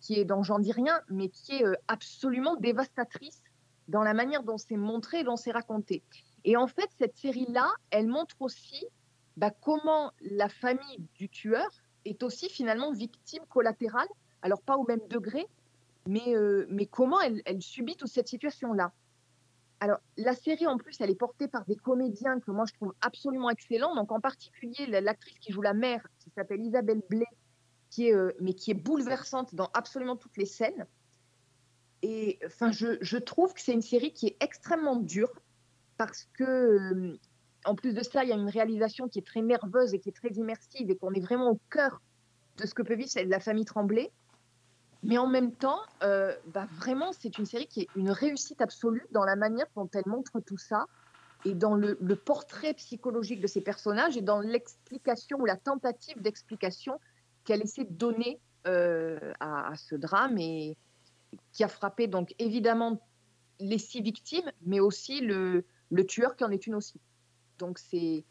qui 0.00 0.18
est 0.18 0.24
dans 0.24 0.42
J'en 0.42 0.58
dis 0.58 0.72
rien, 0.72 1.00
mais 1.08 1.28
qui 1.28 1.56
est 1.56 1.64
euh, 1.64 1.74
absolument 1.86 2.56
dévastatrice 2.56 3.44
dans 3.86 4.02
la 4.02 4.14
manière 4.14 4.42
dont 4.42 4.58
c'est 4.58 4.76
montré 4.76 5.22
dont 5.22 5.36
c'est 5.36 5.52
raconté. 5.52 6.02
Et 6.44 6.56
en 6.56 6.66
fait, 6.66 6.88
cette 6.98 7.16
série-là, 7.16 7.70
elle 7.90 8.08
montre 8.08 8.34
aussi 8.40 8.84
bah, 9.36 9.50
comment 9.50 10.10
la 10.20 10.48
famille 10.48 10.98
du 11.14 11.28
tueur 11.28 11.68
est 12.04 12.24
aussi 12.24 12.48
finalement 12.48 12.90
victime 12.92 13.44
collatérale 13.48 14.08
alors 14.42 14.60
pas 14.62 14.76
au 14.76 14.84
même 14.86 15.06
degré, 15.08 15.46
mais, 16.06 16.34
euh, 16.34 16.66
mais 16.68 16.86
comment 16.86 17.20
elle, 17.20 17.62
subit 17.62 17.96
toute 17.96 18.08
cette 18.08 18.28
situation-là? 18.28 18.92
Alors, 19.80 19.98
la 20.16 20.34
série, 20.34 20.66
en 20.66 20.78
plus, 20.78 21.00
elle 21.00 21.10
est 21.10 21.16
portée 21.16 21.48
par 21.48 21.64
des 21.64 21.74
comédiens 21.74 22.38
que 22.38 22.50
moi, 22.52 22.64
je 22.66 22.74
trouve 22.74 22.94
absolument 23.00 23.50
excellents. 23.50 23.96
Donc, 23.96 24.12
en 24.12 24.20
particulier, 24.20 24.86
l'actrice 24.86 25.38
qui 25.40 25.52
joue 25.52 25.62
la 25.62 25.74
mère, 25.74 26.06
qui 26.20 26.30
s'appelle 26.30 26.60
Isabelle 26.60 27.02
Blé, 27.08 27.26
qui 27.90 28.08
est, 28.08 28.14
euh, 28.14 28.32
mais 28.40 28.54
qui 28.54 28.70
est 28.70 28.74
bouleversante 28.74 29.54
dans 29.54 29.70
absolument 29.74 30.16
toutes 30.16 30.36
les 30.36 30.46
scènes. 30.46 30.86
Et 32.02 32.38
enfin, 32.46 32.70
je, 32.70 32.98
je 33.00 33.16
trouve 33.16 33.54
que 33.54 33.60
c'est 33.60 33.72
une 33.72 33.82
série 33.82 34.12
qui 34.12 34.28
est 34.28 34.36
extrêmement 34.40 34.96
dure 34.96 35.32
parce 35.98 36.28
que, 36.32 36.44
euh, 36.44 37.18
en 37.64 37.74
plus 37.74 37.94
de 37.94 38.02
ça, 38.02 38.24
il 38.24 38.30
y 38.30 38.32
a 38.32 38.36
une 38.36 38.48
réalisation 38.48 39.08
qui 39.08 39.18
est 39.20 39.26
très 39.26 39.42
nerveuse 39.42 39.94
et 39.94 40.00
qui 40.00 40.08
est 40.08 40.16
très 40.16 40.30
immersive 40.30 40.90
et 40.90 40.96
qu'on 40.96 41.12
est 41.12 41.20
vraiment 41.20 41.50
au 41.50 41.60
cœur 41.70 42.00
de 42.56 42.66
ce 42.66 42.74
que 42.74 42.82
peut 42.82 42.94
vivre 42.94 43.10
la 43.26 43.40
famille 43.40 43.64
Tremblay. 43.64 44.10
Mais 45.02 45.18
en 45.18 45.26
même 45.26 45.52
temps, 45.52 45.80
euh, 46.02 46.34
bah 46.46 46.68
vraiment, 46.76 47.12
c'est 47.12 47.38
une 47.38 47.46
série 47.46 47.66
qui 47.66 47.82
est 47.82 47.88
une 47.96 48.10
réussite 48.10 48.60
absolue 48.60 49.06
dans 49.10 49.24
la 49.24 49.34
manière 49.36 49.66
dont 49.74 49.88
elle 49.94 50.06
montre 50.06 50.40
tout 50.40 50.58
ça. 50.58 50.86
et 51.44 51.54
dans 51.54 51.74
le, 51.74 51.96
portrait 52.14 52.72
psychologique 52.74 53.40
de 53.40 53.48
ces 53.48 53.60
personnages 53.60 54.16
et 54.16 54.22
dans 54.22 54.40
l'explication 54.40 55.38
ou 55.40 55.44
la 55.44 55.56
tentative 55.56 56.22
d'explication 56.22 57.00
qu'elle 57.44 57.62
essaie 57.62 57.84
de 57.84 57.92
donner 57.92 58.40
euh, 58.68 59.18
à, 59.40 59.72
à 59.72 59.76
ce 59.76 59.96
drame 59.96 60.38
et 60.38 60.76
qui 61.50 61.64
a 61.64 61.68
frappé 61.68 62.06
donc 62.06 62.32
évidemment 62.38 63.00
les 63.58 63.78
six 63.78 64.02
victimes, 64.02 64.50
mais 64.64 64.78
aussi 64.78 65.20
le, 65.20 65.64
le 65.90 66.06
tueur 66.06 66.36
qui 66.36 66.44
en 66.44 66.50
est 66.50 66.66
une 66.66 66.74
aussi. 66.74 67.00
Donc 67.58 67.78
c'est 67.78 68.24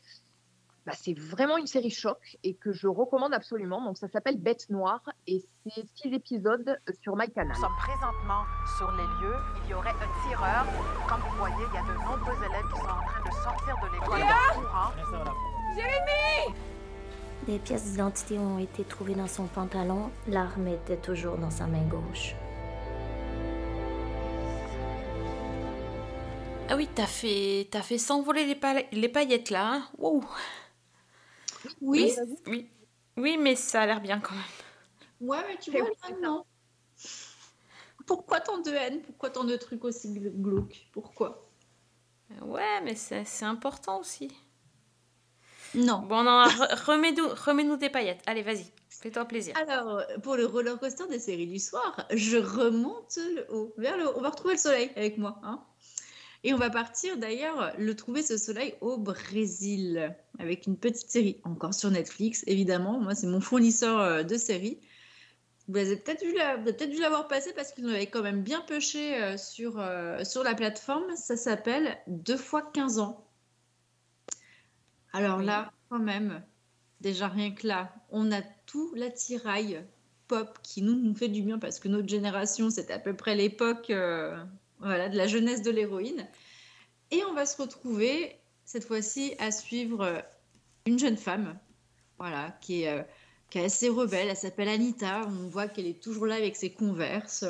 bah, 0.85 0.93
c'est 0.99 1.13
vraiment 1.17 1.57
une 1.57 1.67
série 1.67 1.91
choc 1.91 2.37
et 2.43 2.55
que 2.55 2.71
je 2.71 2.87
recommande 2.87 3.33
absolument. 3.33 3.83
Donc 3.83 3.97
ça 3.97 4.07
s'appelle 4.07 4.37
Bête 4.39 4.69
Noire 4.69 5.01
et 5.27 5.43
c'est 5.65 5.85
six 5.95 6.13
épisodes 6.13 6.77
sur 7.03 7.15
MyCanal. 7.15 7.49
Nous 7.55 7.61
sommes 7.61 7.77
présentement 7.77 8.43
sur 8.77 8.91
les 8.93 9.03
lieux. 9.03 9.35
Il 9.65 9.69
y 9.71 9.73
aurait 9.75 9.91
un 9.91 10.27
tireur. 10.27 10.65
Comme 11.07 11.19
vous 11.21 11.37
voyez, 11.37 11.55
il 11.69 11.75
y 11.75 11.77
a 11.77 11.81
de 11.83 11.93
nombreux 11.99 12.45
élèves 12.45 12.65
qui 12.73 12.79
sont 12.79 12.85
en 12.85 13.05
train 13.05 13.23
de 13.23 13.31
sortir 13.31 13.75
de 13.83 13.93
l'école 13.93 14.21
en 14.23 14.61
courant. 14.61 14.91
Jérémy 15.75 16.55
Des 17.45 17.59
pièces 17.59 17.83
d'identité 17.91 18.39
ont 18.39 18.57
été 18.57 18.83
trouvées 18.83 19.15
dans 19.15 19.27
son 19.27 19.45
pantalon. 19.45 20.09
L'arme 20.27 20.67
était 20.67 20.97
toujours 20.97 21.37
dans 21.37 21.51
sa 21.51 21.67
main 21.67 21.83
gauche. 21.83 22.35
Ah 26.69 26.75
oui, 26.77 26.87
t'as 26.95 27.05
fait, 27.05 27.67
t'as 27.69 27.81
fait 27.81 27.97
s'envoler 27.97 28.45
les, 28.45 28.55
pa- 28.55 28.83
les 28.93 29.09
paillettes 29.09 29.49
là. 29.49 29.73
hein. 29.73 29.83
Wow. 29.97 30.23
Oui. 31.81 32.13
oui, 32.47 32.69
oui, 33.17 33.37
mais 33.37 33.55
ça 33.55 33.81
a 33.81 33.85
l'air 33.85 34.01
bien 34.01 34.19
quand 34.19 34.35
même. 34.35 34.43
Ouais, 35.21 35.37
mais 35.47 35.57
tu 35.59 35.71
vois, 35.71 35.87
là, 35.87 36.15
non. 36.21 36.43
Pourquoi 38.05 38.39
tant 38.41 38.59
de 38.59 38.71
haine? 38.71 39.01
Pourquoi 39.01 39.29
tant 39.31 39.43
de 39.43 39.55
trucs 39.55 39.83
aussi 39.85 40.09
gl- 40.09 40.31
glauques? 40.41 40.87
Pourquoi? 40.91 41.49
Ouais, 42.41 42.81
mais 42.81 42.95
c'est 42.95 43.25
c'est 43.25 43.45
important 43.45 43.99
aussi. 43.99 44.31
Non. 45.73 45.99
Bon, 45.99 46.23
non, 46.23 46.43
re- 46.43 46.85
remets-nous 46.85 47.29
remets-nous 47.29 47.77
des 47.77 47.89
paillettes. 47.89 48.21
Allez, 48.25 48.41
vas-y, 48.41 48.65
fais-toi 48.89 49.25
plaisir. 49.25 49.55
Alors, 49.55 50.01
pour 50.23 50.35
le 50.35 50.45
roller 50.45 50.77
coaster 50.79 51.07
des 51.07 51.19
séries 51.19 51.47
du 51.47 51.59
soir, 51.59 52.05
je 52.13 52.37
remonte 52.37 53.17
le 53.17 53.45
haut, 53.53 53.73
vers 53.77 53.97
le 53.97 54.07
haut. 54.07 54.13
On 54.15 54.21
va 54.21 54.29
retrouver 54.29 54.55
le 54.55 54.59
soleil 54.59 54.91
avec 54.95 55.17
moi. 55.17 55.39
Hein 55.43 55.63
et 56.43 56.53
on 56.53 56.57
va 56.57 56.69
partir 56.69 57.17
d'ailleurs 57.17 57.73
le 57.77 57.95
trouver 57.95 58.23
ce 58.23 58.37
soleil 58.37 58.73
au 58.81 58.97
Brésil 58.97 60.15
avec 60.39 60.65
une 60.65 60.77
petite 60.77 61.09
série 61.09 61.39
encore 61.43 61.73
sur 61.73 61.91
Netflix 61.91 62.43
évidemment. 62.47 62.99
Moi 62.99 63.13
c'est 63.15 63.27
mon 63.27 63.41
fournisseur 63.41 63.99
euh, 63.99 64.23
de 64.23 64.35
séries. 64.37 64.79
Vous 65.67 65.77
avez 65.77 65.95
peut-être 65.95 66.25
la- 66.35 66.57
dû 66.87 66.99
l'avoir 66.99 67.27
passé 67.27 67.53
parce 67.53 67.71
qu'ils 67.71 67.83
nous 67.85 67.91
avaient 67.91 68.07
quand 68.07 68.23
même 68.23 68.41
bien 68.41 68.61
pêché 68.61 69.21
euh, 69.21 69.37
sur, 69.37 69.79
euh, 69.79 70.23
sur 70.23 70.43
la 70.43 70.55
plateforme. 70.55 71.15
Ça 71.15 71.37
s'appelle 71.37 71.97
Deux 72.07 72.37
fois 72.37 72.63
15 72.73 72.99
ans. 72.99 73.25
Alors 75.13 75.41
là, 75.41 75.71
quand 75.89 75.99
même, 75.99 76.41
déjà 77.01 77.27
rien 77.27 77.51
que 77.53 77.67
là, 77.67 77.93
on 78.09 78.31
a 78.31 78.41
tout 78.65 78.93
l'attirail 78.95 79.85
pop 80.27 80.57
qui 80.63 80.81
nous, 80.81 80.95
nous 80.95 81.13
fait 81.13 81.27
du 81.27 81.41
bien 81.41 81.59
parce 81.59 81.79
que 81.79 81.87
notre 81.89 82.07
génération, 82.07 82.69
c'est 82.69 82.89
à 82.91 82.99
peu 82.99 83.13
près 83.15 83.35
l'époque 83.35 83.89
euh, 83.89 84.41
voilà, 84.81 85.09
de 85.09 85.17
la 85.17 85.27
jeunesse 85.27 85.61
de 85.61 85.71
l'héroïne. 85.71 86.27
Et 87.11 87.23
on 87.25 87.33
va 87.33 87.45
se 87.45 87.61
retrouver 87.61 88.35
cette 88.65 88.85
fois-ci 88.85 89.33
à 89.37 89.51
suivre 89.51 90.01
euh, 90.01 90.19
une 90.85 90.97
jeune 90.97 91.17
femme 91.17 91.57
voilà, 92.17 92.57
qui, 92.61 92.83
est, 92.83 92.89
euh, 92.89 93.03
qui 93.49 93.59
est 93.59 93.65
assez 93.65 93.89
rebelle. 93.89 94.29
Elle 94.29 94.37
s'appelle 94.37 94.69
Anita. 94.69 95.21
On 95.27 95.49
voit 95.49 95.67
qu'elle 95.67 95.87
est 95.87 96.01
toujours 96.01 96.25
là 96.25 96.35
avec 96.35 96.55
ses 96.55 96.71
converses. 96.71 97.45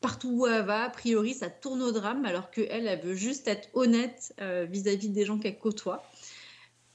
Partout 0.00 0.30
où 0.32 0.46
elle 0.46 0.64
va, 0.64 0.84
a 0.84 0.90
priori, 0.90 1.34
ça 1.34 1.48
tourne 1.50 1.82
au 1.82 1.92
drame, 1.92 2.24
alors 2.24 2.50
qu'elle, 2.50 2.86
elle 2.86 3.00
veut 3.00 3.14
juste 3.14 3.48
être 3.48 3.68
honnête 3.74 4.34
euh, 4.40 4.66
vis-à-vis 4.68 5.08
des 5.08 5.24
gens 5.24 5.38
qu'elle 5.38 5.58
côtoie. 5.58 6.04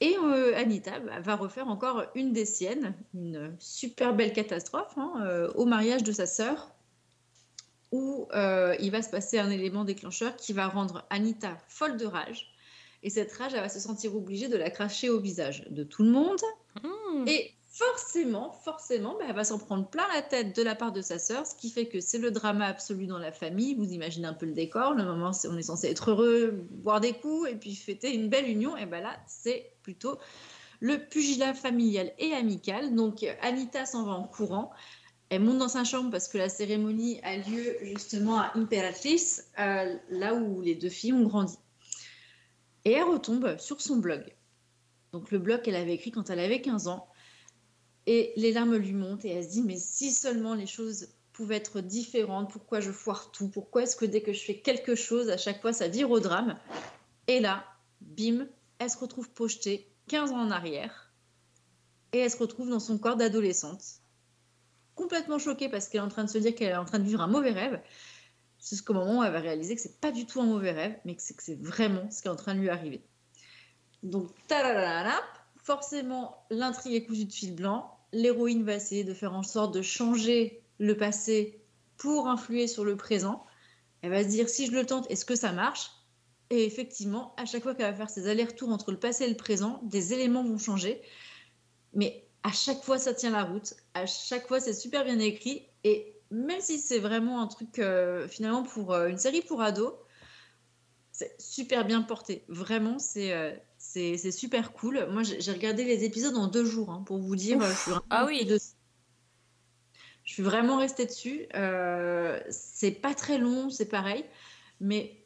Et 0.00 0.16
Anita 0.56 0.98
bah, 0.98 1.20
va 1.20 1.36
refaire 1.36 1.68
encore 1.68 2.04
une 2.16 2.32
des 2.32 2.44
siennes, 2.44 2.94
une 3.14 3.54
super 3.60 4.14
belle 4.14 4.32
catastrophe, 4.32 4.96
hein, 4.96 5.48
au 5.54 5.64
mariage 5.64 6.02
de 6.02 6.10
sa 6.10 6.26
sœur, 6.26 6.72
où 7.92 8.26
euh, 8.34 8.74
il 8.80 8.90
va 8.90 9.02
se 9.02 9.10
passer 9.10 9.38
un 9.38 9.50
élément 9.50 9.84
déclencheur 9.84 10.34
qui 10.36 10.52
va 10.52 10.66
rendre 10.66 11.06
Anita 11.10 11.56
folle 11.68 11.96
de 11.96 12.06
rage. 12.06 12.48
Et 13.02 13.10
cette 13.10 13.32
rage, 13.32 13.52
elle 13.54 13.60
va 13.60 13.68
se 13.68 13.80
sentir 13.80 14.16
obligée 14.16 14.48
de 14.48 14.56
la 14.56 14.70
cracher 14.70 15.10
au 15.10 15.20
visage 15.20 15.66
de 15.70 15.84
tout 15.84 16.02
le 16.02 16.10
monde. 16.10 16.40
Hmm. 16.82 17.26
Et 17.26 17.52
forcément, 17.68 18.52
forcément, 18.52 19.16
bah, 19.18 19.24
elle 19.28 19.34
va 19.34 19.44
s'en 19.44 19.58
prendre 19.58 19.86
plein 19.88 20.06
la 20.14 20.22
tête 20.22 20.54
de 20.54 20.62
la 20.62 20.74
part 20.74 20.92
de 20.92 21.02
sa 21.02 21.18
sœur, 21.18 21.46
ce 21.46 21.54
qui 21.54 21.70
fait 21.70 21.86
que 21.86 22.00
c'est 22.00 22.18
le 22.18 22.30
drama 22.30 22.66
absolu 22.66 23.06
dans 23.06 23.18
la 23.18 23.32
famille. 23.32 23.74
Vous 23.74 23.92
imaginez 23.92 24.26
un 24.26 24.34
peu 24.34 24.46
le 24.46 24.52
décor. 24.52 24.94
Le 24.94 25.04
moment, 25.04 25.32
c'est- 25.32 25.48
on 25.48 25.58
est 25.58 25.62
censé 25.62 25.88
être 25.88 26.10
heureux, 26.12 26.66
boire 26.70 27.00
des 27.00 27.12
coups 27.12 27.50
et 27.50 27.56
puis 27.56 27.74
fêter 27.74 28.14
une 28.14 28.28
belle 28.28 28.48
union. 28.48 28.76
Et 28.76 28.86
ben 28.86 29.02
là, 29.02 29.16
c'est 29.26 29.72
plutôt 29.82 30.18
le 30.80 30.98
pugilat 30.98 31.54
familial 31.54 32.12
et 32.18 32.32
amical. 32.32 32.94
Donc 32.94 33.26
Anita 33.42 33.84
s'en 33.84 34.04
va 34.04 34.12
en 34.12 34.24
courant. 34.24 34.70
Elle 35.32 35.40
monte 35.40 35.56
dans 35.56 35.68
sa 35.68 35.82
chambre 35.82 36.10
parce 36.10 36.28
que 36.28 36.36
la 36.36 36.50
cérémonie 36.50 37.18
a 37.22 37.38
lieu 37.38 37.78
justement 37.80 38.38
à 38.38 38.52
Imperatrice, 38.54 39.48
euh, 39.58 39.96
là 40.10 40.34
où 40.34 40.60
les 40.60 40.74
deux 40.74 40.90
filles 40.90 41.14
ont 41.14 41.22
grandi. 41.22 41.56
Et 42.84 42.92
elle 42.92 43.04
retombe 43.04 43.56
sur 43.58 43.80
son 43.80 43.96
blog. 43.96 44.30
Donc 45.12 45.30
le 45.30 45.38
blog 45.38 45.62
qu'elle 45.62 45.76
avait 45.76 45.94
écrit 45.94 46.10
quand 46.10 46.28
elle 46.28 46.38
avait 46.38 46.60
15 46.60 46.86
ans. 46.88 47.08
Et 48.04 48.34
les 48.36 48.52
larmes 48.52 48.76
lui 48.76 48.92
montent 48.92 49.24
et 49.24 49.30
elle 49.30 49.44
se 49.44 49.48
dit, 49.48 49.62
mais 49.62 49.78
si 49.78 50.10
seulement 50.10 50.52
les 50.52 50.66
choses 50.66 51.08
pouvaient 51.32 51.56
être 51.56 51.80
différentes, 51.80 52.50
pourquoi 52.50 52.80
je 52.80 52.92
foire 52.92 53.30
tout? 53.32 53.48
Pourquoi 53.48 53.84
est-ce 53.84 53.96
que 53.96 54.04
dès 54.04 54.20
que 54.20 54.34
je 54.34 54.44
fais 54.44 54.58
quelque 54.58 54.94
chose, 54.94 55.30
à 55.30 55.38
chaque 55.38 55.62
fois, 55.62 55.72
ça 55.72 55.88
vire 55.88 56.10
au 56.10 56.20
drame? 56.20 56.58
Et 57.26 57.40
là, 57.40 57.64
bim, 58.02 58.46
elle 58.78 58.90
se 58.90 58.98
retrouve 58.98 59.30
projetée 59.30 59.88
15 60.08 60.32
ans 60.32 60.42
en 60.42 60.50
arrière. 60.50 61.10
Et 62.12 62.18
elle 62.18 62.30
se 62.30 62.36
retrouve 62.36 62.68
dans 62.68 62.80
son 62.80 62.98
corps 62.98 63.16
d'adolescente. 63.16 64.01
Complètement 64.94 65.38
choquée 65.38 65.68
parce 65.68 65.88
qu'elle 65.88 66.00
est 66.00 66.04
en 66.04 66.08
train 66.08 66.24
de 66.24 66.30
se 66.30 66.38
dire 66.38 66.54
qu'elle 66.54 66.70
est 66.70 66.76
en 66.76 66.84
train 66.84 66.98
de 66.98 67.04
vivre 67.04 67.22
un 67.22 67.26
mauvais 67.26 67.52
rêve. 67.52 67.80
C'est 68.58 68.76
jusqu'au 68.76 68.94
moment 68.94 69.20
où 69.20 69.24
elle 69.24 69.32
va 69.32 69.40
réaliser 69.40 69.74
que 69.74 69.80
c'est 69.80 70.00
pas 70.00 70.12
du 70.12 70.26
tout 70.26 70.40
un 70.40 70.46
mauvais 70.46 70.72
rêve, 70.72 70.96
mais 71.04 71.16
que 71.16 71.22
c'est 71.22 71.34
que 71.34 71.42
c'est 71.42 71.60
vraiment 71.60 72.10
ce 72.10 72.22
qui 72.22 72.28
est 72.28 72.30
en 72.30 72.36
train 72.36 72.54
de 72.54 72.60
lui 72.60 72.68
arriver. 72.68 73.02
Donc, 74.02 74.30
forcément, 75.62 76.44
l'intrigue 76.50 76.94
est 76.94 77.04
cousue 77.04 77.24
de 77.24 77.32
fil 77.32 77.54
blanc. 77.54 77.98
L'héroïne 78.12 78.64
va 78.64 78.74
essayer 78.74 79.04
de 79.04 79.14
faire 79.14 79.34
en 79.34 79.42
sorte 79.42 79.74
de 79.74 79.82
changer 79.82 80.62
le 80.78 80.96
passé 80.96 81.62
pour 81.96 82.28
influer 82.28 82.66
sur 82.66 82.84
le 82.84 82.96
présent. 82.96 83.44
Elle 84.02 84.10
va 84.10 84.22
se 84.22 84.28
dire 84.28 84.48
si 84.48 84.66
je 84.66 84.72
le 84.72 84.84
tente, 84.84 85.10
est-ce 85.10 85.24
que 85.24 85.36
ça 85.36 85.52
marche? 85.52 85.90
Et 86.50 86.64
effectivement, 86.64 87.34
à 87.38 87.46
chaque 87.46 87.62
fois 87.62 87.74
qu'elle 87.74 87.90
va 87.90 87.96
faire 87.96 88.10
ses 88.10 88.28
allers-retours 88.28 88.68
entre 88.68 88.90
le 88.90 88.98
passé 88.98 89.24
et 89.24 89.28
le 89.28 89.36
présent, 89.36 89.80
des 89.84 90.12
éléments 90.12 90.44
vont 90.44 90.58
changer. 90.58 91.00
Mais 91.94 92.21
à 92.42 92.52
chaque 92.52 92.82
fois, 92.82 92.98
ça 92.98 93.14
tient 93.14 93.30
la 93.30 93.44
route. 93.44 93.74
À 93.94 94.06
chaque 94.06 94.48
fois, 94.48 94.60
c'est 94.60 94.72
super 94.72 95.04
bien 95.04 95.18
écrit. 95.18 95.66
Et 95.84 96.16
même 96.30 96.60
si 96.60 96.78
c'est 96.78 96.98
vraiment 96.98 97.40
un 97.42 97.46
truc 97.46 97.78
euh, 97.78 98.26
finalement 98.28 98.62
pour 98.62 98.92
euh, 98.92 99.08
une 99.08 99.18
série 99.18 99.42
pour 99.42 99.62
ados, 99.62 99.92
c'est 101.12 101.34
super 101.40 101.84
bien 101.84 102.02
porté. 102.02 102.44
Vraiment, 102.48 102.98
c'est 102.98 103.32
euh, 103.32 103.52
c'est 103.78 104.30
super 104.32 104.72
cool. 104.72 105.06
Moi, 105.10 105.22
j'ai 105.22 105.52
regardé 105.52 105.84
les 105.84 106.04
épisodes 106.04 106.36
en 106.36 106.46
deux 106.46 106.64
jours, 106.64 106.90
hein, 106.90 107.02
pour 107.06 107.18
vous 107.18 107.36
dire. 107.36 107.58
Ouf. 107.58 107.68
je 107.68 107.74
suis 107.74 107.90
vraiment 107.90 108.06
Ah 108.10 108.24
oui. 108.26 108.44
dessus. 108.44 108.74
Je 110.24 110.32
suis 110.32 110.42
vraiment 110.42 110.78
restée 110.78 111.06
dessus. 111.06 111.46
C'est 112.50 112.92
pas 112.92 113.14
très 113.14 113.38
long, 113.38 113.70
c'est 113.70 113.88
pareil. 113.88 114.24
Mais 114.80 115.21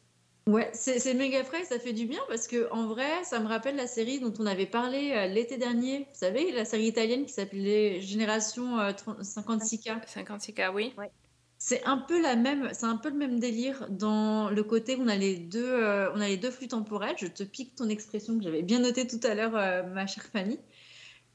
ouais, 0.46 0.70
c'est 0.72 1.14
méga 1.14 1.44
frais, 1.44 1.64
ça 1.64 1.78
fait 1.78 1.92
du 1.92 2.06
bien 2.06 2.20
parce 2.28 2.46
que 2.46 2.70
en 2.72 2.86
vrai, 2.86 3.24
ça 3.24 3.40
me 3.40 3.46
rappelle 3.46 3.76
la 3.76 3.86
série 3.86 4.20
dont 4.20 4.32
on 4.38 4.46
avait 4.46 4.66
parlé 4.66 5.12
euh, 5.12 5.26
l'été 5.26 5.58
dernier. 5.58 6.00
Vous 6.00 6.18
savez, 6.18 6.52
la 6.52 6.64
série 6.64 6.86
italienne 6.86 7.26
qui 7.26 7.32
s'appelait 7.32 8.00
Génération 8.00 8.78
euh, 8.78 8.92
30 8.92 9.20
56K. 9.20 10.06
56K, 10.06 10.72
oui. 10.72 10.92
C'est 11.58 11.84
un 11.84 11.96
peu 11.96 12.20
la 12.20 12.36
même, 12.36 12.68
c'est 12.74 12.84
un 12.84 12.96
peu 12.96 13.08
le 13.08 13.16
même 13.16 13.40
délire 13.40 13.86
dans 13.88 14.50
le 14.50 14.62
côté 14.62 14.94
où 14.96 15.02
on 15.02 15.08
a 15.08 15.16
les 15.16 15.36
deux, 15.38 15.64
euh, 15.64 16.12
on 16.14 16.20
a 16.20 16.28
les 16.28 16.36
deux 16.36 16.50
flux 16.50 16.68
temporels. 16.68 17.16
Je 17.18 17.26
te 17.26 17.42
pique 17.42 17.74
ton 17.74 17.88
expression 17.88 18.36
que 18.36 18.44
j'avais 18.44 18.62
bien 18.62 18.80
notée 18.80 19.06
tout 19.06 19.20
à 19.22 19.34
l'heure, 19.34 19.56
euh, 19.56 19.82
ma 19.84 20.06
chère 20.06 20.24
Fanny. 20.24 20.58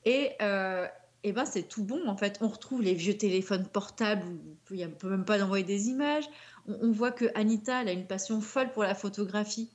Et, 0.06 0.32
euh, 0.42 0.88
et 1.24 1.32
ben 1.34 1.46
c'est 1.46 1.64
tout 1.64 1.84
bon 1.84 2.08
en 2.08 2.16
fait. 2.18 2.38
On 2.42 2.48
retrouve 2.50 2.84
les 2.84 2.94
vieux 2.94 3.18
téléphones 3.18 3.68
portables 3.68 4.28
où 4.28 4.74
il 4.74 4.78
n'y 4.78 4.84
a 4.84 4.90
peut 4.90 5.10
même 5.10 5.26
pas 5.26 5.40
d'envoyer 5.40 5.66
des 5.66 5.90
images. 5.90 6.26
On, 6.68 6.92
voit 6.92 7.12
que 7.12 7.26
Anita 7.36 7.82
elle 7.82 7.90
a 7.90 7.92
une 7.92 8.08
passion 8.08 8.42
folle 8.42 8.72
pour 8.72 8.84
la 8.84 8.96
photographie. 8.96 9.70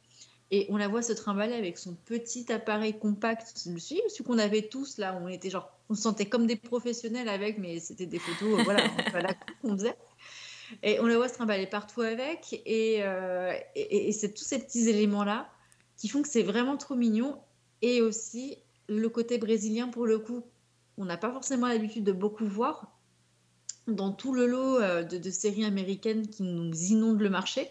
Et 0.52 0.66
on 0.68 0.76
la 0.76 0.86
voit 0.86 1.02
se 1.02 1.12
trimballer 1.12 1.54
avec 1.54 1.76
son 1.76 1.94
petit 1.94 2.52
appareil 2.52 2.96
compact, 2.96 3.52
celui, 3.56 3.80
celui 3.80 4.24
qu'on 4.24 4.38
avait 4.38 4.62
tous 4.62 4.98
là, 4.98 5.18
on 5.20 5.26
était 5.26 5.50
genre, 5.50 5.68
on 5.88 5.96
se 5.96 6.02
sentait 6.02 6.26
comme 6.26 6.46
des 6.46 6.54
professionnels 6.54 7.28
avec, 7.28 7.58
mais 7.58 7.80
c'était 7.80 8.06
des 8.06 8.20
photos, 8.20 8.60
euh, 8.60 8.62
voilà, 9.10 9.34
qu'on 9.62 9.76
faisait. 9.76 9.96
Et 10.84 11.00
on 11.00 11.06
la 11.06 11.16
voit 11.16 11.28
se 11.28 11.34
trimballer 11.34 11.66
partout 11.66 12.02
avec, 12.02 12.62
et, 12.64 12.98
euh, 13.02 13.52
et 13.74 14.12
c'est 14.12 14.34
tous 14.34 14.44
ces 14.44 14.60
petits 14.60 14.88
éléments-là 14.88 15.50
qui 15.96 16.08
font 16.08 16.22
que 16.22 16.28
c'est 16.28 16.42
vraiment 16.42 16.76
trop 16.76 16.94
mignon. 16.94 17.38
Et 17.82 18.00
aussi 18.00 18.58
le 18.88 19.08
côté 19.08 19.38
brésilien, 19.38 19.88
pour 19.88 20.06
le 20.06 20.18
coup, 20.18 20.44
on 20.96 21.04
n'a 21.04 21.16
pas 21.16 21.32
forcément 21.32 21.66
l'habitude 21.66 22.04
de 22.04 22.12
beaucoup 22.12 22.46
voir 22.46 22.95
dans 23.86 24.12
tout 24.12 24.32
le 24.32 24.46
lot 24.46 24.80
euh, 24.80 25.02
de, 25.02 25.30
séries 25.30 25.64
américaines 25.64 26.28
qui 26.28 26.42
nous 26.42 26.74
inondent 26.74 27.20
le 27.20 27.30
marché. 27.30 27.68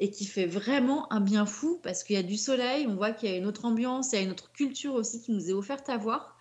et 0.00 0.10
qui 0.10 0.26
fait 0.26 0.46
vraiment 0.46 1.12
un 1.12 1.20
bien 1.20 1.44
fou 1.44 1.80
parce 1.82 2.04
qu'il 2.04 2.14
y 2.14 2.18
a 2.18 2.22
du 2.22 2.36
soleil, 2.36 2.86
on 2.86 2.94
voit 2.94 3.10
qu'il 3.10 3.28
y 3.30 3.32
a 3.32 3.36
une 3.36 3.46
autre 3.46 3.64
ambiance, 3.64 4.12
il 4.12 4.16
y 4.16 4.18
a 4.18 4.22
une 4.22 4.30
autre 4.30 4.52
culture 4.52 4.94
aussi 4.94 5.20
qui 5.20 5.32
nous 5.32 5.50
est 5.50 5.52
offerte 5.52 5.88
à 5.88 5.96
voir. 5.96 6.38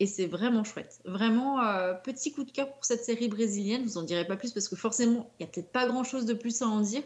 Et 0.00 0.06
c'est 0.06 0.26
vraiment 0.26 0.64
chouette. 0.64 1.00
Vraiment, 1.04 1.60
euh, 1.60 1.92
petit 1.94 2.32
coup 2.32 2.44
de 2.44 2.50
cœur 2.50 2.72
pour 2.72 2.84
cette 2.84 3.04
série 3.04 3.28
brésilienne. 3.28 3.82
Je 3.82 3.88
vous 3.90 3.98
en 3.98 4.02
dirai 4.02 4.26
pas 4.26 4.36
plus 4.36 4.52
parce 4.52 4.68
que 4.68 4.74
forcément, 4.74 5.30
il 5.38 5.44
n'y 5.44 5.48
a 5.48 5.52
peut-être 5.52 5.70
pas 5.70 5.86
grand-chose 5.86 6.24
de 6.24 6.34
plus 6.34 6.62
à 6.62 6.66
en 6.66 6.80
dire. 6.80 7.02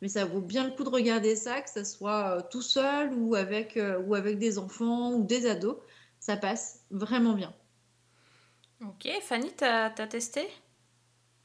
Mais 0.00 0.08
ça 0.08 0.24
vaut 0.24 0.40
bien 0.40 0.64
le 0.64 0.72
coup 0.72 0.82
de 0.82 0.88
regarder 0.88 1.36
ça, 1.36 1.60
que 1.60 1.70
ce 1.70 1.84
soit 1.84 2.38
euh, 2.38 2.42
tout 2.50 2.62
seul 2.62 3.12
ou 3.14 3.34
avec, 3.34 3.78
ou 4.06 4.14
avec 4.14 4.38
des 4.38 4.58
enfants 4.58 5.12
ou 5.12 5.24
des 5.24 5.46
ados. 5.46 5.76
Ça 6.18 6.36
passe 6.36 6.80
vraiment 6.90 7.34
bien. 7.34 7.54
Ok, 8.80 9.08
Fanny, 9.22 9.50
t'as 9.56 9.86
as 9.86 10.06
testé? 10.06 10.48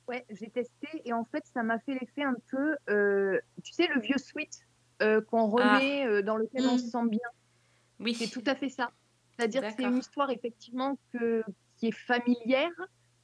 Ouais, 0.10 0.26
j'ai 0.32 0.50
testé 0.50 0.88
et 1.06 1.14
en 1.14 1.24
fait, 1.24 1.46
ça 1.54 1.62
m'a 1.62 1.78
fait 1.78 1.94
l'effet 1.94 2.24
un 2.24 2.34
peu, 2.50 2.76
euh, 2.90 3.40
tu 3.64 3.74
sais, 3.74 3.88
le 3.94 4.02
vieux 4.02 4.18
sweat 4.18 4.66
euh, 5.04 5.22
qu'on 5.22 5.48
remet 5.48 6.04
euh, 6.08 6.24
dans 6.24 6.36
lequel 6.36 6.66
on 6.66 6.74
Mm. 6.74 6.80
se 6.80 6.88
sent 6.88 7.08
bien. 7.12 7.30
Oui. 8.00 8.16
C'est 8.16 8.28
tout 8.28 8.42
à 8.48 8.56
fait 8.56 8.70
ça. 8.70 8.90
C'est-à-dire 9.38 9.62
que 9.62 9.72
c'est 9.78 9.84
une 9.84 10.00
histoire 10.00 10.32
effectivement 10.32 10.98
que, 11.14 11.44
qui 11.78 11.90
est 11.90 11.96
familière, 11.96 12.72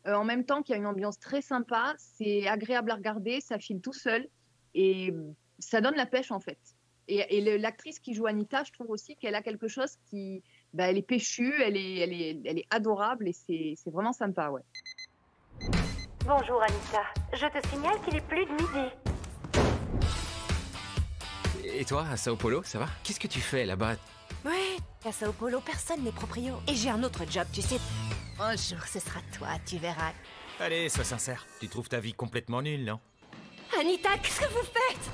en 0.06 0.24
même 0.24 0.46
temps 0.46 0.62
qu'il 0.62 0.74
y 0.74 0.76
a 0.76 0.78
une 0.78 0.86
ambiance 0.86 1.20
très 1.20 1.42
sympa, 1.42 1.96
c'est 1.98 2.48
agréable 2.48 2.92
à 2.92 2.96
regarder, 2.96 3.42
ça 3.42 3.58
file 3.58 3.82
tout 3.82 3.92
seul 3.92 4.28
et 4.76 5.12
ça 5.58 5.82
donne 5.82 5.96
la 5.96 6.06
pêche 6.06 6.32
en 6.32 6.40
fait. 6.40 6.60
Et, 7.08 7.58
l'actrice 7.58 8.00
qui 8.00 8.14
joue 8.14 8.28
Anita, 8.28 8.64
je 8.64 8.72
trouve 8.72 8.92
aussi 8.92 9.16
qu'elle 9.16 9.36
a 9.36 9.42
quelque 9.42 9.68
chose 9.68 9.98
qui, 10.10 10.44
bah, 10.74 10.90
elle 10.90 10.98
est 10.98 11.08
péchue, 11.08 11.54
elle 11.62 11.78
est, 11.78 11.98
elle 11.98 12.14
est, 12.14 12.42
elle 12.46 12.60
est 12.60 12.68
adorable 12.70 13.28
et 13.28 13.34
c'est 13.34 13.92
vraiment 13.92 14.14
sympa, 14.14 14.50
ouais. 14.50 14.62
Bonjour 16.28 16.60
Anita. 16.64 17.04
Je 17.34 17.46
te 17.46 17.68
signale 17.68 18.02
qu'il 18.02 18.16
est 18.16 18.28
plus 18.28 18.46
de 18.46 18.52
midi. 18.52 18.90
Et 21.64 21.86
toi, 21.86 22.04
à 22.12 22.18
Sao 22.18 22.36
Paulo, 22.36 22.64
ça 22.64 22.80
va? 22.80 22.88
Qu'est-ce 23.04 23.20
que 23.20 23.28
tu 23.28 23.42
fais 23.42 23.64
là-bas? 23.64 23.94
Ouais, 24.44 24.78
à 25.06 25.12
Sao 25.12 25.32
Paulo, 25.34 25.60
personne 25.60 26.04
n'est 26.04 26.12
proprio. 26.12 26.56
Et 26.68 26.74
j'ai 26.74 26.90
un 26.90 27.04
autre 27.04 27.30
job, 27.30 27.46
tu 27.54 27.62
sais. 27.62 27.80
Un 28.40 28.56
jour, 28.56 28.80
ce 28.92 29.00
sera 29.00 29.20
toi, 29.38 29.50
tu 29.68 29.78
verras. 29.78 30.14
Allez, 30.60 30.90
sois 30.90 31.04
sincère. 31.04 31.46
Tu 31.60 31.68
trouves 31.68 31.90
ta 31.90 32.00
vie 32.00 32.14
complètement 32.14 32.64
nulle, 32.64 32.86
non? 32.86 33.00
Anita, 33.80 34.18
qu'est-ce 34.18 34.40
que 34.40 34.52
vous 34.52 34.64
faites? 34.64 35.12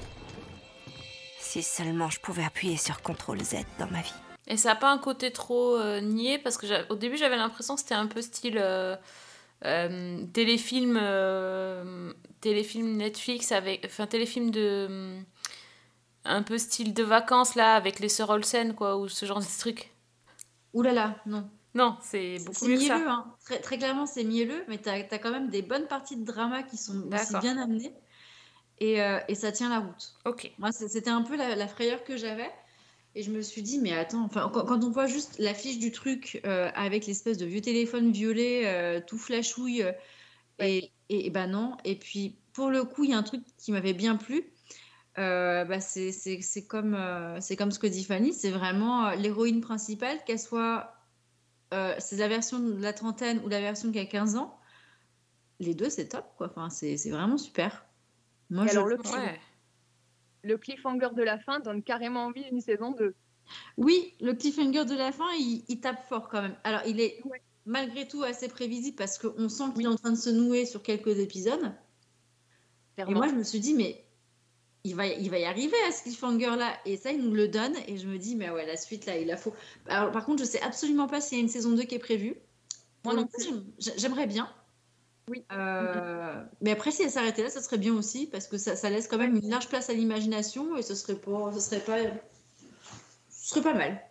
Si 1.39 1.62
seulement 1.62 2.09
je 2.09 2.22
pouvais 2.22 2.45
appuyer 2.45 2.78
sur 2.78 3.01
CTRL 3.01 3.43
Z 3.43 3.66
dans 3.80 3.91
ma 3.91 4.01
vie. 4.01 4.14
Et 4.47 4.55
ça 4.55 4.70
n'a 4.70 4.76
pas 4.76 4.89
un 4.89 4.97
côté 4.97 5.34
trop 5.34 5.76
euh, 5.76 5.99
niais? 5.99 6.39
Parce 6.39 6.57
que 6.57 6.89
au 6.89 6.95
début 6.95 7.18
j'avais 7.18 7.36
l'impression 7.36 7.76
que 7.76 7.82
c'était 7.82 7.95
un 7.95 8.07
peu 8.07 8.22
style 8.22 8.57
euh, 8.57 8.95
euh, 9.66 10.26
téléfilm, 10.34 10.97
euh, 11.01 12.14
téléfilm 12.41 12.97
Netflix 12.97 13.51
avec, 13.51 13.84
enfin 13.86 14.07
téléfilm 14.07 14.51
de 14.51 14.88
euh, 14.89 15.22
un 16.26 16.43
peu 16.43 16.57
style 16.57 16.93
de 16.93 17.03
vacances 17.03 17.55
là 17.55 17.76
avec 17.76 17.99
les 17.99 18.09
sœurs 18.09 18.30
Olsen 18.30 18.74
quoi 18.74 18.97
ou 18.97 19.07
ce 19.07 19.26
genre 19.26 19.39
de 19.39 19.59
truc. 19.59 19.91
Ouh 20.74 20.82
là 20.82 20.93
là, 20.93 21.16
non. 21.26 21.49
Non, 21.74 21.97
c'est 22.01 22.38
beaucoup 22.45 22.68
mieux 22.68 22.78
que 22.78 22.84
ça. 22.84 22.97
hein. 22.97 23.34
Très, 23.45 23.59
très 23.59 23.78
clairement, 23.78 24.05
c'est 24.05 24.26
mielleux, 24.26 24.64
mais 24.68 24.78
tu 24.78 24.89
as, 24.89 25.03
quand 25.03 25.32
même 25.32 25.49
des 25.49 25.62
bonnes 25.62 25.88
parties 25.88 26.18
de 26.18 26.26
drama 26.26 26.64
qui 26.64 26.78
sont 26.78 27.09
aussi 27.14 27.38
bien 27.39 27.57
amenées. 27.57 27.93
Et, 28.80 29.01
euh, 29.01 29.20
et 29.28 29.36
ça 29.36 29.51
tient 29.51 29.70
la 29.70 29.80
route. 29.80 30.14
Ok. 30.26 30.51
Moi, 30.57 30.72
c'était 30.72 31.09
un 31.09 31.22
peu 31.22 31.38
la, 31.38 31.55
la 31.55 31.68
frayeur 31.68 32.03
que 32.03 32.18
j'avais. 32.18 32.49
Et 33.16 33.24
je 33.24 33.32
me 33.32 33.41
suis 33.41 33.62
dit, 33.62 33.80
mais 33.80 33.93
attends, 33.93 34.24
enfin, 34.24 34.49
quand, 34.53 34.66
quand 34.66 34.84
on 34.84 34.89
voit 34.91 35.07
juste 35.07 35.38
l'affiche 35.39 35.80
du 35.80 35.91
truc 35.91 36.41
euh, 36.45 36.70
avec 36.76 37.05
l'espèce 37.07 37.38
de 37.38 37.45
vieux 37.45 37.62
téléphone 37.62 38.12
violet, 38.12 38.68
euh, 38.68 39.01
tout 39.05 39.18
flashouille, 39.18 39.84
euh, 39.84 39.91
et, 40.59 40.93
et, 41.09 41.28
et 41.28 41.30
ben 41.32 41.47
non. 41.47 41.78
Et 41.86 41.97
puis, 41.97 42.38
pour 42.53 42.70
le 42.72 42.84
coup, 42.86 43.03
il 43.05 43.12
y 43.12 43.14
a 43.14 43.18
un 43.18 43.24
truc 43.24 43.43
qui 43.57 43.72
m'avait 43.74 43.93
bien 43.93 44.16
plu. 44.18 44.53
Euh, 45.20 45.66
bah, 45.66 45.82
c'est 45.82 46.12
c'est- 46.14 46.41
c'est 46.41 46.68
comme, 46.68 46.95
euh, 46.95 47.41
c'est 47.41 47.55
comme 47.57 47.72
ce 47.72 47.80
que 47.80 47.88
dit 47.88 48.03
Fanny, 48.05 48.34
c'est 48.34 48.51
vraiment 48.51 49.07
euh, 49.07 49.16
l'héroïne 49.16 49.62
principale, 49.62 50.24
qu'elle 50.26 50.39
soit. 50.39 50.93
euh, 51.74 51.95
c'est 51.99 52.18
la 52.18 52.28
version 52.30 52.59
de 52.59 52.82
la 52.82 52.93
trentaine 52.93 53.41
ou 53.45 53.49
la 53.49 53.62
version 53.62 53.91
qui 53.91 53.99
a 53.99 54.05
15 54.05 54.36
ans. 54.38 54.59
Les 55.59 55.76
deux, 55.76 55.89
c'est 55.89 56.09
top, 56.09 56.26
quoi. 56.38 56.47
Enfin, 56.49 56.70
c'est 56.70 56.97
c'est 56.97 57.12
vraiment 57.12 57.38
super. 57.38 57.86
Moi, 58.49 58.66
Et 58.66 58.68
je 58.68 58.74
alors, 58.74 58.88
le, 58.88 58.97
trouve- 58.97 59.12
le 60.43 60.57
cliffhanger 60.57 61.09
de 61.15 61.23
la 61.23 61.37
fin 61.39 61.59
donne 61.59 61.83
carrément 61.83 62.25
envie 62.25 62.43
d'une 62.45 62.61
saison 62.61 62.91
2. 62.91 63.15
Oui, 63.77 64.13
le 64.21 64.33
cliffhanger 64.33 64.85
de 64.85 64.95
la 64.95 65.11
fin, 65.11 65.29
il, 65.37 65.63
il 65.67 65.79
tape 65.79 66.07
fort 66.07 66.29
quand 66.29 66.41
même. 66.41 66.55
Alors, 66.63 66.81
il 66.85 66.99
est 66.99 67.21
malgré 67.65 68.07
tout 68.07 68.23
assez 68.23 68.47
prévisible 68.47 68.95
parce 68.95 69.17
qu'on 69.17 69.49
sent 69.49 69.65
qu'il 69.75 69.83
est 69.83 69.87
en 69.87 69.95
train 69.95 70.11
de 70.11 70.15
se 70.17 70.29
nouer 70.29 70.65
sur 70.65 70.81
quelques 70.83 71.19
épisodes. 71.19 71.73
Et 72.97 73.13
moi, 73.13 73.27
je 73.27 73.33
me 73.35 73.43
suis 73.43 73.59
dit, 73.59 73.73
mais 73.73 74.05
il 74.83 74.95
va, 74.95 75.05
il 75.07 75.29
va 75.29 75.37
y 75.39 75.45
arriver 75.45 75.75
à 75.87 75.91
ce 75.91 76.03
cliffhanger-là. 76.03 76.73
Et 76.85 76.97
ça, 76.97 77.11
il 77.11 77.21
nous 77.23 77.33
le 77.33 77.47
donne. 77.47 77.75
Et 77.87 77.97
je 77.97 78.07
me 78.07 78.17
dis, 78.17 78.35
mais 78.35 78.49
ouais, 78.49 78.65
la 78.65 78.77
suite, 78.77 79.05
là, 79.05 79.17
il 79.17 79.27
la 79.27 79.37
faut. 79.37 79.53
Alors, 79.87 80.11
par 80.11 80.25
contre, 80.25 80.43
je 80.43 80.47
sais 80.47 80.61
absolument 80.61 81.07
pas 81.07 81.21
s'il 81.21 81.37
y 81.37 81.41
a 81.41 81.43
une 81.43 81.49
saison 81.49 81.71
2 81.73 81.83
qui 81.83 81.95
est 81.95 81.99
prévue. 81.99 82.35
Moi 83.03 83.15
non 83.15 83.27
plus. 83.27 83.43
j'aime- 83.79 83.93
J'aimerais 83.97 84.27
bien. 84.27 84.51
Oui. 85.32 85.45
Euh, 85.53 86.43
Mais 86.59 86.71
après, 86.71 86.91
si 86.91 87.03
elle 87.03 87.09
s'arrêtait 87.09 87.41
là, 87.43 87.49
ça 87.49 87.61
serait 87.61 87.77
bien 87.77 87.93
aussi 87.93 88.27
parce 88.27 88.47
que 88.47 88.57
ça, 88.57 88.75
ça 88.75 88.89
laisse 88.89 89.07
quand 89.07 89.17
même 89.17 89.38
une 89.38 89.49
large 89.49 89.69
place 89.69 89.89
à 89.89 89.93
l'imagination 89.93 90.75
et 90.75 90.82
ce 90.82 90.93
serait 90.93 91.15
pas, 91.15 91.53
ce 91.53 91.61
serait 91.61 91.79
pas, 91.79 91.97
ce 93.29 93.49
serait 93.49 93.61
pas 93.61 93.73
mal. 93.73 94.01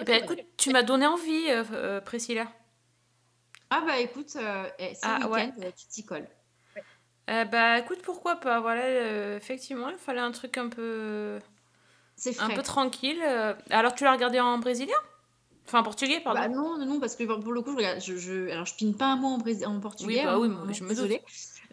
Eh 0.00 0.04
ben 0.04 0.22
écoute, 0.22 0.38
tu 0.56 0.70
m'as 0.70 0.82
donné 0.84 1.06
envie, 1.08 1.50
euh, 1.50 1.64
euh, 1.72 2.00
Priscilla. 2.00 2.46
Ah 3.70 3.82
bah 3.84 3.98
écoute, 3.98 4.36
euh, 4.36 4.68
eh, 4.78 4.94
ce 4.94 5.00
Ah, 5.02 5.16
week-end, 5.16 5.30
ouais. 5.30 5.52
euh, 5.64 5.70
tu 5.76 5.86
t'y 5.88 6.04
colles. 6.04 6.28
Eh 7.26 7.44
bah 7.46 7.80
écoute, 7.80 8.00
pourquoi 8.02 8.36
pas 8.36 8.60
Voilà, 8.60 8.82
euh, 8.82 9.36
effectivement, 9.36 9.88
il 9.88 9.96
fallait 9.98 10.20
un 10.20 10.30
truc 10.30 10.56
un 10.56 10.68
peu, 10.68 11.40
un 12.26 12.32
frais. 12.32 12.54
peu 12.54 12.62
tranquille. 12.62 13.20
Alors 13.70 13.94
tu 13.96 14.04
l'as 14.04 14.12
regardé 14.12 14.38
en 14.38 14.58
brésilien? 14.58 14.94
Enfin 15.66 15.80
en 15.80 15.82
portugais, 15.82 16.20
pardon. 16.20 16.40
Bah 16.40 16.48
non, 16.48 16.78
non, 16.78 16.86
non, 16.86 17.00
parce 17.00 17.16
que 17.16 17.24
pour 17.24 17.52
le 17.52 17.62
coup, 17.62 17.70
je 17.72 17.76
regarde, 17.76 18.00
je, 18.00 18.16
je- 18.16 18.50
alors 18.50 18.66
je 18.66 18.74
pine 18.74 18.94
pas 18.94 19.06
un 19.06 19.16
mot 19.16 19.28
en, 19.28 19.80
portugais. 19.80 20.18
Oui, 20.18 20.20
bah 20.24 20.34
hein, 20.34 20.38
oui, 20.38 20.48
mais 20.66 20.74
je 20.74 20.84
me 20.84 20.88
désolée. 20.90 21.22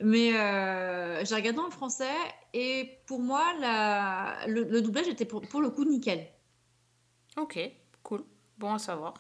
Mais 0.02 0.34
euh, 0.34 1.24
j'ai 1.26 1.36
regardé 1.36 1.60
en 1.60 1.70
français 1.70 2.06
et 2.54 2.90
pour 3.06 3.20
moi, 3.20 3.44
la, 3.60 4.38
le, 4.48 4.64
le 4.64 4.82
doublage 4.82 5.08
était 5.08 5.26
pour, 5.26 5.42
pour 5.42 5.62
le 5.62 5.70
coup 5.70 5.84
nickel. 5.84 6.26
Ok, 7.38 7.60
cool. 8.04 8.24
Bon 8.58 8.74
à 8.74 8.80
savoir. 8.80 9.14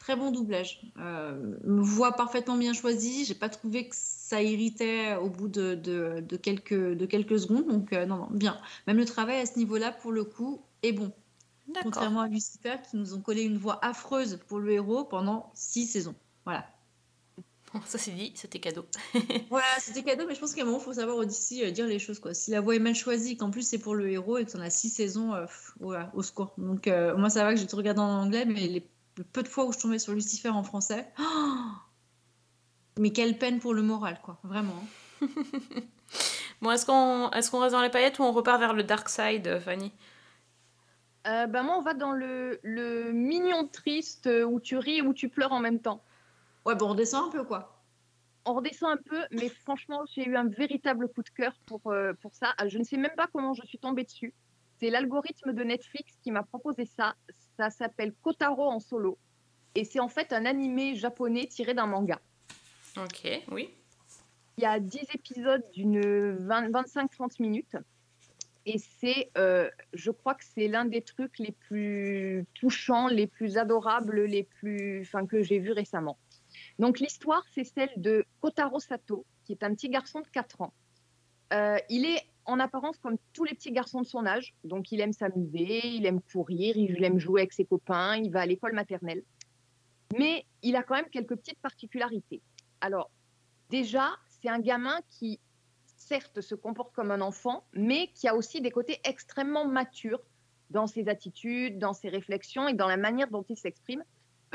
Très 0.00 0.16
bon 0.16 0.30
doublage. 0.30 0.80
Euh, 0.98 1.54
voix 1.64 2.12
parfaitement 2.12 2.56
bien 2.56 2.72
choisie. 2.72 3.26
J'ai 3.26 3.34
pas 3.34 3.50
trouvé 3.50 3.88
que 3.88 3.94
ça 3.94 4.42
irritait 4.42 5.14
au 5.16 5.28
bout 5.28 5.48
de, 5.48 5.74
de, 5.74 6.20
de 6.26 6.36
quelques, 6.36 6.72
de 6.74 7.06
quelques 7.06 7.38
secondes. 7.38 7.66
Donc, 7.68 7.92
euh, 7.92 8.06
non, 8.06 8.16
non, 8.16 8.28
bien. 8.30 8.58
Même 8.86 8.96
le 8.96 9.04
travail 9.04 9.40
à 9.40 9.46
ce 9.46 9.58
niveau-là, 9.58 9.92
pour 9.92 10.10
le 10.10 10.24
coup, 10.24 10.62
est 10.82 10.92
bon. 10.92 11.12
Contrairement 11.82 12.20
à 12.20 12.28
Lucifer, 12.28 12.76
qui 12.90 12.96
nous 12.96 13.14
ont 13.14 13.20
collé 13.20 13.42
une 13.42 13.58
voix 13.58 13.78
affreuse 13.84 14.38
pour 14.48 14.58
le 14.58 14.72
héros 14.72 15.04
pendant 15.04 15.50
six 15.54 15.86
saisons. 15.86 16.14
Voilà. 16.44 16.66
Bon, 17.72 17.80
ça 17.86 17.98
c'est 17.98 18.10
dit, 18.10 18.32
c'était 18.34 18.58
cadeau. 18.58 18.84
Voilà, 19.50 19.66
c'était 19.78 20.02
cadeau, 20.02 20.24
mais 20.26 20.34
je 20.34 20.40
pense 20.40 20.54
qu'à 20.54 20.62
un 20.62 20.64
moment, 20.64 20.78
il 20.78 20.84
faut 20.84 20.94
savoir 20.94 21.24
d'ici 21.24 21.64
euh, 21.64 21.70
dire 21.70 21.86
les 21.86 21.98
choses. 22.00 22.18
Quoi. 22.18 22.34
Si 22.34 22.50
la 22.50 22.60
voix 22.60 22.74
est 22.74 22.80
mal 22.80 22.94
choisie, 22.94 23.36
qu'en 23.36 23.50
plus 23.50 23.62
c'est 23.62 23.78
pour 23.78 23.94
le 23.94 24.10
héros 24.10 24.38
et 24.38 24.44
que 24.44 24.50
t'en 24.50 24.60
as 24.60 24.70
six 24.70 24.90
saisons, 24.90 25.34
euh, 25.34 25.46
pff, 25.46 25.74
voilà, 25.78 26.10
au 26.14 26.22
secours. 26.22 26.52
Donc, 26.58 26.88
euh, 26.88 27.16
moi, 27.16 27.30
ça 27.30 27.44
va 27.44 27.54
que 27.54 27.60
j'ai 27.60 27.66
tout 27.66 27.76
regardé 27.76 28.00
en 28.00 28.22
anglais, 28.22 28.44
mais 28.44 28.66
les 28.66 28.86
le 29.16 29.24
peu 29.24 29.42
de 29.42 29.48
fois 29.48 29.66
où 29.66 29.72
je 29.72 29.78
tombais 29.78 29.98
sur 29.98 30.14
Lucifer 30.14 30.48
en 30.48 30.62
français, 30.62 31.12
oh 31.18 31.22
mais 32.98 33.10
quelle 33.12 33.38
peine 33.38 33.58
pour 33.58 33.74
le 33.74 33.82
moral, 33.82 34.20
quoi, 34.22 34.40
vraiment. 34.42 34.74
hein. 35.22 35.26
Bon, 36.62 36.70
est-ce 36.70 36.84
qu'on 36.84 37.30
est 37.30 37.50
qu'on 37.50 37.60
reste 37.60 37.72
dans 37.72 37.80
les 37.80 37.88
paillettes 37.90 38.18
ou 38.18 38.22
on 38.22 38.32
repart 38.32 38.60
vers 38.60 38.74
le 38.74 38.82
dark 38.82 39.08
side, 39.08 39.46
euh, 39.46 39.60
Fanny? 39.60 39.92
Euh, 41.26 41.46
bah 41.46 41.62
moi, 41.62 41.76
on 41.78 41.82
va 41.82 41.94
dans 41.94 42.12
le, 42.12 42.60
le 42.62 43.12
mignon 43.12 43.68
triste 43.68 44.26
euh, 44.26 44.44
où 44.44 44.58
tu 44.58 44.76
ris 44.78 44.98
et 44.98 45.02
où 45.02 45.12
tu 45.12 45.28
pleures 45.28 45.52
en 45.52 45.60
même 45.60 45.80
temps. 45.80 46.02
Ouais, 46.64 46.74
bon, 46.74 46.86
on 46.86 46.88
redescend 46.90 47.28
un 47.28 47.30
peu, 47.30 47.44
quoi. 47.44 47.82
On 48.46 48.54
redescend 48.54 48.90
un 48.92 48.96
peu, 48.96 49.22
mais 49.30 49.50
franchement, 49.50 50.02
j'ai 50.14 50.26
eu 50.26 50.36
un 50.36 50.48
véritable 50.48 51.08
coup 51.08 51.22
de 51.22 51.28
cœur 51.28 51.52
pour, 51.66 51.80
euh, 51.88 52.14
pour 52.22 52.34
ça. 52.34 52.54
Ah, 52.56 52.68
Je 52.68 52.78
ne 52.78 52.84
sais 52.84 52.96
même 52.96 53.14
pas 53.16 53.26
comment 53.32 53.52
je 53.52 53.66
suis 53.66 53.78
tombée 53.78 54.04
dessus. 54.04 54.32
C'est 54.78 54.88
l'algorithme 54.88 55.52
de 55.52 55.62
Netflix 55.62 56.14
qui 56.22 56.30
m'a 56.30 56.42
proposé 56.42 56.86
ça. 56.86 57.14
Ça 57.58 57.68
s'appelle 57.68 58.14
Kotaro 58.22 58.70
en 58.70 58.80
solo. 58.80 59.18
Et 59.74 59.84
c'est 59.84 60.00
en 60.00 60.08
fait 60.08 60.32
un 60.32 60.46
animé 60.46 60.94
japonais 60.96 61.46
tiré 61.46 61.74
d'un 61.74 61.86
manga. 61.86 62.18
Ok, 62.96 63.28
oui. 63.52 63.74
Il 64.56 64.62
y 64.62 64.66
a 64.66 64.80
10 64.80 65.00
épisodes 65.14 65.64
d'une 65.72 66.00
25-30 66.00 67.40
minutes. 67.40 67.76
Et 68.72 68.78
c'est, 68.78 69.32
euh, 69.36 69.68
je 69.94 70.12
crois 70.12 70.34
que 70.34 70.44
c'est 70.44 70.68
l'un 70.68 70.84
des 70.84 71.02
trucs 71.02 71.40
les 71.40 71.50
plus 71.50 72.46
touchants, 72.54 73.08
les 73.08 73.26
plus 73.26 73.58
adorables, 73.58 74.22
les 74.26 74.44
plus, 74.44 75.00
enfin, 75.02 75.26
que 75.26 75.42
j'ai 75.42 75.58
vu 75.58 75.72
récemment. 75.72 76.16
Donc 76.78 77.00
l'histoire, 77.00 77.42
c'est 77.52 77.64
celle 77.64 77.90
de 77.96 78.24
Kotaro 78.40 78.78
Sato, 78.78 79.26
qui 79.42 79.50
est 79.50 79.64
un 79.64 79.74
petit 79.74 79.88
garçon 79.88 80.20
de 80.20 80.28
4 80.28 80.60
ans. 80.60 80.72
Euh, 81.52 81.78
il 81.88 82.04
est 82.06 82.22
en 82.44 82.60
apparence 82.60 82.96
comme 82.98 83.16
tous 83.32 83.42
les 83.42 83.56
petits 83.56 83.72
garçons 83.72 84.02
de 84.02 84.06
son 84.06 84.24
âge. 84.24 84.54
Donc 84.62 84.92
il 84.92 85.00
aime 85.00 85.12
s'amuser, 85.12 85.84
il 85.88 86.06
aime 86.06 86.20
courir, 86.20 86.76
il 86.76 87.02
aime 87.02 87.18
jouer 87.18 87.40
avec 87.40 87.52
ses 87.52 87.64
copains, 87.64 88.14
il 88.18 88.30
va 88.30 88.42
à 88.42 88.46
l'école 88.46 88.74
maternelle. 88.74 89.24
Mais 90.16 90.46
il 90.62 90.76
a 90.76 90.84
quand 90.84 90.94
même 90.94 91.10
quelques 91.10 91.34
petites 91.34 91.58
particularités. 91.58 92.40
Alors, 92.80 93.10
déjà, 93.68 94.12
c'est 94.28 94.48
un 94.48 94.60
gamin 94.60 95.00
qui 95.08 95.40
certes, 96.10 96.40
se 96.40 96.56
comporte 96.56 96.92
comme 96.92 97.12
un 97.12 97.20
enfant, 97.20 97.64
mais 97.72 98.08
qui 98.14 98.26
a 98.26 98.34
aussi 98.34 98.60
des 98.60 98.72
côtés 98.72 98.98
extrêmement 99.04 99.64
matures 99.64 100.20
dans 100.70 100.88
ses 100.88 101.08
attitudes, 101.08 101.78
dans 101.78 101.92
ses 101.92 102.08
réflexions 102.08 102.66
et 102.66 102.74
dans 102.74 102.88
la 102.88 102.96
manière 102.96 103.28
dont 103.30 103.44
il 103.48 103.56
s'exprime. 103.56 104.02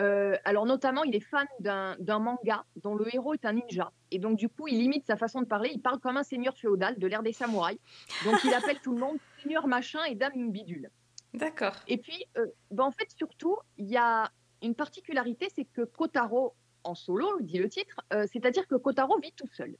Euh, 0.02 0.36
alors 0.44 0.66
notamment, 0.66 1.06
il 1.06 1.16
est 1.16 1.22
fan 1.22 1.48
d'un 1.62 2.20
manga 2.20 2.66
dont 2.84 2.96
le 2.96 3.08
héros 3.16 3.34
est 3.34 3.46
un 3.46 3.54
ninja. 3.54 3.94
Et 4.12 4.20
donc 4.20 4.38
du 4.38 4.50
coup, 4.50 4.68
il 4.68 4.82
imite 4.82 5.06
sa 5.08 5.16
façon 5.16 5.40
de 5.40 5.46
parler. 5.46 5.72
Il 5.74 5.82
parle 5.82 6.00
comme 6.00 6.18
un 6.18 6.24
seigneur 6.24 6.58
féodal 6.58 7.00
de 7.00 7.08
l'ère 7.08 7.24
des 7.24 7.32
samouraïs. 7.32 7.80
Donc 8.26 8.36
il 8.44 8.54
appelle 8.54 8.80
tout 8.82 8.94
le 8.94 9.00
monde 9.00 9.18
seigneur 9.42 9.68
machin 9.68 10.04
et 10.04 10.16
dame 10.16 10.52
bidule. 10.52 10.90
D'accord. 11.34 11.76
Et 11.88 11.98
puis, 11.98 12.26
euh, 12.38 12.48
ben, 12.72 12.84
en 12.84 12.92
fait, 12.92 13.10
surtout, 13.16 13.58
il 13.78 13.88
y 13.88 13.98
a 13.98 14.30
une 14.62 14.76
particularité, 14.76 15.48
c'est 15.56 15.66
que 15.66 15.84
Kotaro, 15.84 16.54
en 16.84 16.96
solo, 16.96 17.40
dit 17.40 17.60
le 17.60 17.70
titre, 17.70 18.02
euh, 18.14 18.26
c'est-à-dire 18.32 18.68
que 18.68 18.76
Kotaro 18.76 19.20
vit 19.20 19.34
tout 19.34 19.48
seul. 19.54 19.76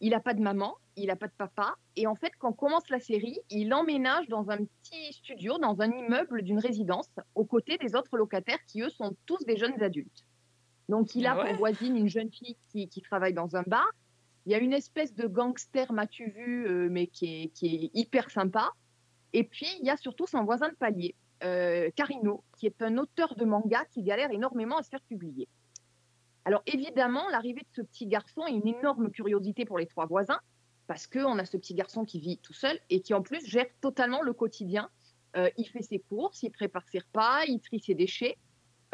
Il 0.00 0.10
n'a 0.10 0.20
pas 0.20 0.34
de 0.34 0.42
maman, 0.42 0.76
il 0.96 1.06
n'a 1.06 1.16
pas 1.16 1.26
de 1.26 1.32
papa, 1.36 1.74
et 1.96 2.06
en 2.06 2.14
fait, 2.14 2.32
quand 2.38 2.52
commence 2.52 2.88
la 2.90 3.00
série, 3.00 3.38
il 3.50 3.72
emménage 3.72 4.28
dans 4.28 4.50
un 4.50 4.58
petit 4.58 5.12
studio, 5.12 5.58
dans 5.58 5.80
un 5.80 5.90
immeuble 5.90 6.42
d'une 6.42 6.58
résidence, 6.58 7.08
aux 7.34 7.44
côtés 7.44 7.78
des 7.78 7.94
autres 7.94 8.16
locataires 8.16 8.62
qui, 8.66 8.82
eux, 8.82 8.90
sont 8.90 9.16
tous 9.24 9.44
des 9.46 9.56
jeunes 9.56 9.82
adultes. 9.82 10.26
Donc, 10.88 11.14
il 11.14 11.26
a 11.26 11.32
Ah 11.32 11.38
ouais. 11.38 11.48
pour 11.50 11.58
voisine 11.58 11.96
une 11.96 12.08
jeune 12.08 12.30
fille 12.30 12.56
qui, 12.70 12.88
qui 12.88 13.00
travaille 13.02 13.32
dans 13.32 13.56
un 13.56 13.62
bar. 13.62 13.88
Il 14.44 14.52
y 14.52 14.54
a 14.54 14.58
une 14.58 14.72
espèce 14.74 15.14
de 15.14 15.26
gangster, 15.26 15.92
m'as-tu 15.92 16.30
vu, 16.30 16.66
euh, 16.68 16.88
mais 16.90 17.08
qui 17.08 17.42
est, 17.44 17.48
qui 17.48 17.66
est 17.74 17.90
hyper 17.94 18.30
sympa. 18.30 18.70
Et 19.32 19.44
puis, 19.44 19.66
il 19.80 19.86
y 19.86 19.90
a 19.90 19.96
surtout 19.96 20.26
son 20.26 20.44
voisin 20.44 20.68
de 20.68 20.74
palier, 20.74 21.16
euh, 21.42 21.90
Karino, 21.96 22.44
qui 22.56 22.66
est 22.66 22.80
un 22.80 22.96
auteur 22.98 23.34
de 23.34 23.44
manga 23.44 23.84
qui 23.86 24.02
galère 24.02 24.30
énormément 24.30 24.76
à 24.76 24.82
se 24.82 24.88
faire 24.90 25.02
publier. 25.02 25.48
Alors 26.46 26.62
évidemment, 26.66 27.28
l'arrivée 27.28 27.62
de 27.62 27.74
ce 27.74 27.82
petit 27.82 28.06
garçon 28.06 28.46
est 28.46 28.52
une 28.52 28.68
énorme 28.68 29.10
curiosité 29.10 29.64
pour 29.64 29.78
les 29.78 29.86
trois 29.86 30.06
voisins, 30.06 30.38
parce 30.86 31.08
qu'on 31.08 31.40
a 31.40 31.44
ce 31.44 31.56
petit 31.56 31.74
garçon 31.74 32.04
qui 32.04 32.20
vit 32.20 32.38
tout 32.38 32.52
seul 32.52 32.78
et 32.88 33.00
qui 33.00 33.14
en 33.14 33.20
plus 33.20 33.44
gère 33.44 33.66
totalement 33.80 34.22
le 34.22 34.32
quotidien. 34.32 34.88
Euh, 35.36 35.50
il 35.56 35.66
fait 35.68 35.82
ses 35.82 35.98
courses, 35.98 36.44
il 36.44 36.50
prépare 36.52 36.86
ses 36.88 37.00
repas, 37.00 37.42
il 37.48 37.60
trie 37.60 37.80
ses 37.80 37.96
déchets. 37.96 38.38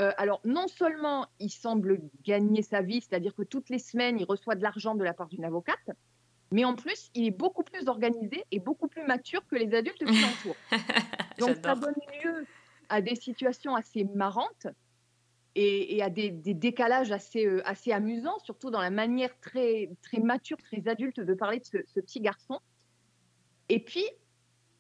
Euh, 0.01 0.13
alors 0.17 0.41
non 0.45 0.67
seulement 0.67 1.27
il 1.39 1.51
semble 1.51 2.01
gagner 2.25 2.63
sa 2.63 2.81
vie, 2.81 3.03
c'est-à-dire 3.03 3.35
que 3.35 3.43
toutes 3.43 3.69
les 3.69 3.79
semaines 3.79 4.19
il 4.19 4.25
reçoit 4.25 4.55
de 4.55 4.63
l'argent 4.63 4.95
de 4.95 5.05
la 5.05 5.13
part 5.13 5.29
d'une 5.29 5.45
avocate, 5.45 5.91
mais 6.51 6.65
en 6.65 6.75
plus 6.75 7.11
il 7.15 7.27
est 7.27 7.31
beaucoup 7.31 7.63
plus 7.63 7.87
organisé 7.87 8.45
et 8.51 8.61
beaucoup 8.61 8.89
plus 8.89 9.05
mature 9.07 9.47
que 9.47 9.57
les 9.57 9.75
adultes 9.75 9.99
qui 9.99 10.05
l'entourent. 10.07 10.57
Donc 11.39 11.59
ça 11.63 11.75
donne 11.75 11.95
lieu 12.25 12.47
à 12.89 13.03
des 13.03 13.15
situations 13.15 13.75
assez 13.75 14.05
marrantes 14.05 14.67
et, 15.55 16.03
à 16.03 16.11
des, 16.11 16.31
décalages 16.31 17.13
assez, 17.13 17.47
euh, 17.47 17.67
assez 17.67 17.93
amusants, 17.93 18.39
surtout 18.41 18.71
dans 18.71 18.81
la 18.81 18.91
manière 18.91 19.39
très, 19.41 19.91
très 20.03 20.19
mature, 20.19 20.57
très 20.57 20.89
adulte 20.89 21.21
de 21.21 21.35
parler 21.35 21.61
de 21.61 21.65
ce, 21.65 21.79
ce 21.87 22.01
petit 22.01 22.21
garçon. 22.21 22.59
Et 23.69 23.81
puis, 23.81 24.05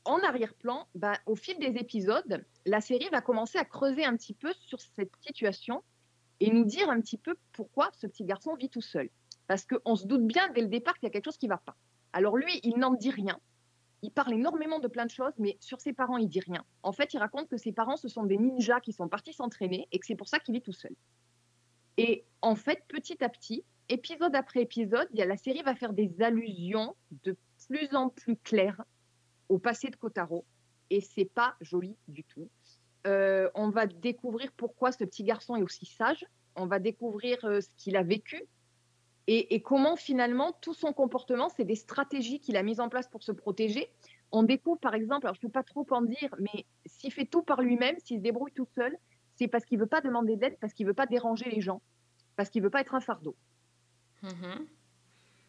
en 0.04 0.18
arrière-plan, 0.20 0.88
bah, 0.94 1.14
au 1.26 1.36
fil 1.36 1.58
des 1.58 1.78
épisodes, 1.78 2.44
la 2.66 2.80
série 2.80 3.08
va 3.10 3.20
commencer 3.20 3.58
à 3.58 3.64
creuser 3.64 4.04
un 4.04 4.16
petit 4.16 4.34
peu 4.34 4.52
sur 4.66 4.80
cette 4.80 5.12
situation 5.20 5.82
et 6.40 6.50
nous 6.50 6.64
dire 6.64 6.90
un 6.90 7.00
petit 7.00 7.18
peu 7.18 7.36
pourquoi 7.52 7.90
ce 7.92 8.06
petit 8.06 8.24
garçon 8.24 8.54
vit 8.56 8.68
tout 8.68 8.80
seul. 8.80 9.10
Parce 9.46 9.64
qu'on 9.64 9.96
se 9.96 10.06
doute 10.06 10.26
bien 10.26 10.48
dès 10.54 10.62
le 10.62 10.68
départ 10.68 10.94
qu'il 10.94 11.06
y 11.06 11.06
a 11.06 11.10
quelque 11.10 11.26
chose 11.26 11.36
qui 11.36 11.46
ne 11.46 11.52
va 11.52 11.58
pas. 11.58 11.76
Alors 12.12 12.36
lui, 12.36 12.60
il 12.62 12.78
n'en 12.78 12.94
dit 12.94 13.10
rien. 13.10 13.38
Il 14.02 14.10
parle 14.10 14.34
énormément 14.34 14.80
de 14.80 14.88
plein 14.88 15.06
de 15.06 15.10
choses, 15.10 15.32
mais 15.38 15.56
sur 15.60 15.80
ses 15.80 15.92
parents, 15.92 16.16
il 16.16 16.28
dit 16.28 16.40
rien. 16.40 16.64
En 16.82 16.92
fait, 16.92 17.14
il 17.14 17.18
raconte 17.18 17.48
que 17.48 17.56
ses 17.56 17.72
parents, 17.72 17.96
ce 17.96 18.08
sont 18.08 18.24
des 18.24 18.36
ninjas 18.36 18.80
qui 18.80 18.92
sont 18.92 19.08
partis 19.08 19.32
s'entraîner 19.32 19.86
et 19.92 19.98
que 19.98 20.06
c'est 20.06 20.16
pour 20.16 20.28
ça 20.28 20.40
qu'il 20.40 20.54
vit 20.54 20.60
tout 20.60 20.72
seul. 20.72 20.94
Et 21.98 22.24
en 22.40 22.56
fait, 22.56 22.82
petit 22.88 23.22
à 23.22 23.28
petit, 23.28 23.64
épisode 23.88 24.34
après 24.34 24.62
épisode, 24.62 25.08
la 25.12 25.36
série 25.36 25.62
va 25.62 25.76
faire 25.76 25.92
des 25.92 26.20
allusions 26.20 26.96
de 27.24 27.36
plus 27.68 27.94
en 27.94 28.08
plus 28.08 28.36
claires 28.36 28.82
au 29.48 29.58
passé 29.58 29.88
de 29.88 29.96
Kotaro. 29.96 30.44
Et 30.90 31.00
c'est 31.00 31.26
pas 31.26 31.54
joli 31.60 31.96
du 32.08 32.24
tout. 32.24 32.48
Euh, 33.06 33.50
on 33.54 33.70
va 33.70 33.86
découvrir 33.86 34.50
pourquoi 34.56 34.92
ce 34.92 35.04
petit 35.04 35.24
garçon 35.24 35.56
est 35.56 35.62
aussi 35.62 35.86
sage. 35.86 36.24
On 36.56 36.66
va 36.66 36.78
découvrir 36.78 37.38
euh, 37.44 37.60
ce 37.60 37.68
qu'il 37.76 37.96
a 37.96 38.02
vécu 38.02 38.42
et, 39.26 39.54
et 39.54 39.62
comment 39.62 39.96
finalement 39.96 40.52
tout 40.60 40.74
son 40.74 40.92
comportement, 40.92 41.48
c'est 41.48 41.64
des 41.64 41.76
stratégies 41.76 42.40
qu'il 42.40 42.56
a 42.56 42.62
mises 42.62 42.80
en 42.80 42.88
place 42.88 43.08
pour 43.08 43.22
se 43.22 43.32
protéger. 43.32 43.90
On 44.32 44.42
découvre 44.42 44.80
par 44.80 44.94
exemple, 44.94 45.26
alors 45.26 45.34
je 45.34 45.40
ne 45.40 45.48
peux 45.48 45.52
pas 45.52 45.62
trop 45.62 45.86
en 45.90 46.02
dire, 46.02 46.34
mais 46.38 46.66
s'il 46.86 47.12
fait 47.12 47.26
tout 47.26 47.42
par 47.42 47.60
lui-même, 47.62 47.96
s'il 47.98 48.18
se 48.18 48.22
débrouille 48.22 48.52
tout 48.52 48.68
seul, 48.74 48.96
c'est 49.36 49.48
parce 49.48 49.64
qu'il 49.64 49.78
ne 49.78 49.82
veut 49.84 49.88
pas 49.88 50.00
demander 50.00 50.36
d'aide, 50.36 50.56
parce 50.60 50.72
qu'il 50.72 50.86
ne 50.86 50.90
veut 50.90 50.94
pas 50.94 51.06
déranger 51.06 51.50
les 51.50 51.60
gens, 51.60 51.80
parce 52.36 52.48
qu'il 52.50 52.62
ne 52.62 52.66
veut 52.66 52.70
pas 52.70 52.80
être 52.80 52.94
un 52.94 53.00
fardeau. 53.00 53.36
Mhm. 54.22 54.66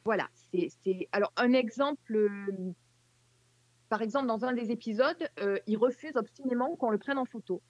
Voilà, 0.05 0.27
c'est 0.51 0.69
c'est- 0.83 1.07
alors 1.11 1.31
un 1.37 1.53
exemple. 1.53 2.15
euh, 2.15 2.73
par 3.89 4.01
exemple, 4.01 4.27
dans 4.27 4.43
un 4.43 4.53
des 4.53 4.71
épisodes, 4.71 5.29
euh, 5.39 5.59
il 5.67 5.77
refuse 5.77 6.15
obstinément 6.15 6.75
qu'on 6.75 6.89
le 6.89 6.97
prenne 6.97 7.17
en 7.19 7.25
photo. 7.25 7.61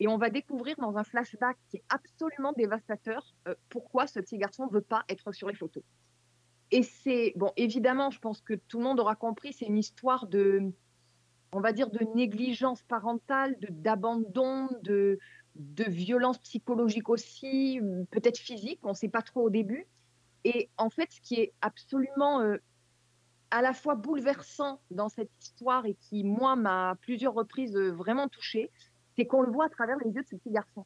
Et 0.00 0.08
on 0.08 0.18
va 0.18 0.30
découvrir 0.30 0.76
dans 0.78 0.96
un 0.96 1.04
flashback 1.04 1.56
qui 1.70 1.78
est 1.78 1.84
absolument 1.88 2.52
dévastateur 2.52 3.34
euh, 3.48 3.54
pourquoi 3.68 4.06
ce 4.06 4.20
petit 4.20 4.38
garçon 4.38 4.66
ne 4.66 4.72
veut 4.72 4.80
pas 4.80 5.04
être 5.08 5.32
sur 5.32 5.48
les 5.48 5.54
photos. 5.54 5.84
Et 6.70 6.82
c'est, 6.82 7.32
bon, 7.36 7.52
évidemment, 7.56 8.10
je 8.10 8.18
pense 8.18 8.40
que 8.40 8.54
tout 8.54 8.78
le 8.78 8.84
monde 8.84 8.98
aura 8.98 9.14
compris, 9.14 9.52
c'est 9.52 9.66
une 9.66 9.78
histoire 9.78 10.26
de, 10.26 10.72
on 11.52 11.60
va 11.60 11.72
dire, 11.72 11.90
de 11.90 12.04
négligence 12.16 12.82
parentale, 12.82 13.56
d'abandon, 13.70 14.68
de, 14.82 15.18
de 15.54 15.84
violence 15.84 16.38
psychologique 16.38 17.08
aussi, 17.08 17.80
peut-être 18.10 18.38
physique, 18.38 18.80
on 18.82 18.90
ne 18.90 18.94
sait 18.94 19.08
pas 19.08 19.22
trop 19.22 19.42
au 19.42 19.50
début. 19.50 19.86
Et 20.44 20.68
en 20.76 20.90
fait, 20.90 21.10
ce 21.12 21.20
qui 21.20 21.36
est 21.36 21.52
absolument 21.60 22.40
euh, 22.40 22.56
à 23.50 23.62
la 23.62 23.72
fois 23.72 23.94
bouleversant 23.94 24.80
dans 24.90 25.08
cette 25.08 25.30
histoire 25.40 25.86
et 25.86 25.94
qui, 25.94 26.24
moi, 26.24 26.56
m'a 26.56 26.90
à 26.90 26.94
plusieurs 26.96 27.34
reprises 27.34 27.76
euh, 27.76 27.92
vraiment 27.92 28.28
touchée, 28.28 28.70
c'est 29.16 29.26
qu'on 29.26 29.42
le 29.42 29.52
voit 29.52 29.66
à 29.66 29.68
travers 29.68 29.96
les 30.04 30.10
yeux 30.10 30.22
de 30.22 30.26
ce 30.28 30.36
petit 30.36 30.50
garçon. 30.50 30.84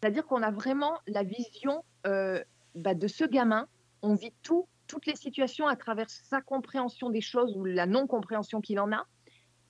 C'est-à-dire 0.00 0.26
qu'on 0.26 0.42
a 0.42 0.50
vraiment 0.50 0.98
la 1.06 1.22
vision 1.22 1.84
euh, 2.06 2.42
bah, 2.74 2.94
de 2.94 3.06
ce 3.06 3.24
gamin. 3.24 3.66
On 4.02 4.14
vit 4.14 4.32
tout, 4.42 4.66
toutes 4.86 5.06
les 5.06 5.16
situations 5.16 5.66
à 5.66 5.76
travers 5.76 6.08
sa 6.08 6.40
compréhension 6.40 7.10
des 7.10 7.20
choses 7.20 7.56
ou 7.56 7.64
la 7.64 7.86
non-compréhension 7.86 8.60
qu'il 8.60 8.80
en 8.80 8.92
a. 8.92 9.06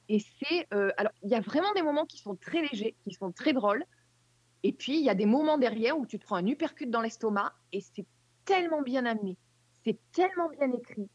Et 0.09 0.20
c'est. 0.20 0.66
euh, 0.74 0.93
alors, 0.97 1.12
il 1.22 1.31
y 1.31 1.35
a 1.35 1.41
vraiment 1.41 1.72
des 1.74 1.83
moments 1.83 2.07
qui 2.07 2.18
sont 2.18 2.37
très 2.37 2.62
légers, 2.62 2.95
qui 3.05 3.12
sont 3.12 3.33
très 3.33 3.53
drôles. 3.53 3.85
Et 4.62 4.72
puis, 4.72 4.99
il 4.99 5.05
y 5.05 5.11
a 5.11 5.14
des 5.14 5.26
moments 5.26 5.59
derrière 5.59 5.99
où 5.99 6.07
tu 6.07 6.18
te 6.18 6.24
prends 6.24 6.37
un 6.37 6.47
uppercut 6.47 6.87
dans 6.87 7.01
l'estomac 7.01 7.53
et 7.72 7.81
c'est 7.81 8.07
tellement 8.45 8.83
bien 8.83 9.07
amené. 9.07 9.37
C'est 9.85 9.99
tellement 10.12 10.49
bien 10.51 10.70
écrit. 10.72 11.09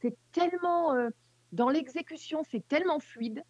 C'est 0.00 0.16
tellement. 0.32 0.94
euh, 0.94 1.10
dans 1.52 1.68
l'exécution, 1.68 2.42
c'est 2.50 2.66
tellement 2.66 2.98
fluide 2.98 3.42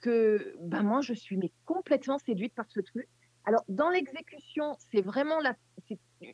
que 0.00 0.56
ben 0.60 0.82
moi, 0.82 1.00
je 1.02 1.12
suis 1.14 1.36
mais 1.36 1.52
complètement 1.64 2.18
séduite 2.18 2.54
par 2.54 2.66
ce 2.70 2.80
truc. 2.80 3.08
Alors, 3.44 3.64
dans 3.68 3.90
l'exécution, 3.90 4.76
c'est 4.92 5.00
vraiment 5.02 5.40
la. 5.40 5.56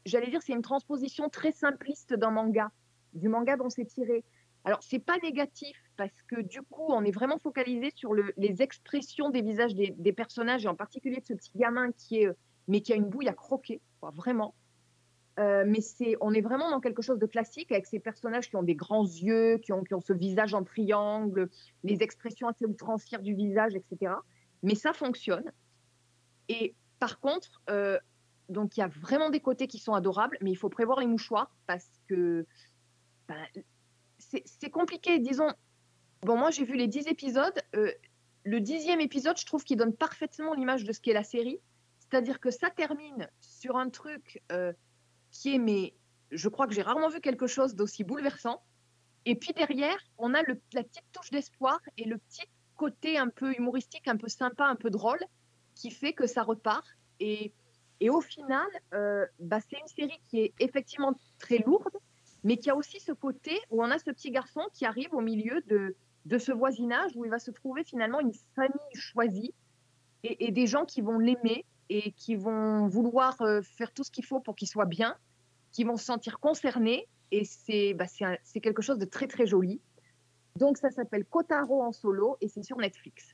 J'allais 0.04 0.28
dire, 0.30 0.42
c'est 0.42 0.52
une 0.52 0.62
transposition 0.62 1.28
très 1.28 1.52
simpliste 1.52 2.14
d'un 2.14 2.30
manga, 2.30 2.70
du 3.12 3.28
manga 3.28 3.56
dont 3.56 3.70
c'est 3.70 3.84
tiré. 3.84 4.24
Alors, 4.64 4.82
c'est 4.82 4.98
pas 4.98 5.16
négatif 5.22 5.76
parce 5.96 6.22
que 6.28 6.40
du 6.40 6.60
coup, 6.62 6.86
on 6.88 7.04
est 7.04 7.12
vraiment 7.12 7.38
focalisé 7.38 7.90
sur 7.94 8.14
le- 8.14 8.32
les 8.36 8.62
expressions 8.62 9.30
des 9.30 9.42
visages 9.42 9.74
des, 9.74 9.94
des 9.96 10.12
personnages 10.12 10.64
et 10.64 10.68
en 10.68 10.74
particulier 10.74 11.20
de 11.20 11.24
ce 11.26 11.34
petit 11.34 11.52
gamin 11.54 11.92
qui 11.92 12.22
est, 12.22 12.26
euh, 12.26 12.32
mais 12.66 12.80
qui 12.80 12.92
a 12.92 12.96
une 12.96 13.08
bouille 13.08 13.28
à 13.28 13.32
croquer, 13.34 13.80
quoi, 14.00 14.10
vraiment. 14.10 14.56
Euh, 15.38 15.64
mais 15.66 15.82
c'est, 15.82 16.16
on 16.20 16.32
est 16.32 16.40
vraiment 16.40 16.70
dans 16.70 16.80
quelque 16.80 17.02
chose 17.02 17.18
de 17.18 17.26
classique 17.26 17.70
avec 17.70 17.86
ces 17.86 18.00
personnages 18.00 18.48
qui 18.48 18.56
ont 18.56 18.62
des 18.62 18.74
grands 18.74 19.04
yeux, 19.04 19.58
qui 19.58 19.72
ont, 19.72 19.84
qui 19.84 19.92
ont 19.92 20.00
ce 20.00 20.14
visage 20.14 20.54
en 20.54 20.64
triangle, 20.64 21.50
les 21.84 22.02
expressions 22.02 22.48
assez 22.48 22.64
outrancières 22.64 23.20
du 23.20 23.34
visage, 23.34 23.74
etc. 23.74 24.14
Mais 24.62 24.74
ça 24.74 24.94
fonctionne. 24.94 25.52
Et 26.48 26.74
par 26.98 27.20
contre, 27.20 27.62
euh, 27.68 27.98
donc 28.48 28.76
il 28.76 28.80
y 28.80 28.82
a 28.82 28.88
vraiment 28.88 29.28
des 29.28 29.40
côtés 29.40 29.66
qui 29.66 29.78
sont 29.78 29.92
adorables, 29.92 30.38
mais 30.40 30.50
il 30.50 30.56
faut 30.56 30.70
prévoir 30.70 31.00
les 31.00 31.06
mouchoirs 31.06 31.54
parce 31.66 31.90
que 32.08 32.46
ben, 33.28 33.44
c'est 34.18 34.70
compliqué. 34.70 35.18
Disons, 35.18 35.52
bon, 36.22 36.38
moi 36.38 36.50
j'ai 36.50 36.64
vu 36.64 36.76
les 36.76 36.86
10 36.86 37.08
épisodes. 37.08 37.60
euh, 37.74 37.92
le 38.44 38.60
dixième 38.60 39.00
épisode, 39.00 39.36
je 39.36 39.44
trouve 39.44 39.64
qu'il 39.64 39.76
donne 39.76 39.92
parfaitement 39.92 40.54
l'image 40.54 40.84
de 40.84 40.92
ce 40.92 41.00
qu'est 41.00 41.12
la 41.12 41.24
série. 41.24 41.58
C'est-à-dire 41.98 42.38
que 42.38 42.52
ça 42.52 42.70
termine 42.70 43.28
sur 43.40 43.76
un 43.76 43.90
truc 43.90 44.40
qui 45.38 45.54
est, 45.54 45.58
mais 45.58 45.94
je 46.30 46.48
crois 46.48 46.66
que 46.66 46.74
j'ai 46.74 46.82
rarement 46.82 47.08
vu 47.08 47.20
quelque 47.20 47.46
chose 47.46 47.74
d'aussi 47.74 48.04
bouleversant. 48.04 48.62
Et 49.24 49.34
puis 49.34 49.52
derrière, 49.52 49.98
on 50.18 50.34
a 50.34 50.42
le- 50.42 50.60
la 50.72 50.82
petite 50.82 51.04
touche 51.12 51.30
d'espoir 51.30 51.80
et 51.96 52.04
le 52.04 52.18
petit 52.18 52.46
côté 52.76 53.18
un 53.18 53.28
peu 53.28 53.52
humoristique, 53.54 54.06
un 54.08 54.16
peu 54.16 54.28
sympa, 54.28 54.64
un 54.66 54.76
peu 54.76 54.90
drôle, 54.90 55.18
qui 55.74 55.90
fait 55.90 56.12
que 56.12 56.26
ça 56.26 56.42
repart. 56.42 56.86
Et, 57.20 57.52
et 58.00 58.10
au 58.10 58.20
final, 58.20 58.66
euh, 58.94 59.26
bah, 59.38 59.58
c'est 59.60 59.78
une 59.78 59.88
série 59.88 60.20
qui 60.28 60.40
est 60.40 60.54
effectivement 60.60 61.14
très 61.38 61.58
lourde, 61.58 61.96
mais 62.44 62.56
qui 62.56 62.70
a 62.70 62.76
aussi 62.76 63.00
ce 63.00 63.12
côté 63.12 63.58
où 63.70 63.82
on 63.82 63.90
a 63.90 63.98
ce 63.98 64.10
petit 64.10 64.30
garçon 64.30 64.62
qui 64.74 64.84
arrive 64.84 65.12
au 65.14 65.20
milieu 65.20 65.62
de, 65.62 65.96
de 66.26 66.38
ce 66.38 66.52
voisinage 66.52 67.12
où 67.16 67.24
il 67.24 67.30
va 67.30 67.38
se 67.38 67.50
trouver 67.50 67.82
finalement 67.84 68.20
une 68.20 68.34
famille 68.54 68.94
choisie 68.94 69.54
et, 70.22 70.46
et 70.46 70.50
des 70.52 70.66
gens 70.66 70.84
qui 70.84 71.00
vont 71.00 71.18
l'aimer 71.18 71.64
et 71.88 72.12
qui 72.12 72.34
vont 72.36 72.86
vouloir 72.88 73.36
euh, 73.42 73.62
faire 73.62 73.92
tout 73.92 74.04
ce 74.04 74.10
qu'il 74.10 74.24
faut 74.24 74.40
pour 74.40 74.54
qu'il 74.56 74.68
soit 74.68 74.84
bien, 74.86 75.16
qui 75.72 75.84
vont 75.84 75.96
se 75.96 76.04
sentir 76.04 76.38
concernés. 76.40 77.06
Et 77.32 77.44
c'est 77.44 77.94
bah, 77.94 78.06
c'est 78.06 78.24
un- 78.24 78.36
c'est 78.44 78.60
quelque 78.60 78.82
chose 78.82 78.98
de 78.98 79.04
très 79.04 79.26
très 79.26 79.46
joli. 79.46 79.80
Donc 80.56 80.78
ça 80.78 80.90
s'appelle 80.90 81.24
Kotaro 81.26 81.82
en 81.82 81.92
solo 81.92 82.36
et 82.40 82.48
c'est 82.48 82.62
sur 82.62 82.78
Netflix. 82.78 83.24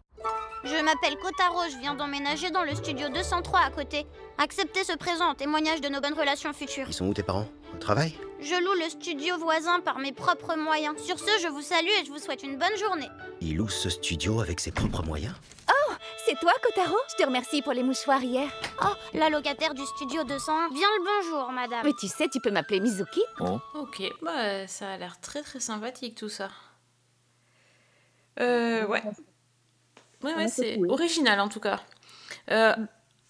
Je 0.65 0.85
m'appelle 0.85 1.17
Kotaro, 1.21 1.61
je 1.73 1.79
viens 1.79 1.95
d'emménager 1.95 2.51
dans 2.51 2.63
le 2.65 2.75
studio 2.75 3.09
203 3.09 3.61
à 3.61 3.71
côté. 3.71 4.07
Acceptez 4.39 4.83
ce 4.85 4.97
présent 4.97 5.27
en 5.31 5.35
témoignage 5.35 5.81
de 5.81 5.89
nos 5.89 6.01
bonnes 6.01 6.15
relations 6.19 6.53
futures. 6.53 6.87
Ils 6.89 6.93
sont 6.95 7.07
où 7.07 7.15
tes 7.15 7.23
parents? 7.23 7.47
Au 7.75 7.79
travail? 7.79 8.15
Je 8.41 8.55
loue 8.55 8.83
le 8.85 8.89
studio 8.91 9.39
voisin 9.39 9.81
par 9.81 9.99
mes 9.99 10.13
propres 10.13 10.57
moyens. 10.57 10.97
Sur 11.01 11.19
ce, 11.19 11.31
je 11.43 11.49
vous 11.49 11.63
salue 11.63 11.89
et 12.01 12.05
je 12.05 12.11
vous 12.11 12.19
souhaite 12.19 12.43
une 12.43 12.57
bonne 12.59 12.77
journée. 12.79 13.09
Il 13.41 13.57
loue 13.57 13.69
ce 13.69 13.89
studio 13.91 14.41
avec 14.41 14.59
ses 14.61 14.71
propres 14.73 15.03
moyens? 15.05 15.35
Oh, 15.69 15.82
c'est 16.25 16.39
toi, 16.39 16.53
Kotaro? 16.63 16.97
Je 17.11 17.17
te 17.17 17.25
remercie 17.25 17.63
pour 17.63 17.73
les 17.73 17.83
mouchoirs 17.83 18.23
hier. 18.23 18.49
Oh, 18.83 18.95
la 19.15 19.29
locataire 19.29 19.75
du 19.75 19.85
studio 19.85 20.25
201. 20.25 20.69
Bien 20.71 20.89
le 20.99 21.05
bonjour, 21.05 21.53
madame. 21.53 21.83
Mais 21.85 21.93
tu 21.99 22.09
sais, 22.09 22.29
tu 22.29 22.41
peux 22.41 22.51
m'appeler 22.51 22.81
Mizuki. 22.81 23.23
Oh. 23.41 23.59
Ok, 23.75 24.03
bah 24.23 24.67
ça 24.67 24.93
a 24.93 24.97
l'air 24.97 25.21
très 25.21 25.43
très 25.43 25.61
sympathique 25.61 26.17
tout 26.17 26.29
ça. 26.29 26.51
Euh, 28.41 28.87
ouais. 28.87 29.03
Ouais, 30.23 30.35
ouais, 30.35 30.49
c'est 30.49 30.79
original 30.89 31.41
en 31.41 31.49
tout 31.49 31.61
cas. 31.61 31.81
Euh, 32.51 32.75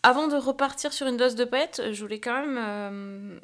avant 0.03 0.29
de 0.29 0.37
repartir 0.37 0.93
sur 0.93 1.07
une 1.07 1.17
dose 1.17 1.35
de 1.35 1.45
pète, 1.45 1.83
je 1.93 2.03
voulais 2.03 2.21
quand 2.21 2.41
même. 2.41 2.59
Euh, 2.59 3.41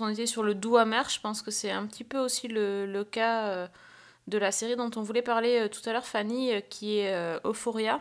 on 0.00 0.08
était 0.08 0.26
sur 0.26 0.42
le 0.42 0.54
doux 0.54 0.76
amer, 0.76 1.08
je 1.08 1.20
pense 1.20 1.42
que 1.42 1.50
c'est 1.52 1.70
un 1.70 1.86
petit 1.86 2.02
peu 2.02 2.18
aussi 2.18 2.48
le, 2.48 2.86
le 2.86 3.04
cas 3.04 3.46
euh, 3.46 3.68
de 4.26 4.36
la 4.36 4.50
série 4.50 4.74
dont 4.74 4.90
on 4.96 5.02
voulait 5.02 5.22
parler 5.22 5.60
euh, 5.60 5.68
tout 5.68 5.88
à 5.88 5.92
l'heure, 5.92 6.06
Fanny, 6.06 6.52
euh, 6.52 6.60
qui 6.60 6.98
est 6.98 7.14
euh, 7.14 7.38
Euphoria. 7.44 8.00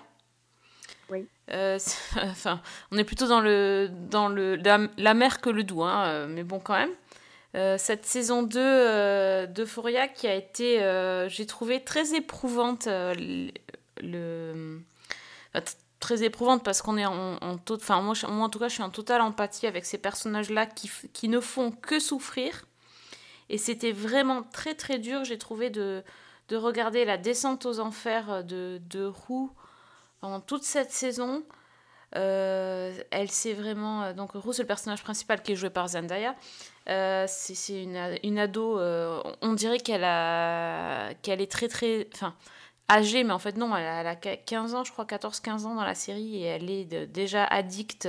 Euh, 1.52 1.78
enfin, 2.24 2.62
on 2.92 2.98
est 2.98 3.04
plutôt 3.04 3.28
dans 3.28 3.42
le 3.42 3.90
dans 4.10 4.30
le 4.30 4.56
la, 4.56 5.14
mer 5.14 5.42
que 5.42 5.50
le 5.50 5.64
doux, 5.64 5.84
hein, 5.84 6.06
euh, 6.08 6.28
mais 6.28 6.44
bon 6.44 6.60
quand 6.60 6.74
même. 6.74 6.92
Euh, 7.56 7.78
cette 7.78 8.06
saison 8.06 8.44
2 8.44 8.60
euh, 8.60 9.48
d'Euphoria 9.48 10.08
qui 10.10 10.28
a 10.28 10.36
été, 10.36 10.80
j'ai 11.30 11.46
trouvé 11.46 11.84
très 11.84 12.16
éprouvante. 12.16 12.88
le, 12.88 14.82
très 16.00 16.24
éprouvante 16.24 16.64
parce 16.64 16.82
qu'on 16.82 16.98
est 16.98 17.06
en, 17.06 17.38
en 17.38 17.58
tot- 17.58 17.76
enfin 17.78 18.02
moi, 18.02 18.14
moi 18.30 18.46
en 18.46 18.50
tout 18.50 18.60
cas 18.60 18.68
je 18.68 18.74
suis 18.76 18.84
en 18.84 18.90
totale 18.90 19.22
empathie 19.22 19.66
avec 19.66 19.86
ces 19.86 19.98
personnages 19.98 20.50
là 20.50 20.66
qui, 20.66 20.92
qui 21.14 21.30
ne 21.30 21.40
font 21.40 21.72
que 21.72 22.00
souffrir 22.00 22.66
et 23.50 23.58
c'était 23.58 23.92
vraiment 23.92 24.44
très 24.44 24.76
très 24.76 25.00
dur 25.00 25.24
j'ai 25.24 25.38
trouvé 25.38 25.70
de, 25.70 26.04
de 26.50 26.58
regarder 26.58 27.06
la 27.06 27.18
descente 27.18 27.66
aux 27.66 27.80
enfers 27.80 28.44
de, 28.44 28.80
de 28.90 29.06
Roux 29.06 29.52
toute 30.40 30.64
cette 30.64 30.92
saison 30.92 31.44
euh, 32.16 32.94
elle 33.12 33.30
s'est 33.30 33.54
vraiment. 33.54 34.04
euh, 34.04 34.14
Donc, 34.14 34.32
c'est 34.54 34.62
le 34.62 34.68
personnage 34.68 35.04
principal 35.04 35.42
qui 35.42 35.52
est 35.52 35.56
joué 35.56 35.70
par 35.70 35.88
Zendaya. 35.90 36.36
Euh, 36.88 37.26
c'est 37.28 37.84
une, 37.84 38.38
ado. 38.40 38.80
on 38.80 39.54
dirait 39.54 39.80
qu'elle 39.80 40.04
a 40.04 41.10
est 41.26 41.52
très, 41.52 41.68
très. 41.68 42.08
Enfin, 42.14 42.34
âgée, 42.90 43.24
mais 43.24 43.34
en 43.34 43.40
fait, 43.40 43.58
non, 43.58 43.76
elle 43.76 43.86
a, 43.86 44.02
elle 44.02 44.08
a 44.08 44.16
qu- 44.16 44.38
15 44.46 44.76
ans, 44.76 44.84
je 44.84 44.92
crois, 44.94 45.06
14-15 45.06 45.66
ans 45.66 45.76
dans 45.76 45.84
la 45.84 45.96
série, 45.96 46.38
et 46.44 46.46
elle 46.46 46.70
est 46.70 46.86
déjà 47.08 47.44
addicte 47.46 48.08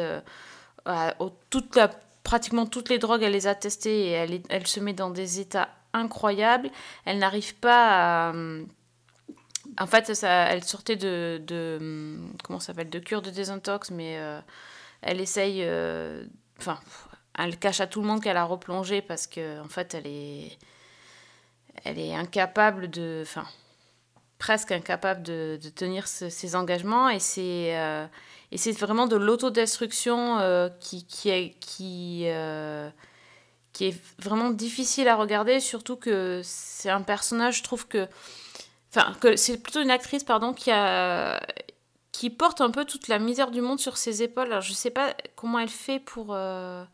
à 0.85 1.15
toute 1.51 1.75
la, 1.75 1.89
pratiquement 2.23 2.67
toutes 2.67 2.89
les 2.91 2.99
drogues, 2.99 3.23
elle 3.23 3.33
les 3.33 3.47
a 3.49 3.55
testées, 3.57 4.09
et 4.11 4.43
elle, 4.51 4.67
se 4.67 4.79
met 4.79 4.93
dans 4.93 5.11
des 5.11 5.41
états 5.41 5.69
incroyables. 5.93 6.71
Elle 7.07 7.19
n'arrive 7.19 7.57
pas 7.57 8.29
à. 8.29 8.33
En 9.79 9.87
fait, 9.87 10.15
ça, 10.15 10.49
elle 10.49 10.65
sortait 10.65 10.97
de, 10.97 11.41
de 11.47 12.19
comment 12.45 12.61
s'appelle 12.61 12.91
de 12.91 12.99
cure 12.99 13.23
de 13.23 13.31
désintox, 13.31 13.91
mais 13.91 14.19
euh, 14.19 14.41
elle 15.03 15.21
essaye, 15.21 15.61
euh, 15.63 16.25
enfin, 16.59 16.79
elle 17.39 17.59
cache 17.59 17.81
à 17.81 17.87
tout 17.87 18.01
le 18.01 18.07
monde 18.07 18.23
qu'elle 18.23 18.37
a 18.37 18.45
replongé 18.45 19.03
parce 19.03 19.27
que 19.27 19.61
en 19.61 19.69
fait, 19.69 19.95
elle 19.95 20.07
est, 20.07 20.59
elle 21.85 21.99
est 21.99 22.15
incapable 22.15 22.89
de, 22.89 23.21
enfin, 23.23 23.47
presque 24.39 24.73
incapable 24.73 25.23
de, 25.23 25.59
tenir 25.75 26.07
ses 26.07 26.57
engagements 26.57 27.09
et 27.09 27.19
c'est 27.19 27.77
euh, 27.77 28.07
et 28.53 28.59
c'est 28.59 28.73
vraiment 28.73 29.07
de 29.07 29.17
l'autodestruction 29.17 30.71
qui 30.81 31.05
est 31.29 31.57
qui 31.61 32.27
qui 33.73 33.85
est 33.85 34.01
vraiment 34.19 34.51
difficile 34.51 35.07
à 35.07 35.17
regarder, 35.17 35.61
surtout 35.61 35.97
que 35.97 36.41
c'est 36.43 36.89
un 36.89 37.03
personnage, 37.03 37.59
je 37.59 37.63
trouve 37.63 37.87
que 37.87 38.09
C'est 39.37 39.63
plutôt 39.63 39.83
une 39.83 39.91
actrice, 39.91 40.25
pardon, 40.25 40.53
qui 40.53 42.31
porte 42.31 42.61
un 42.61 42.71
peu 42.71 42.85
toute 42.85 43.09
la 43.09 43.19
misère 43.19 43.51
du 43.51 43.61
monde 43.61 43.81
sur 43.81 43.97
ses 43.97 44.23
épaules. 44.23 44.47
Alors, 44.47 44.61
je 44.61 44.73
sais 44.73 44.91
pas 44.91 45.15
comment 45.35 45.59
elle 45.59 45.69
fait 45.69 46.01
pour, 46.01 46.29
euh, 46.31 46.85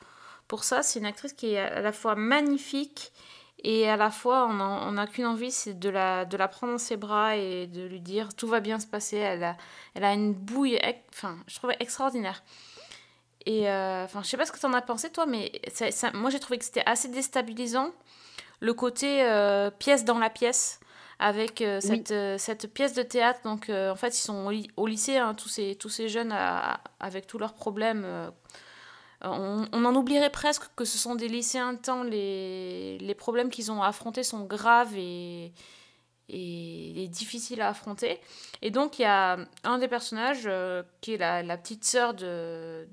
pour 0.49 0.65
ça. 0.65 0.83
C'est 0.83 0.99
une 0.99 1.07
actrice 1.07 1.33
qui 1.33 1.55
est 1.55 1.59
à 1.59 1.81
la 1.81 1.93
fois 1.93 2.15
magnifique 2.15 3.13
et 3.65 3.89
à 3.89 3.97
la 3.97 4.11
fois 4.11 4.49
on 4.49 4.93
n'a 4.93 5.07
qu'une 5.07 5.27
envie, 5.27 5.53
c'est 5.53 5.79
de 5.79 5.89
la, 5.89 6.27
prendre 6.49 6.73
dans 6.73 6.79
ses 6.79 6.97
bras 6.97 7.37
et 7.37 7.69
de 7.69 7.83
lui 7.83 8.01
dire 8.01 8.35
tout 8.35 8.49
va 8.49 8.61
bien 8.61 8.81
se 8.81 8.87
passer. 8.87 9.17
Elle 9.17 9.45
a, 9.45 10.13
une 10.15 10.35
bouille, 10.35 10.79
enfin, 11.13 11.37
je 11.47 11.55
trouvais 11.57 11.77
extraordinaire. 11.79 12.43
Et 13.47 13.69
euh, 13.69 14.07
je 14.09 14.23
sais 14.23 14.37
pas 14.37 14.47
ce 14.47 14.53
que 14.53 14.59
tu 14.59 14.67
en 14.67 14.73
as 14.73 14.83
pensé 14.83 15.11
toi, 15.11 15.27
mais 15.27 15.53
moi 16.15 16.31
j'ai 16.31 16.41
trouvé 16.41 16.59
que 16.59 16.65
c'était 16.65 16.85
assez 16.87 17.09
déstabilisant 17.09 17.91
le 18.61 18.75
côté 18.75 19.25
euh, 19.25 19.71
pièce 19.71 20.05
dans 20.05 20.19
la 20.19 20.31
pièce 20.31 20.79
avec 21.19 21.61
euh, 21.63 21.81
cette, 21.81 22.11
euh, 22.11 22.39
cette 22.39 22.73
pièce 22.73 22.95
de 22.95 23.03
théâtre. 23.03 23.41
Donc, 23.45 23.69
euh, 23.69 23.91
en 23.93 23.97
fait, 23.97 24.09
ils 24.19 24.23
sont 24.23 24.47
au, 24.47 24.51
ly- 24.51 24.71
au 24.77 24.87
lycée, 24.87 25.17
hein, 25.19 25.35
tous, 25.35 25.49
ces, 25.49 25.75
tous 25.77 25.89
ces 25.89 26.09
jeunes 26.09 26.33
à- 26.33 26.75
à- 26.75 26.81
avec 27.01 27.27
tous 27.27 27.39
leurs 27.39 27.55
problèmes. 27.55 28.05
on, 29.25 29.67
on 29.73 29.85
en 29.85 29.95
oublierait 29.95 30.31
presque 30.31 30.65
que 30.75 30.85
ce 30.85 30.99
sont 30.99 31.15
des 31.15 31.29
lycéens 31.29 31.77
tant 31.77 32.03
les, 32.03 32.99
les 32.99 33.15
problèmes 33.15 33.51
qu'ils 33.51 33.71
ont 33.71 33.83
à 33.83 33.87
affronter 33.89 34.25
sont 34.25 34.45
graves 34.45 34.97
et, 34.97 35.53
et, 36.29 37.05
et 37.05 37.09
difficiles 37.09 37.61
à 37.61 37.69
affronter. 37.69 38.21
Et 38.63 38.71
donc, 38.71 38.99
il 38.99 39.03
y 39.03 39.05
a 39.05 39.39
un 39.65 39.79
des 39.79 39.89
personnages 39.89 40.49
qui 41.01 41.15
est 41.15 41.19
la, 41.19 41.43
la 41.45 41.57
petite 41.57 41.85
sœur 41.85 42.15
de 42.15 42.89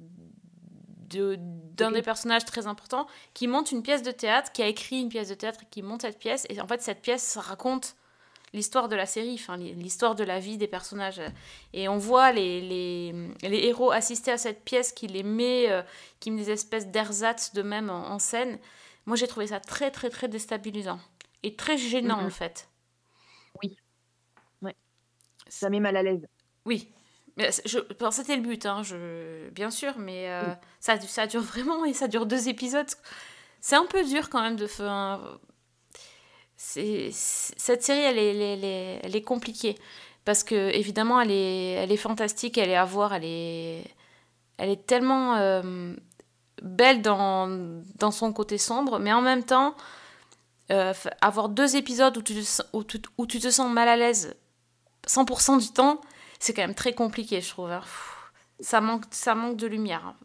de- 1.10 1.38
d'un 1.40 1.90
des 1.90 2.04
personnages 2.04 2.46
très 2.46 2.68
importants 2.68 3.08
qui 3.34 3.48
monte 3.48 3.72
une 3.72 3.82
pièce 3.82 4.04
de 4.04 4.12
théâtre, 4.12 4.52
qui 4.52 4.62
a 4.62 4.68
écrit 4.68 5.02
une 5.02 5.10
pièce 5.10 5.30
de 5.30 5.34
théâtre 5.34 5.62
et 5.64 5.68
qui 5.72 5.82
monte 5.82 6.04
cette 6.04 6.20
pièce. 6.20 6.46
Et 6.50 6.62
en 6.62 6.68
fait, 6.68 6.84
cette 6.84 7.02
pièce 7.02 7.36
raconte 7.38 7.96
l'histoire 8.54 8.88
de 8.90 8.96
la 8.96 9.06
série, 9.06 9.36
enfin 9.36 9.58
l'histoire 9.58 10.16
de 10.16 10.24
la 10.24 10.40
vie 10.40 10.58
des 10.58 10.68
personnages. 10.68 11.22
Et 11.74 11.88
on 11.88 11.98
voit 11.98 12.32
les, 12.32 12.62
les, 12.62 13.14
les 13.48 13.66
héros 13.68 13.92
assister 13.92 14.32
à 14.32 14.38
cette 14.38 14.64
pièce 14.64 14.92
qui 14.92 15.08
les 15.08 15.24
met, 15.24 15.70
euh, 15.70 15.82
qui 16.20 16.32
met 16.32 16.42
des 16.44 16.52
espèces 16.52 16.88
d'ersatz 16.88 17.54
de 17.54 17.62
même 17.62 17.90
en, 17.90 18.10
en 18.10 18.20
scène. 18.20 18.60
Moi, 19.06 19.16
j'ai 19.16 19.28
trouvé 19.28 19.48
ça 19.48 19.60
très, 19.60 19.92
très, 19.92 20.10
très 20.10 20.28
déstabilisant. 20.28 21.00
Et 21.44 21.56
très 21.56 21.78
gênant, 21.78 22.18
Mhm. 22.20 22.26
en 22.28 22.30
fait. 22.30 22.70
Oui. 23.64 23.78
Ouais. 24.62 24.76
Ça 25.48 25.70
met 25.70 25.80
mal 25.80 25.96
à 25.98 26.04
l'aise. 26.04 26.26
Oui. 26.66 26.92
C'était 27.52 28.36
le 28.36 28.42
but, 28.42 28.66
hein, 28.66 28.84
je, 28.84 29.50
bien 29.52 29.72
sûr, 29.72 29.98
mais 29.98 30.30
euh, 30.30 30.44
ça, 30.82 31.00
ça 31.00 31.26
dure 31.26 31.42
vraiment 31.42 31.86
et 31.86 31.94
ça 31.94 32.10
dure 32.10 32.26
deux 32.26 32.50
épisodes. 32.50 32.90
C'est 33.62 33.78
un 33.78 33.86
peu 33.86 34.04
dur 34.04 34.30
quand 34.30 34.42
même 34.42 34.58
de 34.58 34.68
faire. 34.68 34.86
C'est- 34.86 35.38
cette 36.60 37.84
série, 37.84 38.00
elle 38.02 38.18
est, 38.20 38.36
elle, 38.36 38.64
est, 38.66 39.00
elle 39.04 39.16
est- 39.16 39.22
compliquée. 39.22 39.78
Parce 40.26 40.44
que, 40.44 40.56
évidemment, 40.76 41.22
elle 41.22 41.32
est, 41.32 41.72
elle 41.74 41.92
est 41.92 41.98
fantastique, 41.98 42.58
elle 42.58 42.70
est 42.70 42.76
à 42.76 42.86
voir, 42.86 43.14
elle 43.14 43.24
est, 43.26 43.84
elle 44.58 44.70
est 44.70 44.86
tellement 44.88 45.36
euh, 45.38 45.94
belle 46.62 47.02
dans, 47.02 47.48
dans 47.98 48.12
son 48.12 48.34
côté 48.34 48.58
sombre, 48.58 49.00
mais 49.00 49.14
en 49.14 49.22
même 49.22 49.44
temps, 49.46 49.76
euh, 50.72 50.94
avoir 51.22 51.50
deux 51.50 51.76
épisodes 51.78 52.18
où 52.18 52.22
tu, 52.22 52.36
te 52.36 52.62
où, 52.74 52.84
tu, 52.84 53.02
où 53.18 53.26
tu 53.28 53.40
te 53.40 53.50
sens 53.52 53.72
mal 53.72 53.88
à 53.90 53.98
l'aise 53.98 54.36
100% 55.08 55.58
du 55.60 55.72
temps, 55.74 56.02
c'est 56.40 56.54
quand 56.54 56.64
même 56.64 56.76
très 56.76 56.94
compliqué, 56.94 57.42
je 57.42 57.50
trouve. 57.50 57.72
hein. 57.72 57.82
Ça 58.60 58.82
manque, 58.82 59.06
ça 59.12 59.36
manque 59.36 59.58
de 59.58 59.68
lumière. 59.68 60.06
hein. 60.06 60.16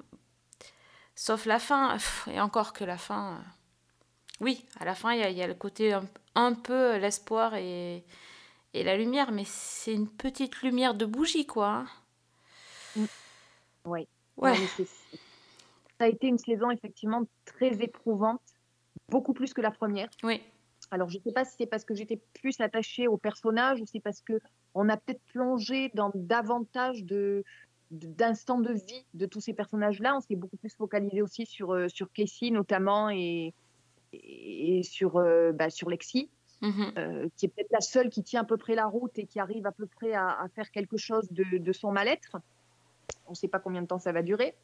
Sauf 1.17 1.47
la 1.47 1.59
fin, 1.59 1.97
et 2.31 2.41
encore 2.41 2.73
que 2.73 2.85
la 2.85 2.99
fin. 2.99 3.35
euh, 3.35 3.43
Oui, 4.41 4.65
à 4.81 4.85
la 4.85 4.95
fin, 4.95 5.13
il 5.13 5.21
y 5.31 5.35
y 5.35 5.43
a 5.43 5.47
le 5.47 5.55
côté 5.55 5.99
un 6.35 6.55
peu 6.55 6.97
l'espoir 6.99 7.55
et, 7.55 8.05
et 8.75 8.83
la 8.85 8.97
lumière, 8.97 9.33
mais 9.33 9.45
c'est 9.47 9.95
une 9.95 10.09
petite 10.09 10.63
lumière 10.63 10.95
de 10.95 11.07
bougie, 11.07 11.47
quoi. 11.47 11.85
hein. 12.97 13.07
Oui. 13.87 14.07
Ouais. 14.37 14.51
Non, 14.53 14.59
mais 14.61 14.67
c'est- 14.77 15.19
Ça 15.99 16.07
a 16.07 16.09
été 16.09 16.27
une 16.27 16.39
saison 16.39 16.71
effectivement 16.71 17.23
très 17.45 17.81
éprouvante, 17.83 18.41
beaucoup 19.09 19.33
plus 19.33 19.55
que 19.55 19.61
la 19.61 19.71
première. 19.71 20.09
Oui. 20.25 20.41
Alors, 20.91 21.09
je 21.09 21.19
ne 21.19 21.23
sais 21.23 21.33
pas 21.33 21.45
si 21.45 21.55
c'est 21.59 21.67
parce 21.67 21.85
que 21.85 21.95
j'étais 21.95 22.21
plus 22.41 22.61
attachée 22.61 23.07
au 23.09 23.17
personnage 23.17 23.81
ou 23.81 23.87
c'est 23.87 24.01
parce 24.01 24.21
que 24.21 24.41
on 24.75 24.89
a 24.89 24.97
peut-être 24.97 25.23
plongé 25.33 25.91
dans 25.95 26.11
davantage 26.15 27.05
de 27.05 27.45
de- 27.91 28.09
d'instants 28.09 28.59
de 28.59 28.73
vie 28.73 29.05
de 29.15 29.27
tous 29.27 29.41
ces 29.41 29.55
personnages-là. 29.55 30.17
On 30.17 30.21
s'est 30.21 30.35
beaucoup 30.35 30.57
plus 30.57 30.75
focalisé 30.75 31.23
aussi 31.23 31.47
sur, 31.47 31.73
euh, 31.73 31.89
sur 31.89 32.11
Casey 32.13 32.51
notamment 32.51 33.09
et, 33.09 33.55
et, 34.23 34.79
et 34.79 34.83
sur, 34.83 35.17
euh, 35.17 35.53
bah, 35.53 35.71
sur 35.71 35.91
Lexi, 35.91 36.31
Mhm. 36.63 36.93
euh, 36.97 37.29
qui 37.37 37.47
est 37.47 37.49
peut-être 37.49 37.73
la 37.73 37.81
seule 37.81 38.09
qui 38.09 38.23
tient 38.23 38.41
à 38.41 38.45
peu 38.45 38.57
près 38.57 38.75
la 38.75 38.87
route 38.87 39.19
et 39.19 39.27
qui 39.27 39.39
arrive 39.39 39.67
à 39.67 39.73
peu 39.73 39.87
près 39.87 40.15
à, 40.15 40.31
à 40.41 40.49
faire 40.49 40.71
quelque 40.71 40.97
chose 40.97 41.31
de, 41.31 41.59
de 41.59 41.73
son 41.73 41.93
mal-être. 41.93 42.37
On 43.27 43.31
ne 43.33 43.37
sait 43.37 43.49
pas 43.49 43.59
combien 43.59 43.83
de 43.83 43.87
temps 43.87 43.99
ça 43.99 44.13
va 44.13 44.23
durer. 44.23 44.55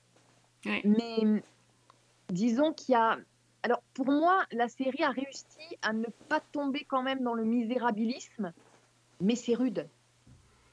Oui. 0.65 0.81
Mais 0.85 1.19
hum, 1.21 1.41
disons 2.31 2.73
qu'il 2.73 2.93
y 2.93 2.97
a. 2.97 3.19
Alors, 3.63 3.83
pour 3.93 4.07
moi, 4.07 4.47
la 4.53 4.69
série 4.69 5.03
a 5.03 5.11
réussi 5.11 5.77
à 5.83 5.93
ne 5.93 6.07
pas 6.29 6.41
tomber 6.53 6.85
quand 6.85 7.03
même 7.03 7.23
dans 7.23 7.35
le 7.35 7.45
misérabilisme, 7.45 8.53
mais 9.21 9.37
c'est 9.37 9.55
rude. 9.55 9.87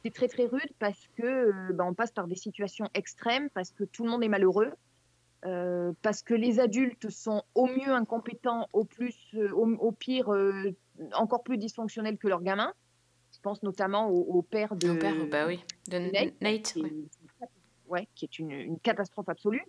C'est 0.06 0.14
très 0.14 0.30
très 0.30 0.46
rude 0.46 0.72
parce 0.80 1.10
que 1.18 1.52
on 1.82 1.94
passe 1.94 2.12
par 2.12 2.28
des 2.28 2.36
situations 2.36 2.88
extrêmes, 2.94 3.50
parce 3.50 3.72
que 3.72 3.84
tout 3.84 4.06
le 4.06 4.12
monde 4.12 4.24
est 4.24 4.30
malheureux, 4.30 4.72
euh, 5.46 5.94
parce 6.02 6.24
que 6.24 6.34
les 6.34 6.60
adultes 6.60 7.10
sont 7.10 7.44
au 7.56 7.68
mieux 7.68 7.92
incompétents, 7.92 8.68
au, 8.74 8.84
plus, 8.86 9.16
euh, 9.36 9.52
au, 9.54 9.68
au 9.76 9.92
pire 9.92 10.34
euh, 10.34 10.76
encore 11.14 11.44
plus 11.44 11.58
dysfonctionnels 11.58 12.18
que 12.18 12.28
leurs 12.28 12.42
gamins. 12.42 12.74
Je 13.34 13.40
pense 13.42 13.62
notamment 13.62 14.10
au, 14.10 14.22
au 14.22 14.42
père 14.42 14.76
de 14.76 14.94
père, 15.00 15.14
bah 15.30 15.46
oui, 15.48 15.64
de 15.90 16.00
Nate, 16.00 16.42
Nate, 16.42 16.62
qui 16.74 16.80
est- 16.80 16.84
oui. 16.84 17.08
ouais, 17.88 18.08
qui 18.16 18.26
est 18.26 18.40
une, 18.40 18.52
une 18.52 18.80
catastrophe 18.80 19.30
absolue. 19.30 19.66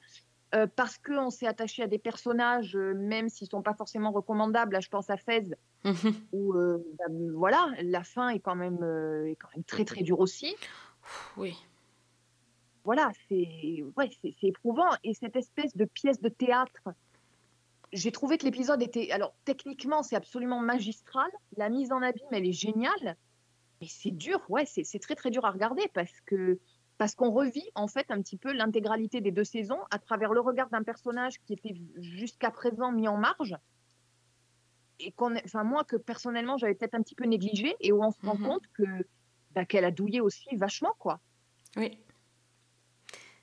Parce 0.76 0.96
qu'on 0.96 1.28
s'est 1.28 1.46
attaché 1.46 1.82
à 1.82 1.86
des 1.86 1.98
personnages, 1.98 2.74
même 2.74 3.28
s'ils 3.28 3.48
sont 3.48 3.60
pas 3.60 3.74
forcément 3.74 4.10
recommandables. 4.12 4.72
Là, 4.72 4.80
je 4.80 4.88
pense 4.88 5.10
à 5.10 5.18
Fez, 5.18 5.44
où 6.32 6.54
euh, 6.54 6.82
bah, 6.98 7.04
voilà, 7.34 7.68
la 7.82 8.02
fin 8.02 8.30
est 8.30 8.38
quand 8.38 8.54
même, 8.54 8.82
est 9.26 9.36
quand 9.36 9.48
même 9.54 9.64
très 9.64 9.84
très 9.84 10.02
dure 10.02 10.20
aussi. 10.20 10.56
Oui. 11.36 11.54
Voilà, 12.88 13.10
c'est 13.28 13.84
ouais, 13.98 14.08
c'est 14.22 14.32
éprouvant. 14.44 14.88
Et 15.04 15.12
cette 15.12 15.36
espèce 15.36 15.76
de 15.76 15.84
pièce 15.84 16.22
de 16.22 16.30
théâtre, 16.30 16.88
j'ai 17.92 18.10
trouvé 18.12 18.38
que 18.38 18.46
l'épisode 18.46 18.82
était. 18.82 19.10
Alors, 19.10 19.34
techniquement, 19.44 20.02
c'est 20.02 20.16
absolument 20.16 20.60
magistral. 20.60 21.30
La 21.58 21.68
mise 21.68 21.92
en 21.92 22.00
abîme, 22.00 22.28
elle 22.32 22.46
est 22.46 22.52
géniale. 22.54 23.18
Mais 23.82 23.88
c'est 23.90 24.10
dur, 24.10 24.40
ouais, 24.48 24.64
c'est 24.64 24.84
c'est 24.84 25.00
très 25.00 25.14
très 25.16 25.28
dur 25.30 25.44
à 25.44 25.50
regarder 25.50 25.82
parce 25.92 26.18
que 26.24 26.58
parce 26.96 27.14
qu'on 27.14 27.30
revit 27.30 27.68
en 27.74 27.88
fait 27.88 28.10
un 28.10 28.22
petit 28.22 28.38
peu 28.38 28.52
l'intégralité 28.54 29.20
des 29.20 29.32
deux 29.32 29.44
saisons 29.44 29.80
à 29.90 29.98
travers 29.98 30.32
le 30.32 30.40
regard 30.40 30.70
d'un 30.70 30.82
personnage 30.82 31.34
qui 31.42 31.52
était 31.52 31.74
jusqu'à 31.98 32.50
présent 32.50 32.90
mis 32.90 33.06
en 33.06 33.18
marge 33.18 33.54
et 34.98 35.12
qu'on, 35.12 35.36
enfin 35.44 35.62
moi 35.62 35.84
que 35.84 35.96
personnellement 35.96 36.56
j'avais 36.56 36.74
peut-être 36.74 36.94
un 36.94 37.02
petit 37.02 37.14
peu 37.14 37.26
négligé 37.26 37.76
et 37.80 37.92
où 37.92 38.02
on 38.02 38.10
se 38.10 38.20
rend 38.24 38.34
Mhm. 38.38 38.46
compte 38.46 38.66
que 38.72 38.84
bah, 39.50 39.66
qu'elle 39.66 39.84
a 39.84 39.90
douillé 39.90 40.22
aussi 40.22 40.56
vachement 40.56 40.94
quoi. 40.98 41.20
Oui. 41.76 42.02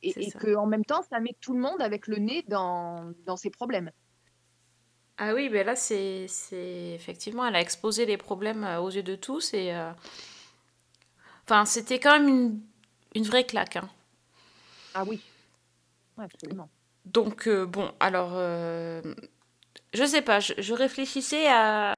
Et, 0.06 0.26
et 0.28 0.32
ça. 0.32 0.40
que 0.40 0.56
en 0.56 0.66
même 0.68 0.86
temps 0.86 1.02
ça 1.04 1.20
met 1.20 1.36
tout 1.42 1.54
le 1.54 1.60
monde 1.60 1.82
avec 1.82 2.08
le 2.08 2.18
nez 2.18 2.44
dans, 2.48 3.12
dans 3.26 3.36
ses 3.38 3.50
problèmes. 3.50 3.92
Ah 5.18 5.34
oui, 5.34 5.48
ben 5.50 5.66
là, 5.66 5.76
c'est 5.78 6.28
effectivement, 6.94 7.46
elle 7.48 7.56
a 7.56 7.62
exposé 7.62 8.06
les 8.06 8.18
problèmes 8.18 8.64
euh, 8.66 8.80
aux 8.82 8.90
yeux 8.90 9.04
de 9.04 9.16
tous 9.16 9.54
et. 9.54 9.74
euh, 9.74 9.92
Enfin, 11.46 11.66
c'était 11.66 12.00
quand 12.00 12.20
même 12.20 12.28
une, 12.28 12.62
une 13.16 13.24
vraie 13.24 13.46
claque. 13.46 13.78
hein. 13.78 13.90
Ah 14.94 15.04
oui, 15.06 15.22
Ouais, 16.18 16.26
absolument. 16.26 16.70
Donc, 17.06 17.48
euh, 17.48 17.66
bon, 17.66 17.92
alors. 18.00 18.32
euh, 18.34 19.02
Je 19.94 20.06
sais 20.06 20.22
pas, 20.22 20.40
je, 20.40 20.54
je 20.58 20.74
réfléchissais 20.74 21.48
à. 21.50 21.96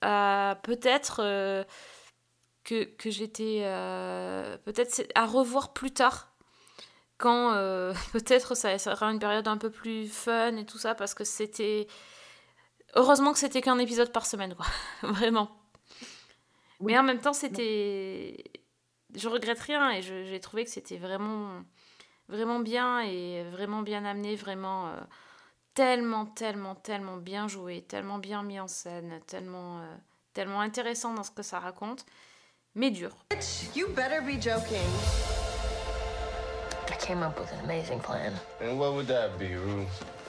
à 0.00 0.58
peut-être. 0.62 1.20
que, 2.64 2.84
que 2.84 3.10
j'étais. 3.10 3.62
peut-être 4.64 5.06
à 5.14 5.26
revoir 5.26 5.72
plus 5.72 5.90
tard. 5.92 6.35
Quand 7.18 7.52
euh, 7.54 7.94
peut-être 8.12 8.54
ça 8.56 8.78
sera 8.78 9.10
une 9.10 9.18
période 9.18 9.48
un 9.48 9.56
peu 9.58 9.70
plus 9.70 10.08
fun 10.08 10.56
et 10.56 10.66
tout 10.66 10.78
ça, 10.78 10.94
parce 10.94 11.14
que 11.14 11.24
c'était. 11.24 11.86
Heureusement 12.94 13.32
que 13.32 13.38
c'était 13.38 13.60
qu'un 13.60 13.78
épisode 13.78 14.12
par 14.12 14.26
semaine, 14.26 14.54
quoi. 14.54 14.66
Vraiment. 15.02 15.50
Mais 16.80 16.98
en 16.98 17.02
même 17.02 17.20
temps, 17.20 17.32
c'était. 17.32 18.36
Je 19.14 19.28
regrette 19.28 19.60
rien 19.60 19.90
et 19.92 20.02
j'ai 20.02 20.40
trouvé 20.40 20.64
que 20.64 20.70
c'était 20.70 20.98
vraiment. 20.98 21.62
Vraiment 22.28 22.58
bien 22.58 23.00
et 23.00 23.44
vraiment 23.50 23.82
bien 23.82 24.04
amené, 24.04 24.34
vraiment. 24.36 24.88
euh, 24.88 24.96
tellement, 25.74 26.26
tellement, 26.26 26.74
tellement 26.74 27.16
bien 27.18 27.48
joué, 27.48 27.82
tellement 27.82 28.18
bien 28.18 28.42
mis 28.42 28.58
en 28.58 28.66
scène, 28.68 29.20
tellement. 29.26 29.78
euh, 29.80 29.96
tellement 30.36 30.60
intéressant 30.60 31.14
dans 31.14 31.22
ce 31.22 31.30
que 31.30 31.42
ça 31.42 31.60
raconte, 31.60 32.04
mais 32.74 32.90
dur. 32.90 33.16
You 33.74 33.88
better 33.88 34.20
be 34.20 34.38
joking. 34.40 35.35
I 36.90 36.96
came 36.96 37.22
up 37.22 37.38
with 37.38 37.52
an 37.52 37.60
amazing 37.64 38.00
plan. 38.00 38.32
And 38.60 38.78
what 38.78 38.94
would 38.94 39.06
that 39.08 39.38
be, 39.38 39.54
Rue? 39.54 39.86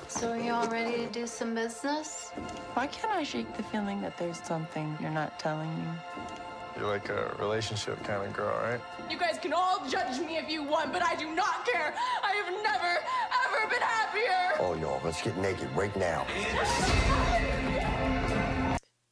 So 0.08 0.32
are 0.32 0.38
y'all 0.38 0.68
ready 0.70 1.06
to 1.06 1.12
do 1.12 1.28
some 1.28 1.54
business? 1.54 2.32
Why 2.74 2.88
can't 2.88 3.12
I 3.12 3.24
shake 3.24 3.56
the 3.58 3.64
feeling 3.64 4.02
that 4.02 4.18
there's 4.18 4.42
something 4.42 4.98
you're 5.02 5.12
not 5.12 5.38
telling 5.38 5.70
me? 5.70 5.90
You're 6.78 6.88
like 6.88 7.10
a 7.10 7.36
relationship 7.40 8.02
kind 8.04 8.24
of 8.24 8.34
girl, 8.34 8.56
right? 8.64 8.80
You 9.10 9.18
guys 9.18 9.38
can 9.42 9.52
all 9.52 9.82
judge 9.90 10.20
me 10.20 10.38
if 10.38 10.50
you 10.50 10.64
want, 10.64 10.94
but 10.94 11.02
I 11.04 11.16
do 11.16 11.34
not 11.36 11.66
care. 11.66 11.94
I 12.24 12.34
have 12.40 12.54
never, 12.64 12.94
ever 13.44 13.70
been 13.70 13.82
happier. 13.82 14.58
Oh, 14.60 14.76
no, 14.76 15.02
let's 15.04 15.22
get 15.22 15.36
naked 15.38 15.70
right 15.76 15.96
now. 15.98 16.26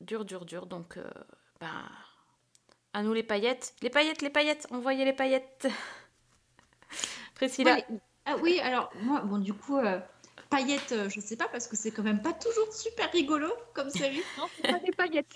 Dur, 0.06 0.24
dur, 0.24 0.46
dur. 0.46 0.66
Donc, 0.68 0.98
euh, 0.98 1.04
ben, 1.60 1.90
à 2.94 3.04
nous 3.04 3.14
les 3.14 3.24
paillettes. 3.24 3.74
Les 3.82 3.90
paillettes, 3.90 4.22
les 4.22 4.30
paillettes, 4.30 4.68
envoyez 4.72 5.04
les 5.04 5.14
paillettes. 5.14 5.68
Priscilla. 7.36 7.78
Ah 8.26 8.36
oui, 8.42 8.60
alors 8.60 8.92
moi, 9.04 9.22
bon, 9.22 9.38
du 9.38 9.54
coup, 9.54 9.78
euh, 9.78 10.00
paillettes, 10.50 10.92
euh, 10.94 11.10
je 11.10 11.20
sais 11.20 11.36
pas, 11.36 11.48
parce 11.52 11.68
que 11.68 11.76
c'est 11.76 11.92
quand 11.92 12.02
même 12.04 12.22
pas 12.22 12.34
toujours 12.34 12.74
super 12.74 13.12
rigolo 13.12 13.48
comme 13.74 13.90
série. 13.90 14.22
non, 14.38 14.46
c'est 14.56 14.72
pas 14.72 14.80
des 14.80 14.92
paillettes. 14.92 15.36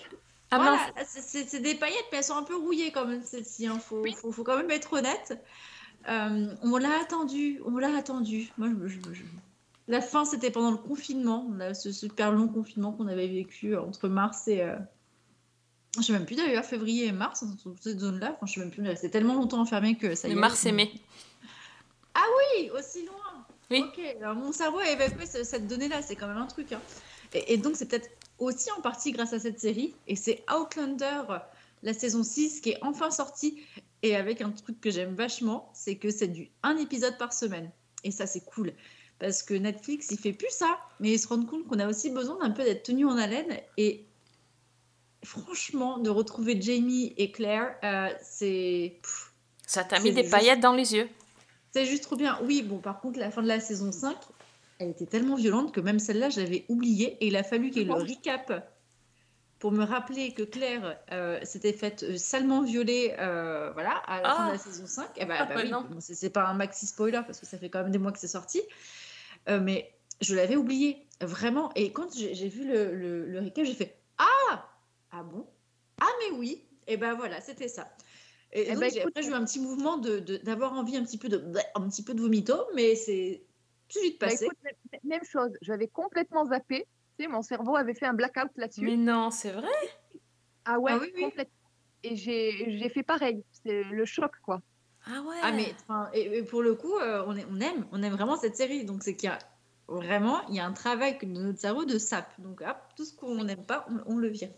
Ah 0.50 0.56
voilà, 0.56 0.78
c'est- 1.06 1.60
des 1.60 1.76
paillettes, 1.76 2.06
mais 2.10 2.18
elles 2.18 2.24
sont 2.24 2.36
un 2.36 2.42
peu 2.42 2.56
rouillées 2.56 2.90
quand 2.90 3.06
même, 3.06 3.22
celles-ci. 3.22 3.64
Il 3.64 3.70
faut, 3.78 4.04
faut, 4.16 4.32
faut 4.32 4.42
quand 4.42 4.56
même 4.56 4.70
être 4.72 4.92
honnête. 4.94 5.38
Euh, 6.08 6.52
on 6.62 6.76
l'a 6.78 7.00
attendu, 7.00 7.60
on 7.64 7.76
l'a 7.76 7.94
attendu. 7.96 8.48
Moi, 8.58 8.68
je- 8.82 8.88
je- 8.88 9.12
je- 9.14 9.22
La 9.86 10.00
fin, 10.00 10.24
c'était 10.24 10.50
pendant 10.50 10.70
le 10.72 10.76
confinement, 10.76 11.46
on 11.50 11.60
a 11.60 11.74
ce 11.74 11.92
super 11.92 12.32
long 12.32 12.48
confinement 12.48 12.92
qu'on 12.92 13.06
avait 13.08 13.28
vécu 13.28 13.76
entre 13.76 14.08
mars 14.08 14.48
et. 14.48 14.62
euh, 14.62 14.76
Je 15.98 16.02
sais 16.02 16.12
même 16.12 16.24
plus 16.26 16.36
d'ailleurs, 16.36 16.64
février 16.64 17.06
et 17.06 17.12
mars, 17.12 17.42
dans 17.64 17.74
cette 17.80 17.98
zone-là. 17.98 18.32
Enfin, 18.36 18.46
je 18.46 18.52
sais 18.54 18.60
même 18.60 18.70
plus, 18.70 18.82
mais 18.82 18.94
c'est 18.96 19.10
tellement 19.10 19.34
longtemps 19.34 19.60
enfermé 19.60 19.96
que 19.96 20.14
ça 20.14 20.28
y 20.28 20.32
est. 20.32 20.34
mars 20.36 20.64
et 20.66 20.70
mai. 20.72 20.90
Ah 22.14 22.24
oui, 22.56 22.70
aussi 22.70 23.04
loin. 23.06 23.46
Oui. 23.70 23.84
Ok, 23.86 24.00
alors 24.20 24.34
mon 24.34 24.52
cerveau 24.52 24.78
a 24.78 24.88
évacué 24.90 25.26
ce- 25.26 25.44
cette 25.44 25.66
donnée-là, 25.68 26.02
c'est 26.02 26.16
quand 26.16 26.26
même 26.26 26.36
un 26.38 26.46
truc. 26.46 26.72
hein. 26.72 26.80
Et, 27.34 27.54
et 27.54 27.56
donc, 27.56 27.76
c'est 27.76 27.86
peut-être 27.86 28.10
aussi 28.38 28.70
en 28.72 28.80
partie 28.80 29.12
grâce 29.12 29.32
à 29.32 29.38
cette 29.38 29.60
série. 29.60 29.94
Et 30.08 30.16
c'est 30.16 30.42
Outlander, 30.52 31.22
la 31.82 31.94
saison 31.94 32.22
6, 32.24 32.60
qui 32.60 32.70
est 32.70 32.78
enfin 32.82 33.10
sortie. 33.10 33.62
Et 34.02 34.16
avec 34.16 34.40
un 34.40 34.50
truc 34.50 34.80
que 34.80 34.90
j'aime 34.90 35.14
vachement, 35.14 35.70
c'est 35.74 35.96
que 35.96 36.10
c'est 36.10 36.26
du 36.28 36.48
un 36.62 36.76
épisode 36.78 37.16
par 37.18 37.32
semaine. 37.32 37.70
Et 38.02 38.10
ça, 38.10 38.26
c'est 38.26 38.44
cool. 38.44 38.72
Parce 39.18 39.42
que 39.42 39.52
Netflix, 39.54 40.08
il 40.10 40.18
fait 40.18 40.32
plus 40.32 40.50
ça. 40.50 40.78
Mais 40.98 41.12
ils 41.12 41.18
se 41.20 41.28
rendent 41.28 41.46
compte 41.48 41.66
qu'on 41.68 41.78
a 41.78 41.86
aussi 41.86 42.10
besoin 42.10 42.38
d'un 42.38 42.50
peu 42.50 42.64
d'être 42.64 42.82
tenu 42.82 43.04
en 43.04 43.16
haleine. 43.18 43.58
Et 43.76 44.04
franchement, 45.22 45.98
de 45.98 46.10
retrouver 46.10 46.60
Jamie 46.60 47.12
et 47.16 47.30
Claire, 47.30 47.76
euh, 47.84 48.08
c'est. 48.22 48.96
Ça 49.66 49.84
t'a 49.84 50.00
mis 50.00 50.12
des 50.12 50.22
juste- 50.22 50.30
paillettes 50.32 50.60
dans 50.60 50.72
les 50.72 50.94
yeux. 50.94 51.08
C'est 51.72 51.84
juste 51.86 52.02
trop 52.04 52.16
bien. 52.16 52.38
Oui, 52.44 52.62
bon, 52.62 52.78
par 52.78 53.00
contre, 53.00 53.18
la 53.18 53.30
fin 53.30 53.42
de 53.42 53.48
la 53.48 53.60
saison 53.60 53.92
5, 53.92 54.16
elle 54.78 54.90
était 54.90 55.06
tellement 55.06 55.34
violente 55.36 55.72
que 55.72 55.80
même 55.80 55.98
celle-là, 55.98 56.30
je 56.30 56.40
l'avais 56.40 56.64
oubliée. 56.68 57.16
Et 57.20 57.28
il 57.28 57.36
a 57.36 57.42
fallu 57.42 57.70
qu'il 57.70 57.82
y 57.82 57.84
ait 57.84 57.88
le 57.88 57.94
recap 57.94 58.72
pour 59.58 59.72
me 59.72 59.84
rappeler 59.84 60.32
que 60.32 60.42
Claire 60.42 60.98
euh, 61.12 61.38
s'était 61.44 61.74
faite 61.74 62.02
euh, 62.02 62.16
salement 62.16 62.62
violer 62.62 63.14
euh, 63.18 63.70
voilà, 63.74 63.90
à 64.06 64.22
la 64.22 64.28
fin 64.34 64.44
de 64.46 64.48
Ah. 64.50 64.52
la 64.52 64.58
saison 64.58 64.86
5. 64.86 65.08
Eh 65.16 65.26
ben, 65.26 65.36
Ah, 65.38 65.44
bah 65.44 65.54
bah 65.56 65.60
oui, 65.62 65.70
bon, 65.70 65.96
c'est 66.00 66.30
pas 66.30 66.44
un 66.46 66.54
maxi 66.54 66.86
spoiler 66.86 67.20
parce 67.26 67.38
que 67.38 67.44
ça 67.46 67.58
fait 67.58 67.68
quand 67.68 67.82
même 67.82 67.92
des 67.92 67.98
mois 67.98 68.10
que 68.10 68.18
c'est 68.18 68.26
sorti. 68.28 68.62
Euh, 69.50 69.60
mais 69.60 69.92
je 70.22 70.34
l'avais 70.34 70.56
oublié, 70.56 71.06
vraiment. 71.20 71.70
Et 71.74 71.92
quand 71.92 72.08
j'ai 72.16 72.48
vu 72.48 72.66
le, 72.66 72.94
le, 72.94 73.26
le 73.26 73.40
recap, 73.40 73.64
j'ai 73.66 73.74
fait 73.74 73.96
Ah 74.16 74.66
Ah 75.12 75.22
bon? 75.22 75.46
Ah, 76.00 76.08
mais 76.20 76.36
oui 76.38 76.64
Et 76.86 76.96
ben 76.96 77.12
voilà, 77.14 77.42
c'était 77.42 77.68
ça. 77.68 77.86
Et 78.52 78.62
Eh 78.66 78.70
donc, 78.72 78.80
ben, 78.80 78.90
j'ai- 78.90 79.00
écoute, 79.00 79.12
après, 79.16 79.22
j'ai 79.22 79.30
eu 79.30 79.34
un 79.34 79.44
petit 79.44 79.60
mouvement 79.60 79.96
de- 79.96 80.18
de- 80.18 80.36
d'avoir 80.38 80.72
envie 80.72 80.96
un 80.96 81.04
petit 81.04 81.18
peu 81.18 81.28
de 81.28 81.42
un 81.74 81.88
petit 81.88 82.02
peu 82.02 82.14
de 82.14 82.20
vomito, 82.20 82.54
mais 82.74 82.96
c'est 82.96 83.42
tout 83.88 83.98
de 83.98 84.04
suite 84.04 84.20
Bah, 84.20 84.26
passé. 84.28 84.46
écoute, 84.46 84.58
même- 85.04 85.24
chose, 85.24 85.50
j'avais 85.62 85.86
complètement 85.88 86.44
zappé. 86.46 86.86
Tu 87.18 87.24
sais, 87.24 87.30
mon 87.30 87.42
cerveau 87.42 87.76
avait 87.76 87.94
fait 87.94 88.06
un 88.06 88.14
blackout 88.14 88.50
là-dessus. 88.56 88.82
Mais 88.82 88.96
non, 88.96 89.30
c'est 89.30 89.52
vrai? 89.52 89.68
Ah 90.64 90.78
ouais, 90.78 90.92
Ah 90.94 90.98
oui, 91.00 91.12
oui. 91.14 91.22
complètement. 91.22 91.54
Et 92.02 92.16
j'ai 92.16 92.78
j'ai 92.78 92.88
fait 92.88 93.02
pareil. 93.02 93.44
C'est 93.64 93.82
le 93.84 94.04
choc, 94.04 94.32
quoi. 94.42 94.60
Ah 95.06 95.22
ouais 95.22 95.36
Ah 95.42 95.52
mais 95.52 95.74
enfin, 95.82 96.10
et, 96.12 96.38
et 96.38 96.42
pour 96.42 96.62
le 96.62 96.74
coup, 96.74 96.94
euh, 96.96 97.24
on, 97.26 97.36
est- 97.36 97.46
on 97.50 97.60
aime, 97.60 97.86
on 97.92 98.02
aime 98.02 98.12
vraiment 98.12 98.36
cette 98.36 98.56
série. 98.56 98.84
Donc 98.84 99.02
c'est 99.02 99.16
qu'il 99.16 99.28
y 99.28 99.32
a 99.32 99.38
vraiment, 99.88 100.46
il 100.48 100.54
y 100.54 100.60
a 100.60 100.66
un 100.66 100.72
travail 100.72 101.18
de 101.18 101.26
notre 101.26 101.58
cerveau 101.58 101.84
de 101.84 101.98
sap. 101.98 102.38
Donc 102.40 102.62
hop, 102.62 102.76
tout 102.96 103.04
ce 103.04 103.14
qu'on 103.14 103.44
n'aime 103.44 103.64
pas, 103.64 103.86
on, 103.88 104.14
on 104.14 104.16
le 104.16 104.28
vire. 104.28 104.50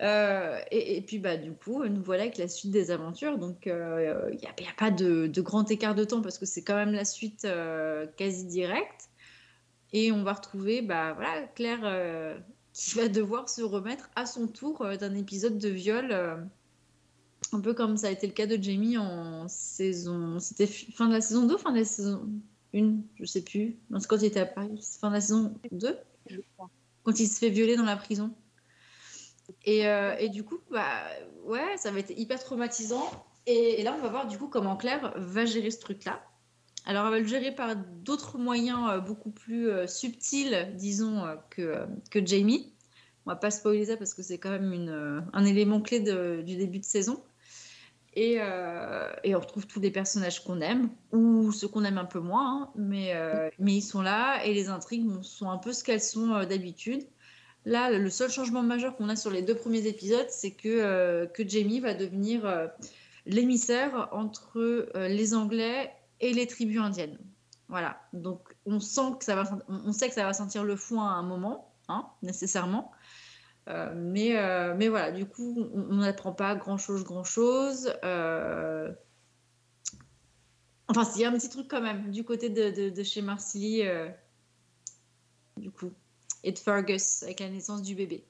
Euh, 0.00 0.58
et, 0.70 0.96
et 0.96 1.00
puis 1.02 1.18
bah 1.18 1.36
du 1.36 1.52
coup, 1.52 1.82
nous 1.84 2.02
voilà 2.02 2.22
avec 2.22 2.38
la 2.38 2.46
suite 2.48 2.70
des 2.70 2.90
aventures. 2.92 3.36
Donc 3.38 3.66
euh, 3.66 4.28
il 4.32 4.38
n'y 4.38 4.46
a, 4.46 4.72
pas 4.78 4.90
de, 4.92 5.26
de 5.26 5.40
grand 5.40 5.68
écart 5.70 5.94
de 5.96 6.04
temps 6.04 6.22
parce 6.22 6.38
que 6.38 6.46
c'est 6.46 6.62
quand 6.62 6.76
même 6.76 6.92
la 6.92 7.04
suite 7.04 7.44
euh, 7.44 8.06
quasi 8.16 8.44
directe. 8.46 9.08
Et 9.92 10.12
on 10.12 10.22
va 10.22 10.34
retrouver 10.34 10.82
bah 10.82 11.14
voilà 11.14 11.42
Claire 11.54 11.80
euh, 11.82 12.38
qui 12.72 12.94
va 12.96 13.08
devoir 13.08 13.48
se 13.48 13.62
remettre 13.62 14.08
à 14.14 14.24
son 14.26 14.46
tour 14.46 14.82
euh, 14.82 14.96
d'un 14.96 15.14
épisode 15.16 15.58
de 15.58 15.68
viol. 15.68 16.08
euh, 16.12 16.36
un 17.52 17.60
peu 17.60 17.72
comme 17.72 17.96
ça 17.96 18.08
a 18.08 18.10
été 18.10 18.26
le 18.26 18.32
cas 18.34 18.46
de 18.46 18.62
Jamie 18.62 18.98
en 18.98 19.48
saison. 19.48 20.38
C'était 20.38 20.66
fi- 20.66 20.92
fin 20.92 21.08
de 21.08 21.14
la 21.14 21.20
saison 21.20 21.46
2 21.46 21.56
fin 21.56 21.72
de 21.72 21.78
la 21.78 21.84
saison 21.84 22.28
1 22.74 22.96
Je 23.18 23.24
sais 23.24 23.42
plus. 23.42 23.76
Non, 23.90 23.98
c'est 24.00 24.06
quand 24.06 24.18
il 24.18 24.26
était 24.26 24.40
à 24.40 24.46
Paris. 24.46 24.78
Fin 25.00 25.08
de 25.08 25.14
la 25.14 25.20
saison 25.20 25.54
2 25.72 25.96
Je 26.26 26.40
crois. 26.56 26.68
Quand 27.04 27.18
il 27.18 27.26
se 27.26 27.38
fait 27.38 27.48
violer 27.50 27.76
dans 27.76 27.84
la 27.84 27.96
prison. 27.96 28.32
Et, 29.64 29.86
euh, 29.86 30.16
et 30.18 30.28
du 30.28 30.44
coup, 30.44 30.58
bah, 30.70 31.02
ouais, 31.44 31.76
ça 31.76 31.90
va 31.90 31.98
être 31.98 32.12
hyper 32.16 32.42
traumatisant. 32.42 33.10
Et, 33.46 33.82
là, 33.82 33.94
on 33.98 34.02
va 34.02 34.08
voir 34.08 34.26
du 34.26 34.38
coup 34.38 34.48
comment 34.48 34.76
Claire 34.76 35.12
va 35.16 35.44
gérer 35.44 35.70
ce 35.70 35.80
truc-là. 35.80 36.22
Alors, 36.84 37.06
elle 37.06 37.12
va 37.12 37.18
le 37.18 37.26
gérer 37.26 37.54
par 37.54 37.76
d'autres 37.76 38.38
moyens 38.38 38.90
euh, 38.90 38.98
beaucoup 39.00 39.30
plus 39.30 39.68
euh, 39.68 39.86
subtils, 39.86 40.72
disons, 40.74 41.24
que, 41.50 41.86
Jamie. 42.24 42.72
On 43.26 43.30
va 43.30 43.36
pas 43.36 43.50
spoiler 43.50 43.86
ça 43.86 43.96
parce 43.98 44.14
que 44.14 44.22
c'est 44.22 44.38
quand 44.38 44.50
même 44.50 45.28
un 45.34 45.44
élément 45.44 45.82
clé 45.82 46.00
du 46.00 46.56
début 46.56 46.78
de 46.78 46.84
saison. 46.84 47.22
Et, 48.14 48.40
on 48.40 49.38
retrouve 49.38 49.66
tous 49.66 49.80
les 49.80 49.90
personnages 49.90 50.42
qu'on 50.42 50.62
aime, 50.62 50.88
ou 51.12 51.52
ceux 51.52 51.68
qu'on 51.68 51.84
aime 51.84 51.98
un 51.98 52.06
peu 52.06 52.20
moins, 52.20 52.62
hein, 52.62 52.70
mais, 52.74 53.14
ils 53.58 53.82
sont 53.82 54.00
là 54.00 54.42
et 54.44 54.54
les 54.54 54.70
intrigues 54.70 55.06
sont 55.20 55.50
un 55.50 55.58
peu 55.58 55.74
ce 55.74 55.84
qu'elles 55.84 56.00
sont 56.00 56.42
d'habitude. 56.44 57.06
Là, 57.68 57.90
le 57.90 58.08
seul 58.08 58.30
changement 58.30 58.62
majeur 58.62 58.96
qu'on 58.96 59.10
a 59.10 59.16
sur 59.16 59.30
les 59.30 59.42
deux 59.42 59.54
premiers 59.54 59.86
épisodes, 59.86 60.28
c'est 60.30 60.52
que, 60.52 60.68
euh, 60.68 61.26
que 61.26 61.46
Jamie 61.46 61.80
va 61.80 61.92
devenir 61.92 62.46
euh, 62.46 62.66
l'émissaire 63.26 64.08
entre 64.12 64.56
euh, 64.56 65.08
les 65.08 65.34
Anglais 65.34 65.92
et 66.20 66.32
les 66.32 66.46
tribus 66.46 66.80
indiennes. 66.80 67.18
Voilà. 67.68 68.00
Donc, 68.14 68.56
on 68.64 68.80
sent 68.80 69.18
que 69.18 69.24
ça 69.26 69.34
va, 69.36 69.58
on 69.68 69.92
sait 69.92 70.08
que 70.08 70.14
ça 70.14 70.24
va 70.24 70.32
sentir 70.32 70.64
le 70.64 70.76
foin 70.76 71.10
à 71.10 71.16
un 71.16 71.22
moment, 71.22 71.74
hein, 71.88 72.06
nécessairement. 72.22 72.90
Mais, 73.94 74.32
mais 74.78 74.88
voilà, 74.88 75.12
du 75.12 75.26
coup, 75.26 75.68
on 75.74 75.96
n'apprend 75.96 76.32
pas 76.32 76.54
grand-chose, 76.54 77.04
grand-chose. 77.04 77.92
Enfin, 80.88 81.06
il 81.16 81.20
y 81.20 81.24
a 81.26 81.28
un 81.28 81.32
petit 81.32 81.50
truc 81.50 81.68
quand 81.68 81.82
même 81.82 82.10
du 82.10 82.24
côté 82.24 82.48
de, 82.48 82.88
de, 82.88 83.02
chez 83.02 83.20
Marcilly, 83.20 83.82
et 86.48 86.52
de 86.52 86.58
Fergus 86.58 87.22
avec 87.22 87.40
la 87.40 87.50
naissance 87.50 87.82
du 87.82 87.94
bébé. 87.94 88.24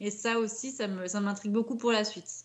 Et 0.00 0.10
ça 0.10 0.38
aussi, 0.38 0.72
ça 0.72 0.88
me, 0.88 1.06
ça 1.06 1.20
m'intrigue 1.20 1.52
beaucoup 1.52 1.76
pour 1.76 1.92
la 1.92 2.04
suite. 2.04 2.44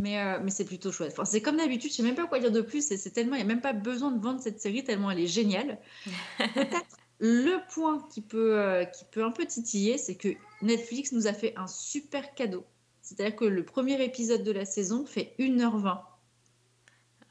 Mais, 0.00 0.20
euh, 0.20 0.38
mais 0.42 0.50
c'est 0.50 0.64
plutôt 0.64 0.92
chouette. 0.92 1.12
Enfin, 1.12 1.24
c'est 1.24 1.42
comme 1.42 1.56
d'habitude, 1.56 1.90
je 1.90 1.96
sais 1.96 2.02
même 2.04 2.14
pas 2.14 2.26
quoi 2.26 2.38
dire 2.38 2.52
de 2.52 2.60
plus. 2.60 2.86
C'est 2.86 3.10
tellement, 3.10 3.34
il 3.34 3.38
n'y 3.38 3.44
a 3.44 3.46
même 3.46 3.60
pas 3.60 3.72
besoin 3.72 4.12
de 4.12 4.22
vendre 4.22 4.40
cette 4.40 4.60
série 4.60 4.84
tellement 4.84 5.10
elle 5.10 5.20
est 5.20 5.26
géniale. 5.26 5.78
Peut-être 6.38 6.96
le 7.18 7.58
point 7.72 8.06
qui 8.12 8.20
peut, 8.20 8.58
euh, 8.58 8.84
qui 8.84 9.04
peut 9.06 9.24
un 9.24 9.32
peu 9.32 9.44
titiller, 9.44 9.98
c'est 9.98 10.16
que 10.16 10.28
Netflix 10.60 11.12
nous 11.12 11.26
a 11.26 11.32
fait 11.32 11.52
un 11.56 11.66
super 11.66 12.34
cadeau. 12.34 12.64
C'est-à-dire 13.00 13.34
que 13.34 13.44
le 13.44 13.64
premier 13.64 14.02
épisode 14.04 14.44
de 14.44 14.52
la 14.52 14.64
saison 14.64 15.04
fait 15.04 15.34
1h20. 15.40 16.00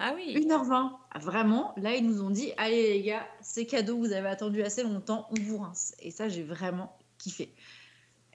Ah 0.02 0.14
oui. 0.16 0.34
1h20. 0.36 0.92
Ah, 1.12 1.20
Vraiment, 1.20 1.74
là, 1.78 1.96
ils 1.96 2.06
nous 2.06 2.22
ont 2.24 2.30
dit 2.30 2.52
Allez, 2.58 2.94
les 2.94 3.02
gars, 3.04 3.28
c'est 3.42 3.66
cadeau, 3.66 3.98
vous 3.98 4.12
avez 4.12 4.28
attendu 4.30 4.62
assez 4.64 4.84
longtemps, 4.84 5.28
on 5.32 5.42
vous 5.42 5.58
rince. 5.60 5.94
Et 6.00 6.12
ça, 6.12 6.28
j'ai 6.30 6.44
vraiment 6.44 6.98
kiffé. 7.18 7.54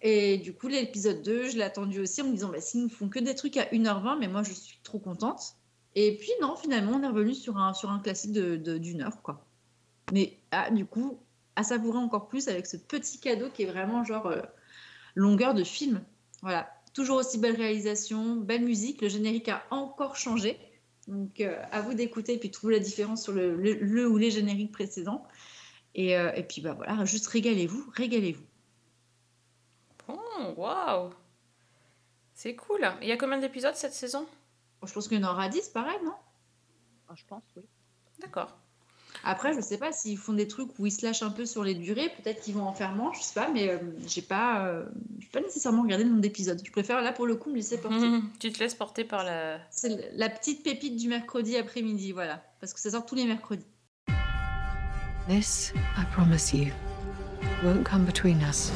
Et 0.03 0.39
du 0.39 0.53
coup, 0.55 0.69
l'épisode 0.69 1.23
2, 1.23 1.49
je 1.49 1.57
l'ai 1.57 1.62
attendu 1.62 2.01
aussi 2.01 2.23
en 2.23 2.27
me 2.27 2.33
disant 2.33 2.51
bah, 2.51 2.61
S'ils 2.61 2.85
ne 2.85 2.89
font 2.89 3.09
que 3.09 3.19
des 3.19 3.35
trucs 3.35 3.57
à 3.57 3.64
1h20, 3.73 4.19
mais 4.19 4.29
moi, 4.29 4.43
je 4.43 4.53
suis 4.53 4.79
trop 4.83 4.99
contente. 4.99 5.55
Et 5.95 6.17
puis, 6.19 6.31
non, 6.41 6.55
finalement, 6.57 6.93
on 6.93 7.03
est 7.03 7.09
revenu 7.09 7.35
sur 7.35 7.57
un, 7.57 7.73
sur 7.75 7.91
un 7.91 7.99
classique 7.99 8.33
de, 8.33 8.57
de- 8.57 8.79
d'une 8.79 9.03
heure, 9.03 9.23
quoi. 9.23 9.45
Mais 10.12 10.39
ah, 10.53 10.71
du 10.71 10.85
coup, 10.87 11.19
à 11.57 11.62
savourer 11.64 11.99
encore 11.99 12.29
plus 12.29 12.49
avec 12.49 12.67
ce 12.67 12.77
petit 12.77 13.19
cadeau 13.19 13.49
qui 13.51 13.62
est 13.62 13.67
vraiment 13.67 14.05
genre 14.05 14.27
euh, 14.27 14.43
longueur 15.14 15.55
de 15.55 15.64
film. 15.64 16.05
Voilà. 16.43 16.71
Toujours 16.93 17.17
aussi 17.17 17.39
belle 17.39 17.57
réalisation, 17.57 18.37
belle 18.37 18.62
musique. 18.64 19.01
Le 19.03 19.09
générique 19.09 19.49
a 19.49 19.64
encore 19.71 20.17
changé. 20.17 20.59
Donc, 21.07 21.41
euh, 21.41 21.63
à 21.71 21.81
vous 21.83 21.95
d'écouter 21.95 22.35
et 22.35 22.39
puis 22.39 22.49
de 22.49 22.55
trouver 22.55 22.75
la 22.75 22.81
différence 22.81 23.23
sur 23.23 23.33
le, 23.33 23.55
le- 23.57 23.75
le 23.75 24.09
ou 24.09 24.17
les 24.17 24.31
génériques 24.31 24.73
précédents. 24.73 25.27
Et, 25.95 26.17
euh, 26.19 26.33
et 26.35 26.43
puis, 26.43 26.61
bah 26.61 26.75
voilà, 26.75 27.05
juste 27.05 27.27
régalez-vous, 27.29 27.91
régalez-vous. 27.95 28.45
Bon, 30.07 30.55
waouh. 30.57 31.11
C'est 32.35 32.55
cool. 32.55 32.87
Il 33.03 33.09
y 33.09 33.13
a 33.13 33.17
combien 33.17 33.39
d'épisodes 33.39 33.75
cette 33.75 33.95
saison? 33.95 34.27
Je 34.85 34.93
pense 34.93 35.09
qu'il 35.09 35.19
y 35.21 35.25
en 35.25 35.29
aura 35.31 35.49
10, 35.49 35.69
pareil, 35.71 35.99
non? 36.05 36.15
Ah, 37.09 37.15
Je 37.17 37.25
pense, 37.25 37.45
oui. 37.57 37.63
D'accord. 38.21 38.57
Après, 39.29 39.53
je 39.53 39.61
sais 39.61 39.77
pas 39.77 39.91
s'ils 39.91 40.18
font 40.18 40.35
des 40.35 40.47
trucs 40.47 40.79
où 40.79 40.87
ils 40.87 40.93
se 40.93 41.05
lâchent 41.05 41.24
un 41.24 41.31
peu 41.31 41.47
sur 41.47 41.64
les 41.64 41.74
durées. 41.74 42.12
Peut-être 42.22 42.41
qu'ils 42.41 42.55
vont 42.55 42.62
en 42.62 42.72
faire 42.72 42.93
moins, 42.93 43.11
je 43.12 43.20
sais 43.20 43.35
pas, 43.35 43.51
mais 43.53 43.68
euh, 43.68 43.79
j'ai 44.07 44.22
pas, 44.22 44.64
euh, 44.66 44.87
j'ai 45.18 45.29
pas 45.29 45.41
nécessairement 45.41 45.83
regardé 45.83 46.05
le 46.05 46.11
nombre 46.11 46.22
d'épisodes. 46.22 46.62
Je 46.64 46.70
préfère 46.70 47.03
là 47.03 47.12
pour 47.12 47.27
le 47.27 47.35
coup 47.35 47.51
me 47.51 47.57
laisser 47.57 47.79
porter. 47.79 48.20
tu 48.39 48.53
te 48.53 48.61
laisses 48.61 48.77
porter 48.77 49.03
par 49.03 49.24
la. 49.24 49.59
C'est 49.70 50.12
la 50.14 50.29
petite 50.29 50.62
pépite 50.62 50.95
du 50.95 51.09
mercredi 51.09 51.57
après-midi, 51.57 52.12
voilà, 52.12 52.41
parce 52.61 52.72
que 52.72 52.79
ça 52.79 52.93
sort 52.93 53.05
tous 53.05 53.16
les 53.16 53.24
mercredis. 53.24 53.66
This, 55.29 55.72
I 55.97 56.05
promise 56.12 56.55
you, 56.55 56.70
won't 57.64 57.83
come 57.83 58.05
between 58.05 58.41
us. 58.49 58.70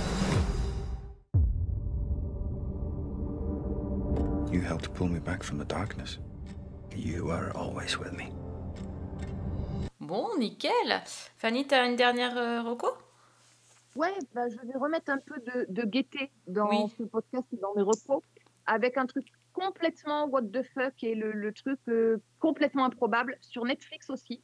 You 4.50 4.62
helped 4.62 4.92
pull 4.94 5.06
me 5.06 5.20
back 5.20 5.44
from 5.44 5.58
the 5.58 5.64
darkness. 5.64 6.18
You 6.96 7.30
are 7.30 7.52
always 7.54 7.96
with 8.00 8.12
me. 8.14 8.32
Bon, 10.10 10.36
nickel. 10.38 11.04
Fanny, 11.38 11.68
t'as 11.68 11.88
une 11.88 11.94
dernière 11.94 12.36
euh, 12.36 12.62
reco? 12.62 12.88
Ouais, 13.94 14.12
bah, 14.34 14.48
je 14.48 14.56
vais 14.56 14.76
remettre 14.76 15.08
un 15.12 15.18
peu 15.18 15.38
de, 15.38 15.66
de 15.68 15.82
gaieté 15.86 16.32
dans 16.48 16.68
Oui. 16.68 16.92
ce 16.98 17.04
podcast 17.04 17.46
et 17.52 17.56
dans 17.58 17.72
mes 17.76 17.82
repos, 17.82 18.24
avec 18.66 18.98
un 18.98 19.06
truc 19.06 19.28
complètement 19.52 20.26
what 20.26 20.42
the 20.42 20.64
fuck 20.74 20.94
et 21.04 21.14
le, 21.14 21.30
le 21.30 21.52
truc 21.52 21.78
euh, 21.86 22.16
complètement 22.40 22.86
improbable 22.86 23.38
sur 23.40 23.64
Netflix 23.64 24.10
aussi. 24.10 24.42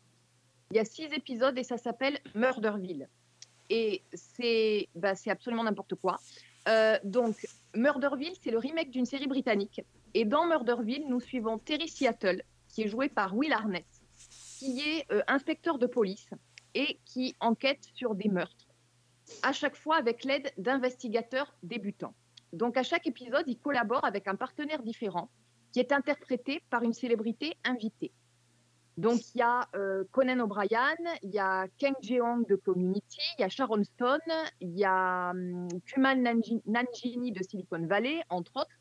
Il 0.70 0.76
y 0.76 0.78
a 0.78 0.84
six 0.84 1.12
épisodes 1.12 1.58
et 1.58 1.64
ça 1.64 1.78
s'appelle 1.78 2.20
Murderville. 2.36 3.08
Et 3.68 4.04
c'est 4.12 4.88
bah, 4.94 5.14
absolument 5.26 5.64
n'importe 5.64 5.96
quoi. 5.96 6.20
Euh, 6.68 6.96
donc, 7.02 7.44
Murderville, 7.74 8.34
c'est 8.40 8.52
le 8.52 8.58
remake 8.58 8.90
d'une 8.90 9.04
série 9.04 9.26
britannique. 9.26 9.80
Et 10.14 10.24
dans 10.24 10.46
Murderville, 10.46 11.08
nous 11.08 11.18
suivons 11.18 11.58
Terry 11.58 11.88
Seattle, 11.88 12.44
qui 12.68 12.82
est 12.82 12.88
joué 12.88 13.08
par 13.08 13.36
Will 13.36 13.52
Arnett, 13.52 13.84
qui 14.56 14.80
est 14.80 15.04
euh, 15.12 15.22
inspecteur 15.28 15.78
de 15.78 15.86
police 15.86 16.30
et 16.74 16.98
qui 17.04 17.36
enquête 17.40 17.84
sur 17.94 18.14
des 18.14 18.28
meurtres 18.28 18.68
à 19.42 19.52
chaque 19.52 19.76
fois 19.76 19.96
avec 19.96 20.24
l'aide 20.24 20.50
d'investigateurs 20.56 21.54
débutants. 21.62 22.14
Donc 22.52 22.76
à 22.76 22.82
chaque 22.82 23.06
épisode, 23.06 23.44
il 23.46 23.58
collabore 23.58 24.04
avec 24.04 24.28
un 24.28 24.36
partenaire 24.36 24.82
différent 24.82 25.28
qui 25.72 25.80
est 25.80 25.92
interprété 25.92 26.62
par 26.70 26.82
une 26.84 26.94
célébrité 26.94 27.56
invitée. 27.64 28.12
Donc 28.96 29.20
il 29.34 29.38
y 29.38 29.42
a 29.42 29.68
euh, 29.74 30.04
Conan 30.10 30.40
O'Brien, 30.40 30.96
il 31.22 31.34
y 31.34 31.38
a 31.38 31.66
Kang 31.78 31.96
Jeong 32.00 32.46
de 32.48 32.56
Community, 32.56 33.20
il 33.38 33.42
y 33.42 33.44
a 33.44 33.50
Sharon 33.50 33.84
Stone, 33.84 34.20
il 34.60 34.78
y 34.78 34.84
a 34.86 35.32
hum, 35.32 35.68
Kumail 35.84 36.22
Nanji- 36.22 36.62
Nanjiani 36.64 37.32
de 37.32 37.42
Silicon 37.42 37.86
Valley, 37.86 38.22
entre 38.30 38.56
autres. 38.56 38.80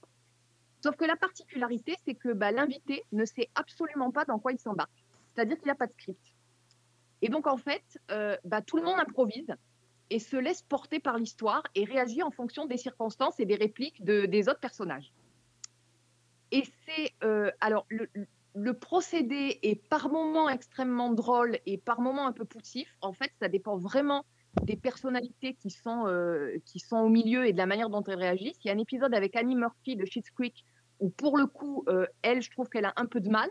Sauf 0.82 0.96
que 0.96 1.06
la 1.06 1.18
particularité, 1.18 1.96
c'est 2.06 2.16
que 2.16 2.32
bah, 2.32 2.52
l'invité 2.52 3.04
ne 3.12 3.26
sait 3.26 3.50
absolument 3.56 4.12
pas 4.12 4.24
dans 4.24 4.40
quoi 4.40 4.54
il 4.54 4.60
s'embarque. 4.60 5.05
C'est-à-dire 5.36 5.58
qu'il 5.58 5.66
n'y 5.66 5.72
a 5.72 5.76
pas 5.76 5.88
de 5.88 5.94
script. 5.94 6.34
Et 7.22 7.30
donc, 7.30 7.48
en 7.48 7.58
fait, 7.58 7.84
euh, 8.12 8.38
bah, 8.46 8.62
tout 8.62 8.78
le 8.78 8.84
monde 8.84 9.00
improvise 9.00 9.48
et 10.10 10.20
se 10.20 10.38
laisse 10.38 10.62
porter 10.62 11.00
par 11.00 11.18
l'histoire 11.18 11.64
et 11.74 11.84
réagit 11.84 12.24
en 12.24 12.32
fonction 12.32 12.66
des 12.66 12.78
circonstances 12.78 13.40
et 13.40 13.46
des 13.46 13.56
répliques 13.56 14.04
de- 14.04 14.26
des 14.26 14.48
autres 14.48 14.60
personnages. 14.60 15.12
Et 16.52 16.64
c'est. 16.86 17.12
euh, 17.24 17.52
alors, 17.60 17.86
le, 17.90 18.74
procédé 18.74 19.60
est 19.64 19.76
par 19.90 20.10
moments 20.10 20.50
extrêmement 20.50 21.12
drôle 21.12 21.58
et 21.66 21.78
par 21.78 22.00
moments 22.00 22.28
un 22.28 22.32
peu 22.32 22.46
poussif. 22.46 22.88
En 23.02 23.12
fait, 23.12 23.32
ça 23.42 23.50
dépend 23.50 23.78
vraiment 23.78 24.24
des 24.64 24.78
personnalités 24.78 25.56
qui 25.56 25.70
sont, 25.70 26.08
euh, 26.08 26.56
qui 26.66 26.80
sont 26.80 26.98
au 26.98 27.10
milieu 27.10 27.46
et 27.46 27.52
de 27.52 27.58
la 27.58 27.66
manière 27.66 27.90
dont 27.90 28.04
elles 28.04 28.20
réagissent. 28.20 28.58
Il 28.64 28.68
y 28.68 28.72
a 28.72 28.74
un 28.74 28.78
épisode 28.78 29.14
avec 29.14 29.36
Annie 29.36 29.56
Murphy 29.56 29.98
de 29.98 30.06
Schitt's 30.06 30.30
Creek 30.30 30.64
où, 31.00 31.10
pour 31.10 31.38
le 31.38 31.48
coup, 31.48 31.86
elle, 32.22 32.42
je 32.42 32.50
trouve 32.52 32.70
qu'elle 32.70 32.86
a 32.86 32.94
un 32.96 33.06
peu 33.08 33.20
de 33.20 33.30
mal. 33.30 33.50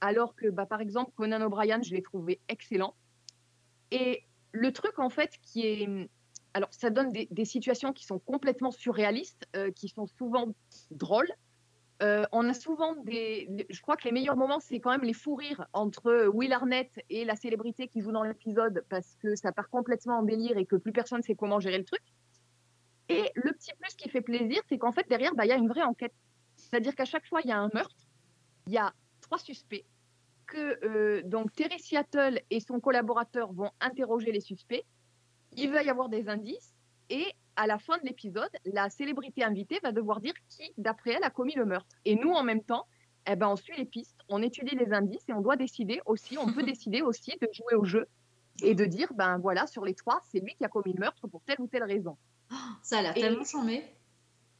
Alors 0.00 0.34
que, 0.34 0.48
bah, 0.48 0.66
par 0.66 0.80
exemple, 0.80 1.12
Conan 1.16 1.40
O'Brien, 1.42 1.82
je 1.82 1.94
l'ai 1.94 2.02
trouvé 2.02 2.40
excellent. 2.48 2.94
Et 3.90 4.24
le 4.52 4.72
truc, 4.72 4.98
en 4.98 5.10
fait, 5.10 5.32
qui 5.42 5.66
est. 5.66 6.10
Alors, 6.54 6.68
ça 6.72 6.90
donne 6.90 7.12
des, 7.12 7.44
situations 7.44 7.92
qui 7.92 8.04
sont 8.04 8.18
complètement 8.18 8.70
surréalistes, 8.70 9.46
euh, 9.54 9.70
qui 9.70 9.88
sont 9.88 10.06
souvent 10.06 10.46
drôles. 10.90 11.30
Euh, 12.02 12.24
on 12.32 12.48
a 12.48 12.54
souvent 12.54 12.94
des. 12.94 13.48
Je 13.70 13.80
crois 13.80 13.96
que 13.96 14.04
les 14.04 14.12
meilleurs 14.12 14.36
moments, 14.36 14.60
c'est 14.60 14.78
quand 14.78 14.90
même 14.90 15.02
les 15.02 15.12
fous 15.12 15.34
rires 15.34 15.66
entre 15.72 16.28
Will 16.28 16.52
Arnett 16.52 16.90
et 17.10 17.24
la 17.24 17.34
célébrité 17.34 17.88
qui 17.88 18.00
joue 18.00 18.12
dans 18.12 18.22
l'épisode 18.22 18.84
parce 18.88 19.16
que 19.16 19.34
ça 19.34 19.52
part 19.52 19.68
complètement 19.68 20.18
en 20.18 20.22
délire 20.22 20.56
et 20.56 20.64
que 20.64 20.76
plus 20.76 20.92
personne 20.92 21.18
ne 21.18 21.24
sait 21.24 21.34
comment 21.34 21.58
gérer 21.58 21.78
le 21.78 21.84
truc. 21.84 22.02
Et 23.08 23.30
le 23.34 23.52
petit 23.52 23.72
plus 23.80 23.94
qui 23.94 24.08
fait 24.08 24.20
plaisir, 24.20 24.60
c'est 24.68 24.78
qu'en 24.78 24.92
fait, 24.92 25.08
derrière, 25.08 25.34
bah, 25.34 25.44
il 25.44 25.48
y 25.48 25.52
a 25.52 25.56
une 25.56 25.68
vraie 25.68 25.82
enquête. 25.82 26.14
C'est-à-dire 26.56 26.94
qu'à 26.94 27.04
chaque 27.04 27.26
fois, 27.26 27.40
il 27.42 27.48
y 27.48 27.52
a 27.52 27.58
un 27.58 27.70
meurtre, 27.72 27.96
il 28.66 28.74
y 28.74 28.78
a 28.78 28.92
trois 29.28 29.38
suspects, 29.38 29.84
que 30.46 30.84
euh, 30.84 31.22
donc 31.24 31.52
Terry 31.52 31.78
Seattle 31.78 32.40
et 32.50 32.60
son 32.60 32.80
collaborateur 32.80 33.52
vont 33.52 33.70
interroger 33.80 34.32
les 34.32 34.40
suspects. 34.40 34.84
Il 35.56 35.70
va 35.70 35.82
y 35.82 35.90
avoir 35.90 36.08
des 36.08 36.28
indices 36.28 36.74
et 37.10 37.26
à 37.56 37.66
la 37.66 37.78
fin 37.78 37.98
de 37.98 38.04
l'épisode, 38.04 38.50
la 38.64 38.88
célébrité 38.88 39.44
invitée 39.44 39.80
va 39.82 39.92
devoir 39.92 40.20
dire 40.20 40.34
qui, 40.48 40.72
d'après 40.78 41.12
elle, 41.12 41.24
a 41.24 41.30
commis 41.30 41.54
le 41.54 41.66
meurtre. 41.66 41.96
Et 42.04 42.14
nous, 42.14 42.30
en 42.30 42.42
même 42.42 42.62
temps, 42.62 42.86
eh 43.26 43.36
ben, 43.36 43.48
on 43.48 43.56
suit 43.56 43.76
les 43.76 43.84
pistes, 43.84 44.18
on 44.28 44.42
étudie 44.42 44.76
les 44.76 44.92
indices 44.92 45.28
et 45.28 45.32
on 45.32 45.40
doit 45.40 45.56
décider 45.56 46.00
aussi, 46.06 46.38
on 46.38 46.52
peut 46.52 46.62
décider 46.74 47.02
aussi 47.02 47.32
de 47.40 47.48
jouer 47.52 47.74
au 47.74 47.84
jeu 47.84 48.06
et 48.62 48.74
de 48.74 48.84
dire, 48.84 49.12
ben 49.14 49.38
voilà, 49.38 49.66
sur 49.66 49.84
les 49.84 49.94
trois, 49.94 50.20
c'est 50.30 50.40
lui 50.40 50.54
qui 50.54 50.64
a 50.64 50.68
commis 50.68 50.92
le 50.92 51.00
meurtre 51.00 51.26
pour 51.28 51.42
telle 51.42 51.60
ou 51.60 51.66
telle 51.66 51.84
raison. 51.84 52.16
Ça 52.82 52.98
a 52.98 53.02
l'air 53.02 53.14
tellement 53.14 53.44
chambé. 53.44 53.84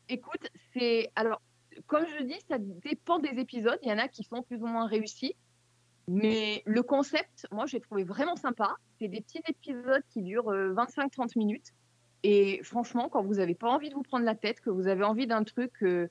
Écoute, 0.09 0.49
c'est 0.75 1.11
alors 1.15 1.41
comme 1.87 2.05
je 2.19 2.25
dis, 2.25 2.39
ça 2.49 2.57
dépend 2.59 3.19
des 3.19 3.39
épisodes. 3.41 3.79
Il 3.83 3.89
y 3.89 3.93
en 3.93 3.99
a 3.99 4.09
qui 4.09 4.25
sont 4.25 4.43
plus 4.43 4.57
ou 4.63 4.67
moins 4.67 4.87
réussis. 4.87 5.35
Mais 6.11 6.63
le 6.65 6.83
concept, 6.83 7.47
moi, 7.53 7.67
j'ai 7.67 7.81
trouvé 7.81 8.03
vraiment 8.05 8.37
sympa. 8.37 8.77
C'est 8.99 9.09
des 9.09 9.21
petits 9.21 9.43
épisodes 9.47 10.03
qui 10.11 10.23
durent 10.23 10.51
25-30 10.51 11.37
minutes. 11.39 11.73
Et 12.23 12.61
franchement, 12.65 13.09
quand 13.09 13.23
vous 13.23 13.35
n'avez 13.35 13.55
pas 13.55 13.69
envie 13.69 13.91
de 13.91 13.95
vous 13.95 14.03
prendre 14.03 14.25
la 14.25 14.35
tête, 14.35 14.61
que 14.61 14.71
vous 14.71 14.87
avez 14.89 15.05
envie 15.05 15.27
d'un 15.27 15.45
truc 15.45 15.71
euh, 15.83 16.09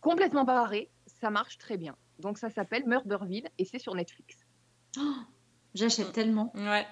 complètement 0.00 0.44
barré, 0.44 0.90
ça 1.06 1.30
marche 1.30 1.56
très 1.58 1.76
bien. 1.76 1.94
Donc 2.18 2.36
ça 2.38 2.50
s'appelle 2.50 2.84
Murderville 2.86 3.48
et 3.58 3.64
c'est 3.64 3.78
sur 3.78 3.94
Netflix. 3.94 4.36
Oh, 4.98 5.14
J'achète 5.74 6.12
tellement. 6.12 6.52
Ouais. 6.54 6.86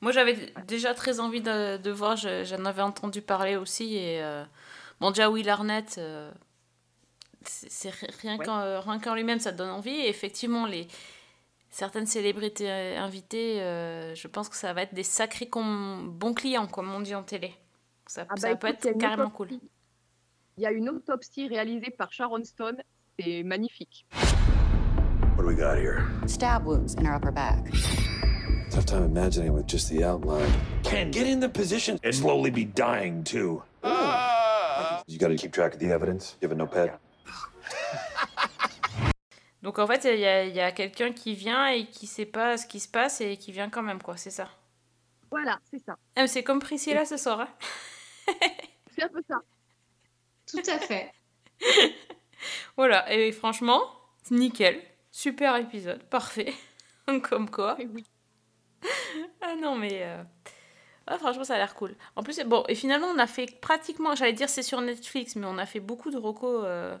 Moi, 0.00 0.12
j'avais 0.12 0.52
déjà 0.68 0.94
très 0.94 1.18
envie 1.18 1.40
de, 1.40 1.78
de 1.78 1.90
voir. 1.90 2.16
je- 2.16 2.44
J'en 2.44 2.64
avais 2.64 2.82
entendu 2.82 3.22
parler 3.22 3.56
aussi. 3.56 3.96
Et 3.96 4.22
euh, 4.22 4.44
bon, 5.00 5.10
déjà 5.10 5.30
Will 5.30 5.48
Arnett, 5.48 5.96
euh, 5.98 6.30
c'est 7.44 7.70
c'est 7.70 7.90
ri- 7.90 8.06
rien 8.22 8.38
Ouais. 8.38 8.44
qu'en 8.44 8.60
euh, 8.60 8.80
rien 8.80 8.98
qu'en 8.98 9.14
lui-même, 9.14 9.38
ça 9.40 9.52
te 9.52 9.58
donne 9.58 9.70
envie. 9.70 9.90
Et 9.90 10.08
effectivement, 10.08 10.66
les 10.66 10.86
certaines 11.70 12.06
célébrités 12.06 12.70
euh, 12.70 12.98
invitées, 13.00 13.60
euh, 13.62 14.14
je 14.14 14.28
pense 14.28 14.48
que 14.48 14.56
ça 14.56 14.72
va 14.72 14.82
être 14.82 14.94
des 14.94 15.02
sacrés 15.04 15.46
com- 15.48 16.10
bons 16.12 16.34
clients, 16.34 16.66
comme 16.66 16.90
on 16.92 17.00
dit 17.00 17.14
en 17.14 17.22
télé. 17.22 17.54
Ça, 18.06 18.22
Ah 18.28 18.34
bah 18.34 18.40
ça 18.40 18.56
peut 18.56 18.68
écoute, 18.68 18.86
a 18.86 18.90
être 18.90 18.98
carrément 18.98 19.30
cool. 19.30 19.48
Il 20.56 20.62
y 20.64 20.66
a 20.66 20.72
une 20.72 20.88
autopsie 20.90 21.46
réalisée 21.48 21.90
par 21.90 22.12
Sharon 22.12 22.42
Stone. 22.44 22.82
C'est 23.18 23.42
magnifique. 23.44 24.04
What 25.36 25.42
do 25.44 25.48
we 25.48 25.56
got 25.56 25.76
here? 25.76 26.02
Stab 26.26 26.66
wounds 26.66 26.94
in 26.98 27.04
her 27.06 27.14
upper 27.14 27.30
back. 27.32 27.64
Tough 28.70 28.84
time 28.86 29.04
imagining 29.04 29.52
with 29.52 29.66
just 29.66 29.88
the 29.88 30.04
outline. 30.04 30.50
Ken, 30.82 31.10
get 31.10 31.26
in 31.26 31.40
the 31.40 31.48
position 31.48 31.98
and 32.04 32.12
slowly 32.14 32.50
be 32.50 32.64
dying 32.64 33.22
too. 33.24 33.62
You 35.06 35.18
gotta 35.18 35.34
keep 35.36 35.52
track 35.52 35.74
of 35.74 35.80
the 35.80 35.90
evidence? 35.92 36.36
You 36.40 36.48
have 36.48 36.52
a 36.52 36.58
notepad? 36.58 36.92
Donc 39.62 39.78
en 39.78 39.86
fait, 39.86 40.04
il 40.04 40.20
y 40.20 40.26
a, 40.26 40.44
il 40.44 40.54
y 40.54 40.60
a 40.60 40.72
quelqu'un 40.72 41.12
qui 41.12 41.34
vient 41.34 41.66
et 41.68 41.86
qui 41.86 42.06
sait 42.06 42.26
pas 42.26 42.56
ce 42.56 42.66
qui 42.66 42.80
se 42.80 42.88
passe 42.88 43.20
et 43.20 43.36
qui 43.36 43.52
vient 43.52 43.68
quand 43.70 43.82
même, 43.82 44.02
quoi. 44.02 44.16
C'est 44.16 44.30
ça. 44.30 44.48
Voilà, 45.30 45.58
c'est 45.70 45.78
ça. 45.84 45.96
Ah, 46.16 46.26
c'est 46.26 46.42
comme 46.42 46.58
Priscilla 46.60 47.04
ce 47.04 47.16
soir. 47.16 47.40
hein. 47.40 47.48
C'est 48.96 49.04
un 49.04 49.08
peu 49.08 49.22
ça. 49.28 49.40
Tout 50.46 50.70
à 50.70 50.78
fait. 50.78 51.12
Voilà, 52.76 53.12
et 53.12 53.32
franchement, 53.32 53.82
nickel. 54.30 54.80
Super 55.10 55.56
épisode, 55.56 56.02
parfait. 56.04 56.54
Comme 57.28 57.50
quoi. 57.50 57.76
Ah 59.40 59.54
non, 59.60 59.76
mais. 59.76 60.02
euh, 60.02 60.22
ah, 61.06 61.18
franchement, 61.18 61.44
ça 61.44 61.54
a 61.54 61.58
l'air 61.58 61.74
cool. 61.74 61.94
En 62.16 62.22
plus, 62.22 62.40
bon, 62.44 62.64
et 62.68 62.74
finalement, 62.74 63.08
on 63.08 63.18
a 63.18 63.26
fait 63.26 63.60
pratiquement, 63.60 64.14
j'allais 64.14 64.32
dire 64.32 64.48
c'est 64.48 64.62
sur 64.62 64.80
Netflix, 64.80 65.36
mais 65.36 65.46
on 65.46 65.58
a 65.58 65.66
fait 65.66 65.80
beaucoup 65.80 66.10
de 66.10 66.16
recos, 66.18 66.62
euh, 66.64 66.96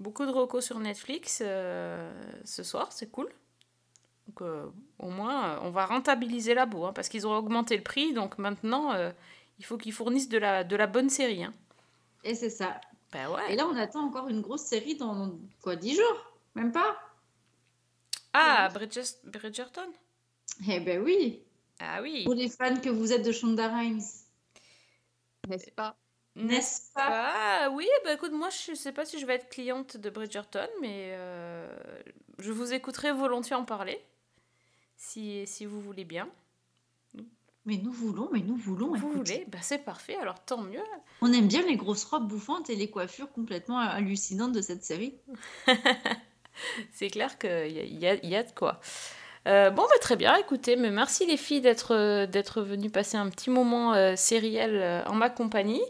beaucoup 0.00 0.24
de 0.26 0.30
recos 0.30 0.64
sur 0.64 0.78
Netflix 0.78 1.40
euh, 1.44 2.12
ce 2.44 2.62
soir, 2.62 2.92
c'est 2.92 3.10
cool. 3.10 3.28
Donc, 4.28 4.40
euh, 4.42 4.66
au 4.98 5.10
moins, 5.10 5.50
euh, 5.50 5.58
on 5.62 5.70
va 5.70 5.84
rentabiliser 5.86 6.54
labo, 6.54 6.84
hein, 6.86 6.92
parce 6.92 7.08
qu'ils 7.08 7.26
ont 7.26 7.36
augmenté 7.36 7.76
le 7.76 7.82
prix, 7.82 8.14
donc 8.14 8.38
maintenant, 8.38 8.92
euh, 8.92 9.10
il 9.58 9.64
faut 9.64 9.76
qu'ils 9.76 9.92
fournissent 9.92 10.28
de 10.30 10.38
la, 10.38 10.64
de 10.64 10.76
la 10.76 10.86
bonne 10.86 11.10
série. 11.10 11.44
Hein. 11.44 11.52
Et 12.24 12.34
c'est 12.34 12.50
ça. 12.50 12.80
Ouais. 13.12 13.52
Et 13.52 13.56
là, 13.56 13.68
on 13.68 13.76
attend 13.76 14.04
encore 14.06 14.28
une 14.28 14.40
grosse 14.40 14.62
série 14.64 14.96
dans 14.96 15.38
quoi 15.62 15.76
10 15.76 15.94
jours? 15.94 16.32
Même 16.56 16.72
pas? 16.72 16.96
Ah, 18.32 18.68
Bridges- 18.74 19.20
Bridgerton? 19.24 19.88
Eh 20.68 20.80
ben 20.80 21.00
oui. 21.00 21.40
Ah 21.78 22.00
oui. 22.02 22.24
Pour 22.24 22.34
les 22.34 22.48
fans 22.48 22.74
que 22.80 22.88
vous 22.88 23.12
êtes 23.12 23.24
de 23.24 23.30
Shonda 23.30 23.68
Rhimes. 23.68 24.00
N'est-ce 25.48 25.70
pas? 25.70 25.96
N'est-ce 26.36 26.92
pas? 26.92 27.24
Ah 27.66 27.70
oui, 27.72 27.86
bah 28.04 28.12
écoute, 28.14 28.32
moi 28.32 28.48
je 28.50 28.74
sais 28.74 28.92
pas 28.92 29.04
si 29.04 29.18
je 29.18 29.26
vais 29.26 29.34
être 29.34 29.48
cliente 29.48 29.96
de 29.96 30.10
Bridgerton, 30.10 30.68
mais 30.80 31.12
euh, 31.14 31.68
je 32.38 32.50
vous 32.52 32.72
écouterai 32.72 33.12
volontiers 33.12 33.56
en 33.56 33.64
parler, 33.64 34.04
si, 34.96 35.46
si 35.46 35.64
vous 35.66 35.80
voulez 35.80 36.04
bien. 36.04 36.28
Mais 37.66 37.78
nous 37.78 37.92
voulons, 37.92 38.28
mais 38.32 38.40
nous 38.40 38.56
voulons. 38.56 38.94
Vous 38.94 38.96
écoute. 38.96 39.12
voulez, 39.12 39.44
bah 39.48 39.58
c'est 39.62 39.78
parfait, 39.78 40.16
alors 40.16 40.44
tant 40.44 40.60
mieux. 40.60 40.82
On 41.22 41.32
aime 41.32 41.48
bien 41.48 41.62
les 41.62 41.76
grosses 41.76 42.04
robes 42.04 42.28
bouffantes 42.28 42.68
et 42.68 42.76
les 42.76 42.90
coiffures 42.90 43.32
complètement 43.32 43.78
hallucinantes 43.78 44.52
de 44.52 44.60
cette 44.60 44.84
série. 44.84 45.14
C'est 46.92 47.10
clair 47.10 47.38
qu'il 47.38 47.50
y 47.50 47.80
a, 47.80 47.84
y, 47.84 48.06
a, 48.06 48.14
y 48.24 48.36
a 48.36 48.42
de 48.42 48.52
quoi. 48.52 48.80
Euh, 49.46 49.68
bon, 49.70 49.82
bah, 49.82 49.98
très 50.00 50.16
bien, 50.16 50.34
écoutez, 50.36 50.74
mais 50.76 50.90
merci 50.90 51.26
les 51.26 51.36
filles 51.36 51.60
d'être 51.60 51.94
euh, 51.94 52.26
d'être 52.26 52.62
venues 52.62 52.88
passer 52.90 53.18
un 53.18 53.28
petit 53.28 53.50
moment 53.50 53.92
euh, 53.92 54.16
sériel 54.16 54.74
euh, 54.74 55.04
en 55.04 55.14
ma 55.14 55.28
compagnie. 55.28 55.82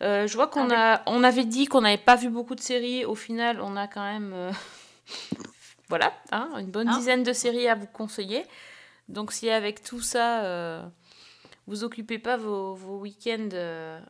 Je 0.00 0.32
vois 0.34 0.48
qu'on 0.48 0.70
a, 0.74 1.02
on 1.06 1.22
avait 1.22 1.44
dit 1.44 1.66
qu'on 1.66 1.82
n'avait 1.82 1.98
pas 1.98 2.16
vu 2.16 2.28
beaucoup 2.30 2.54
de 2.56 2.60
séries, 2.60 3.04
au 3.04 3.14
final, 3.14 3.60
on 3.60 3.76
a 3.76 3.86
quand 3.86 4.02
même 4.04 4.34
voilà, 5.88 6.12
hein, 6.32 6.50
une 6.58 6.70
bonne 6.70 6.88
Hein 6.88 6.98
dizaine 6.98 7.22
de 7.22 7.32
séries 7.32 7.68
à 7.68 7.74
vous 7.76 7.86
conseiller. 7.86 8.44
Donc 9.08 9.32
si 9.32 9.48
avec 9.50 9.82
tout 9.84 10.00
ça, 10.00 10.42
euh, 10.44 10.82
vous 11.68 11.84
occupez 11.84 12.18
pas 12.18 12.36
vos, 12.36 12.74
vos 12.74 12.98
week-ends, 12.98 13.50
euh, 13.52 14.00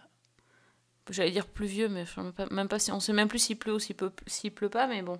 j'allais 1.10 1.30
dire 1.32 1.46
pluvieux, 1.46 1.88
mais 1.88 2.06
je 2.06 2.14
sais 2.14 2.22
même 2.22 2.32
pas, 2.32 2.46
même 2.50 2.68
pas 2.68 2.78
si 2.78 2.92
on 2.92 3.00
sait 3.00 3.12
même 3.12 3.28
plus 3.28 3.38
s'il 3.40 3.58
pleut 3.58 3.74
ou 3.74 3.78
s'il 3.78 3.94
peut- 3.96 4.12
s'il 4.26 4.52
pleut 4.52 4.70
pas, 4.70 4.86
mais 4.86 5.02
bon. 5.02 5.18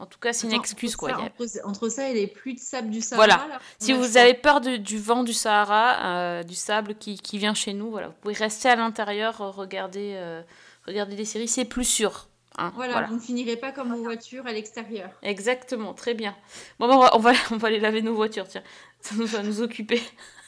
En 0.00 0.06
tout 0.06 0.18
cas, 0.20 0.32
c'est 0.32 0.46
une 0.46 0.52
excuse 0.52 0.90
entre 0.94 0.98
quoi. 0.98 1.10
ça- 1.46 1.60
a- 1.64 1.66
Entre, 1.68 1.88
ça 1.88 2.08
et 2.08 2.14
les 2.14 2.26
pluies 2.28 2.54
de 2.54 2.60
sable 2.60 2.90
du 2.90 3.00
Sahara. 3.00 3.26
voilà. 3.26 3.48
là, 3.54 3.60
Si 3.80 3.92
vous 3.92 4.16
avez 4.16 4.34
peur 4.34 4.60
de- 4.60 4.76
du 4.76 4.96
vent 4.98 5.24
du 5.24 5.32
Sahara, 5.32 6.06
euh, 6.38 6.42
du 6.44 6.54
sable 6.54 6.94
qui, 6.94 7.18
qui 7.18 7.36
vient 7.38 7.54
chez 7.54 7.72
nous, 7.72 7.90
voilà, 7.90 8.06
vous 8.08 8.14
pouvez 8.22 8.34
rester 8.34 8.68
à 8.68 8.76
l'intérieur, 8.76 9.40
euh, 9.40 9.50
regarder, 9.50 10.12
euh, 10.16 10.40
regarder 10.86 11.16
des 11.16 11.24
séries, 11.24 11.48
c'est 11.48 11.64
plus 11.64 11.84
sûr. 11.84 12.28
hein, 12.58 12.72
Voilà, 12.76 12.92
voilà. 12.92 13.06
vous 13.08 13.14
ne 13.16 13.20
finirez 13.20 13.56
pas 13.56 13.72
comme 13.72 13.92
vos 13.94 14.02
voitures 14.02 14.46
à 14.46 14.52
l'extérieur. 14.52 15.10
Exactement, 15.22 15.94
très 15.94 16.14
bien. 16.14 16.36
Bon, 16.78 16.86
ben, 16.88 16.94
on, 16.94 16.98
va, 17.00 17.16
on, 17.16 17.18
va, 17.18 17.32
on 17.52 17.56
va 17.56 17.68
aller 17.68 17.80
laver 17.80 18.02
nos 18.02 18.14
voitures, 18.14 18.46
tiens. 18.48 18.62
Ça 19.00 19.14
nous 19.16 19.26
va 19.26 19.42
nous 19.42 19.60
occuper. 19.62 20.00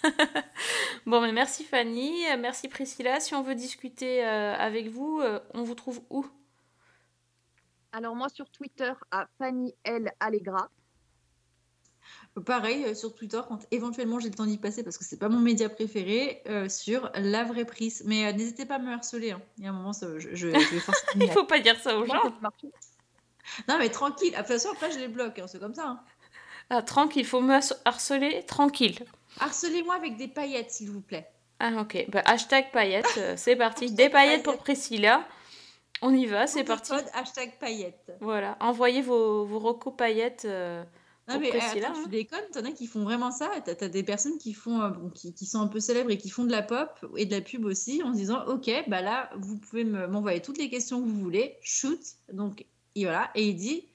bon, 1.07 1.21
mais 1.21 1.33
merci 1.33 1.65
Fanny, 1.65 2.23
merci 2.39 2.69
Priscilla. 2.69 3.21
Si 3.21 3.35
on 3.35 3.43
veut 3.43 3.55
discuter 3.55 4.25
euh, 4.25 4.55
avec 4.57 4.89
vous, 4.89 5.21
on 5.55 5.63
vous 5.63 5.75
trouve 5.75 6.01
où? 6.11 6.25
Alors 7.93 8.15
moi 8.15 8.29
sur 8.29 8.49
Twitter 8.51 8.93
à 9.11 9.27
Fanny 9.39 9.75
L 9.85 10.11
Allegra. 10.21 10.69
Pareil, 12.47 12.85
euh, 12.85 12.95
sur 12.95 13.15
Twitter, 13.15 13.41
quand 13.49 13.59
éventuellement 13.71 14.21
j'ai 14.21 14.29
le 14.31 14.35
temps 14.35 14.47
d'y 14.47 14.59
passer, 14.59 14.83
parce 14.85 14.97
que 14.97 15.05
c'est 15.05 15.19
pas 15.19 15.29
mon 15.29 15.41
média 15.41 15.69
préféré, 15.69 16.43
euh, 16.49 16.69
sur 16.69 17.11
la 17.15 17.45
vraie 17.45 17.65
prise. 17.65 18.03
Mais 18.07 18.27
euh, 18.27 18.33
n'hésitez 18.33 18.67
pas 18.67 18.77
à 18.77 18.79
me 18.79 18.93
harceler. 18.93 19.33
hein. 19.33 19.43
Il 19.59 19.65
y 19.65 19.67
a 19.67 19.71
un 19.71 19.73
moment, 19.73 19.93
ça, 19.93 20.07
je, 20.19 20.31
je, 20.31 20.35
je 20.35 20.47
vais 20.47 20.81
forcément. 20.81 21.13
Il 21.25 21.31
faut 21.31 21.45
pas 21.45 21.59
dire 21.61 21.79
ça 21.81 21.97
aux 21.99 22.07
gens. 22.07 22.23
Non, 23.69 23.77
mais 23.79 23.89
tranquille. 23.91 24.33
Ah, 24.37 24.43
De 24.43 24.47
toute 24.47 24.55
façon, 24.57 24.71
après, 24.73 24.91
je 24.93 24.99
les 24.99 25.09
bloque. 25.09 25.39
hein, 25.41 25.47
C'est 25.49 25.59
comme 25.59 25.75
ça. 25.75 25.87
hein. 25.89 26.01
Ah, 26.71 26.83
tranquille, 26.83 27.23
il 27.23 27.27
faut 27.27 27.41
me 27.41 27.59
harceler, 27.85 28.45
tranquille. 28.47 28.97
Harcelez-moi 29.41 29.95
avec 29.97 30.17
des 30.17 30.29
paillettes, 30.29 30.71
s'il 30.71 30.91
vous 30.91 31.01
plaît. 31.01 31.29
Ah, 31.59 31.81
ok. 31.81 32.07
Bah, 32.09 32.23
hashtag 32.25 32.71
paillettes, 32.71 33.21
c'est 33.37 33.57
parti. 33.57 33.91
Des 33.93 34.09
paillettes 34.09 34.45
pour 34.45 34.59
Priscilla. 34.59 35.27
On 36.03 36.15
y 36.15 36.27
va, 36.27 36.47
c'est 36.47 36.65
parti. 36.65 36.93
code, 36.93 37.05
hashtag 37.15 37.59
paillettes. 37.59 38.13
Voilà, 38.21 38.57
envoyez 38.61 39.03
vos, 39.03 39.45
vos 39.45 39.59
recos 39.59 39.93
paillettes 39.97 40.45
euh, 40.47 40.83
Non, 41.29 41.39
mais 41.39 41.51
Priscilla. 41.51 41.89
attends, 41.89 41.99
hein. 41.99 42.03
tu 42.05 42.09
déconnes, 42.11 42.45
t'en 42.53 42.65
as 42.65 42.73
qui 42.73 42.87
font 42.87 43.03
vraiment 43.03 43.31
ça. 43.31 43.51
T'as 43.65 43.73
as 43.85 43.89
des 43.89 44.03
personnes 44.03 44.39
qui, 44.39 44.55
font, 44.55 44.81
euh, 44.81 44.89
bon, 44.89 45.11
qui, 45.11 45.35
qui 45.35 45.45
sont 45.47 45.61
un 45.61 45.67
peu 45.69 45.79
célèbres 45.79 46.11
et 46.11 46.17
qui 46.19 46.31
font 46.31 46.45
de 46.45 46.51
la 46.53 46.63
pop 46.63 46.89
et 47.17 47.27
de 47.27 47.35
la 47.35 47.43
pub 47.43 47.65
aussi 47.67 48.03
en 48.03 48.13
se 48.13 48.19
disant 48.19 48.45
Ok, 48.47 48.71
bah 48.89 49.03
là, 49.03 49.29
vous 49.39 49.59
pouvez 49.59 49.85
me- 49.85 50.07
m'envoyer 50.07 50.41
toutes 50.41 50.57
les 50.59 50.71
questions 50.71 51.03
que 51.03 51.07
vous 51.09 51.21
voulez, 51.21 51.57
shoot. 51.63 52.01
Donc, 52.33 52.65
et 52.95 53.05
voilà. 53.05 53.31
Et 53.35 53.49
il 53.49 53.55
dit 53.57 53.87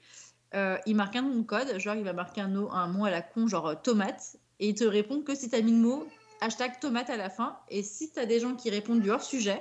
euh, 0.53 0.78
Il 0.86 0.95
marque 0.95 1.16
un 1.16 1.24
nom 1.24 1.36
de 1.36 1.41
code, 1.43 1.80
genre 1.80 1.95
il 1.95 2.03
va 2.03 2.14
marquer 2.14 2.41
un, 2.41 2.47
mot- 2.49 2.70
un 2.72 2.88
mot 2.88 3.06
à 3.06 3.10
la 3.10 3.22
con, 3.24 3.47
genre 3.47 3.68
euh, 3.68 3.76
tomate, 3.82 4.38
et 4.60 4.70
il 4.70 4.76
te 4.76 4.84
répond 4.84 5.22
que 5.24 5.34
si 5.34 5.49
t'as 5.49 5.62
mis 5.62 5.72
le 5.72 5.80
mot 5.80 6.06
hashtag 6.41 6.80
tomate 6.80 7.10
à 7.10 7.18
la 7.18 7.32
fin. 7.32 7.58
Et 7.70 7.82
si 7.82 8.12
t'as 8.12 8.26
des 8.26 8.39
gens 8.39 8.56
qui 8.56 8.70
répondent 8.70 9.01
du 9.01 9.10
hors 9.10 9.24
sujet, 9.24 9.60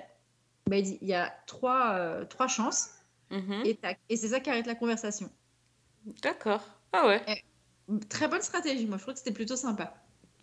bah, 0.68 0.76
il 0.78 0.84
dit 0.84 0.98
Il 1.02 1.08
y 1.08 1.14
a 1.14 1.34
trois, 1.46 1.94
euh, 1.94 2.24
trois 2.24 2.48
chances. 2.48 2.90
Mhm. 3.30 3.64
Et, 3.64 4.16
c'est 4.16 4.28
ça 4.28 4.40
qui 4.40 4.50
arrête 4.50 4.66
la 4.66 4.74
conversation. 4.74 5.30
D'accord. 6.22 6.62
Ah 6.92 7.06
ouais. 7.06 7.42
Très 8.08 8.28
bonne 8.28 8.42
stratégie, 8.42 8.86
moi 8.86 8.96
je 8.96 9.02
trouve 9.02 9.14
que 9.14 9.18
c'était 9.20 9.32
plutôt 9.32 9.56
sympa. 9.56 9.94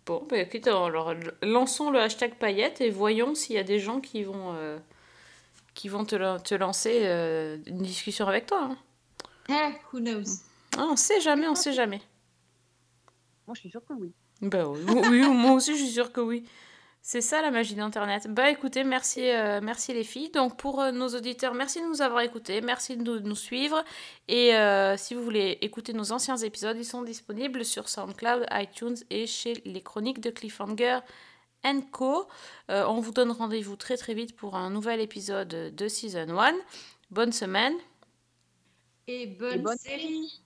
Bon, 0.04 0.26
bah 0.28 0.38
écoute, 0.38 0.66
alors 0.66 1.14
lançons 1.42 1.90
le 1.90 2.00
hashtag 2.00 2.34
paillettes 2.34 2.80
et 2.80 2.90
voyons 2.90 3.34
s'il 3.34 3.56
y 3.56 3.58
a 3.58 3.64
des 3.64 3.78
gens 3.78 4.00
qui 4.00 4.24
vont, 4.24 4.54
euh, 4.54 4.78
qui 5.74 5.88
vont 5.88 6.04
te, 6.04 6.38
te 6.40 6.54
lancer 6.54 7.02
euh, 7.04 7.58
une 7.66 7.82
discussion 7.82 8.26
avec 8.26 8.46
toi. 8.46 8.70
hein. 8.70 8.78
Eh, 9.48 9.74
who 9.92 10.00
knows? 10.00 10.42
Ah, 10.76 10.86
on 10.90 10.96
sait 10.96 11.20
jamais, 11.20 11.48
on 11.48 11.54
sait 11.54 11.72
jamais. 11.72 12.00
Moi 13.46 13.54
je 13.54 13.60
suis 13.60 13.70
sûre 13.70 13.84
que 13.84 13.92
oui. 13.94 14.12
Bah 14.40 14.68
oui, 14.68 14.80
oui, 15.08 15.20
moi 15.28 15.52
aussi 15.52 15.72
je 15.76 15.84
suis 15.84 15.92
sûre 15.92 16.12
que 16.12 16.20
oui. 16.20 16.44
C'est 17.04 17.20
ça 17.20 17.42
la 17.42 17.50
magie 17.50 17.74
d'Internet. 17.74 18.28
Bah 18.28 18.48
écoutez, 18.48 18.84
merci, 18.84 19.28
euh, 19.28 19.60
merci 19.60 19.92
les 19.92 20.04
filles. 20.04 20.30
Donc 20.30 20.56
pour 20.56 20.80
euh, 20.80 20.92
nos 20.92 21.08
auditeurs, 21.08 21.52
merci 21.52 21.80
de 21.80 21.86
nous 21.86 22.00
avoir 22.00 22.20
écoutés, 22.20 22.60
merci 22.60 22.96
de 22.96 23.02
nous, 23.02 23.18
de 23.18 23.28
nous 23.28 23.34
suivre. 23.34 23.82
Et 24.28 24.54
euh, 24.54 24.96
si 24.96 25.14
vous 25.14 25.22
voulez 25.22 25.58
écouter 25.62 25.92
nos 25.92 26.12
anciens 26.12 26.36
épisodes, 26.36 26.76
ils 26.78 26.84
sont 26.84 27.02
disponibles 27.02 27.64
sur 27.64 27.88
SoundCloud, 27.88 28.46
iTunes 28.52 28.96
et 29.10 29.26
chez 29.26 29.54
les 29.64 29.82
chroniques 29.82 30.20
de 30.20 30.30
Cliffhanger 30.30 31.00
Co. 31.90 32.28
Euh, 32.70 32.84
on 32.86 33.00
vous 33.00 33.12
donne 33.12 33.30
rendez-vous 33.30 33.76
très 33.76 33.96
très 33.96 34.14
vite 34.14 34.36
pour 34.36 34.56
un 34.56 34.70
nouvel 34.70 35.00
épisode 35.00 35.48
de 35.48 35.88
Season 35.88 36.38
1. 36.38 36.54
Bonne 37.10 37.32
semaine. 37.32 37.74
Et 39.08 39.26
bonne, 39.26 39.62
bonne 39.62 39.78
série. 39.78 40.42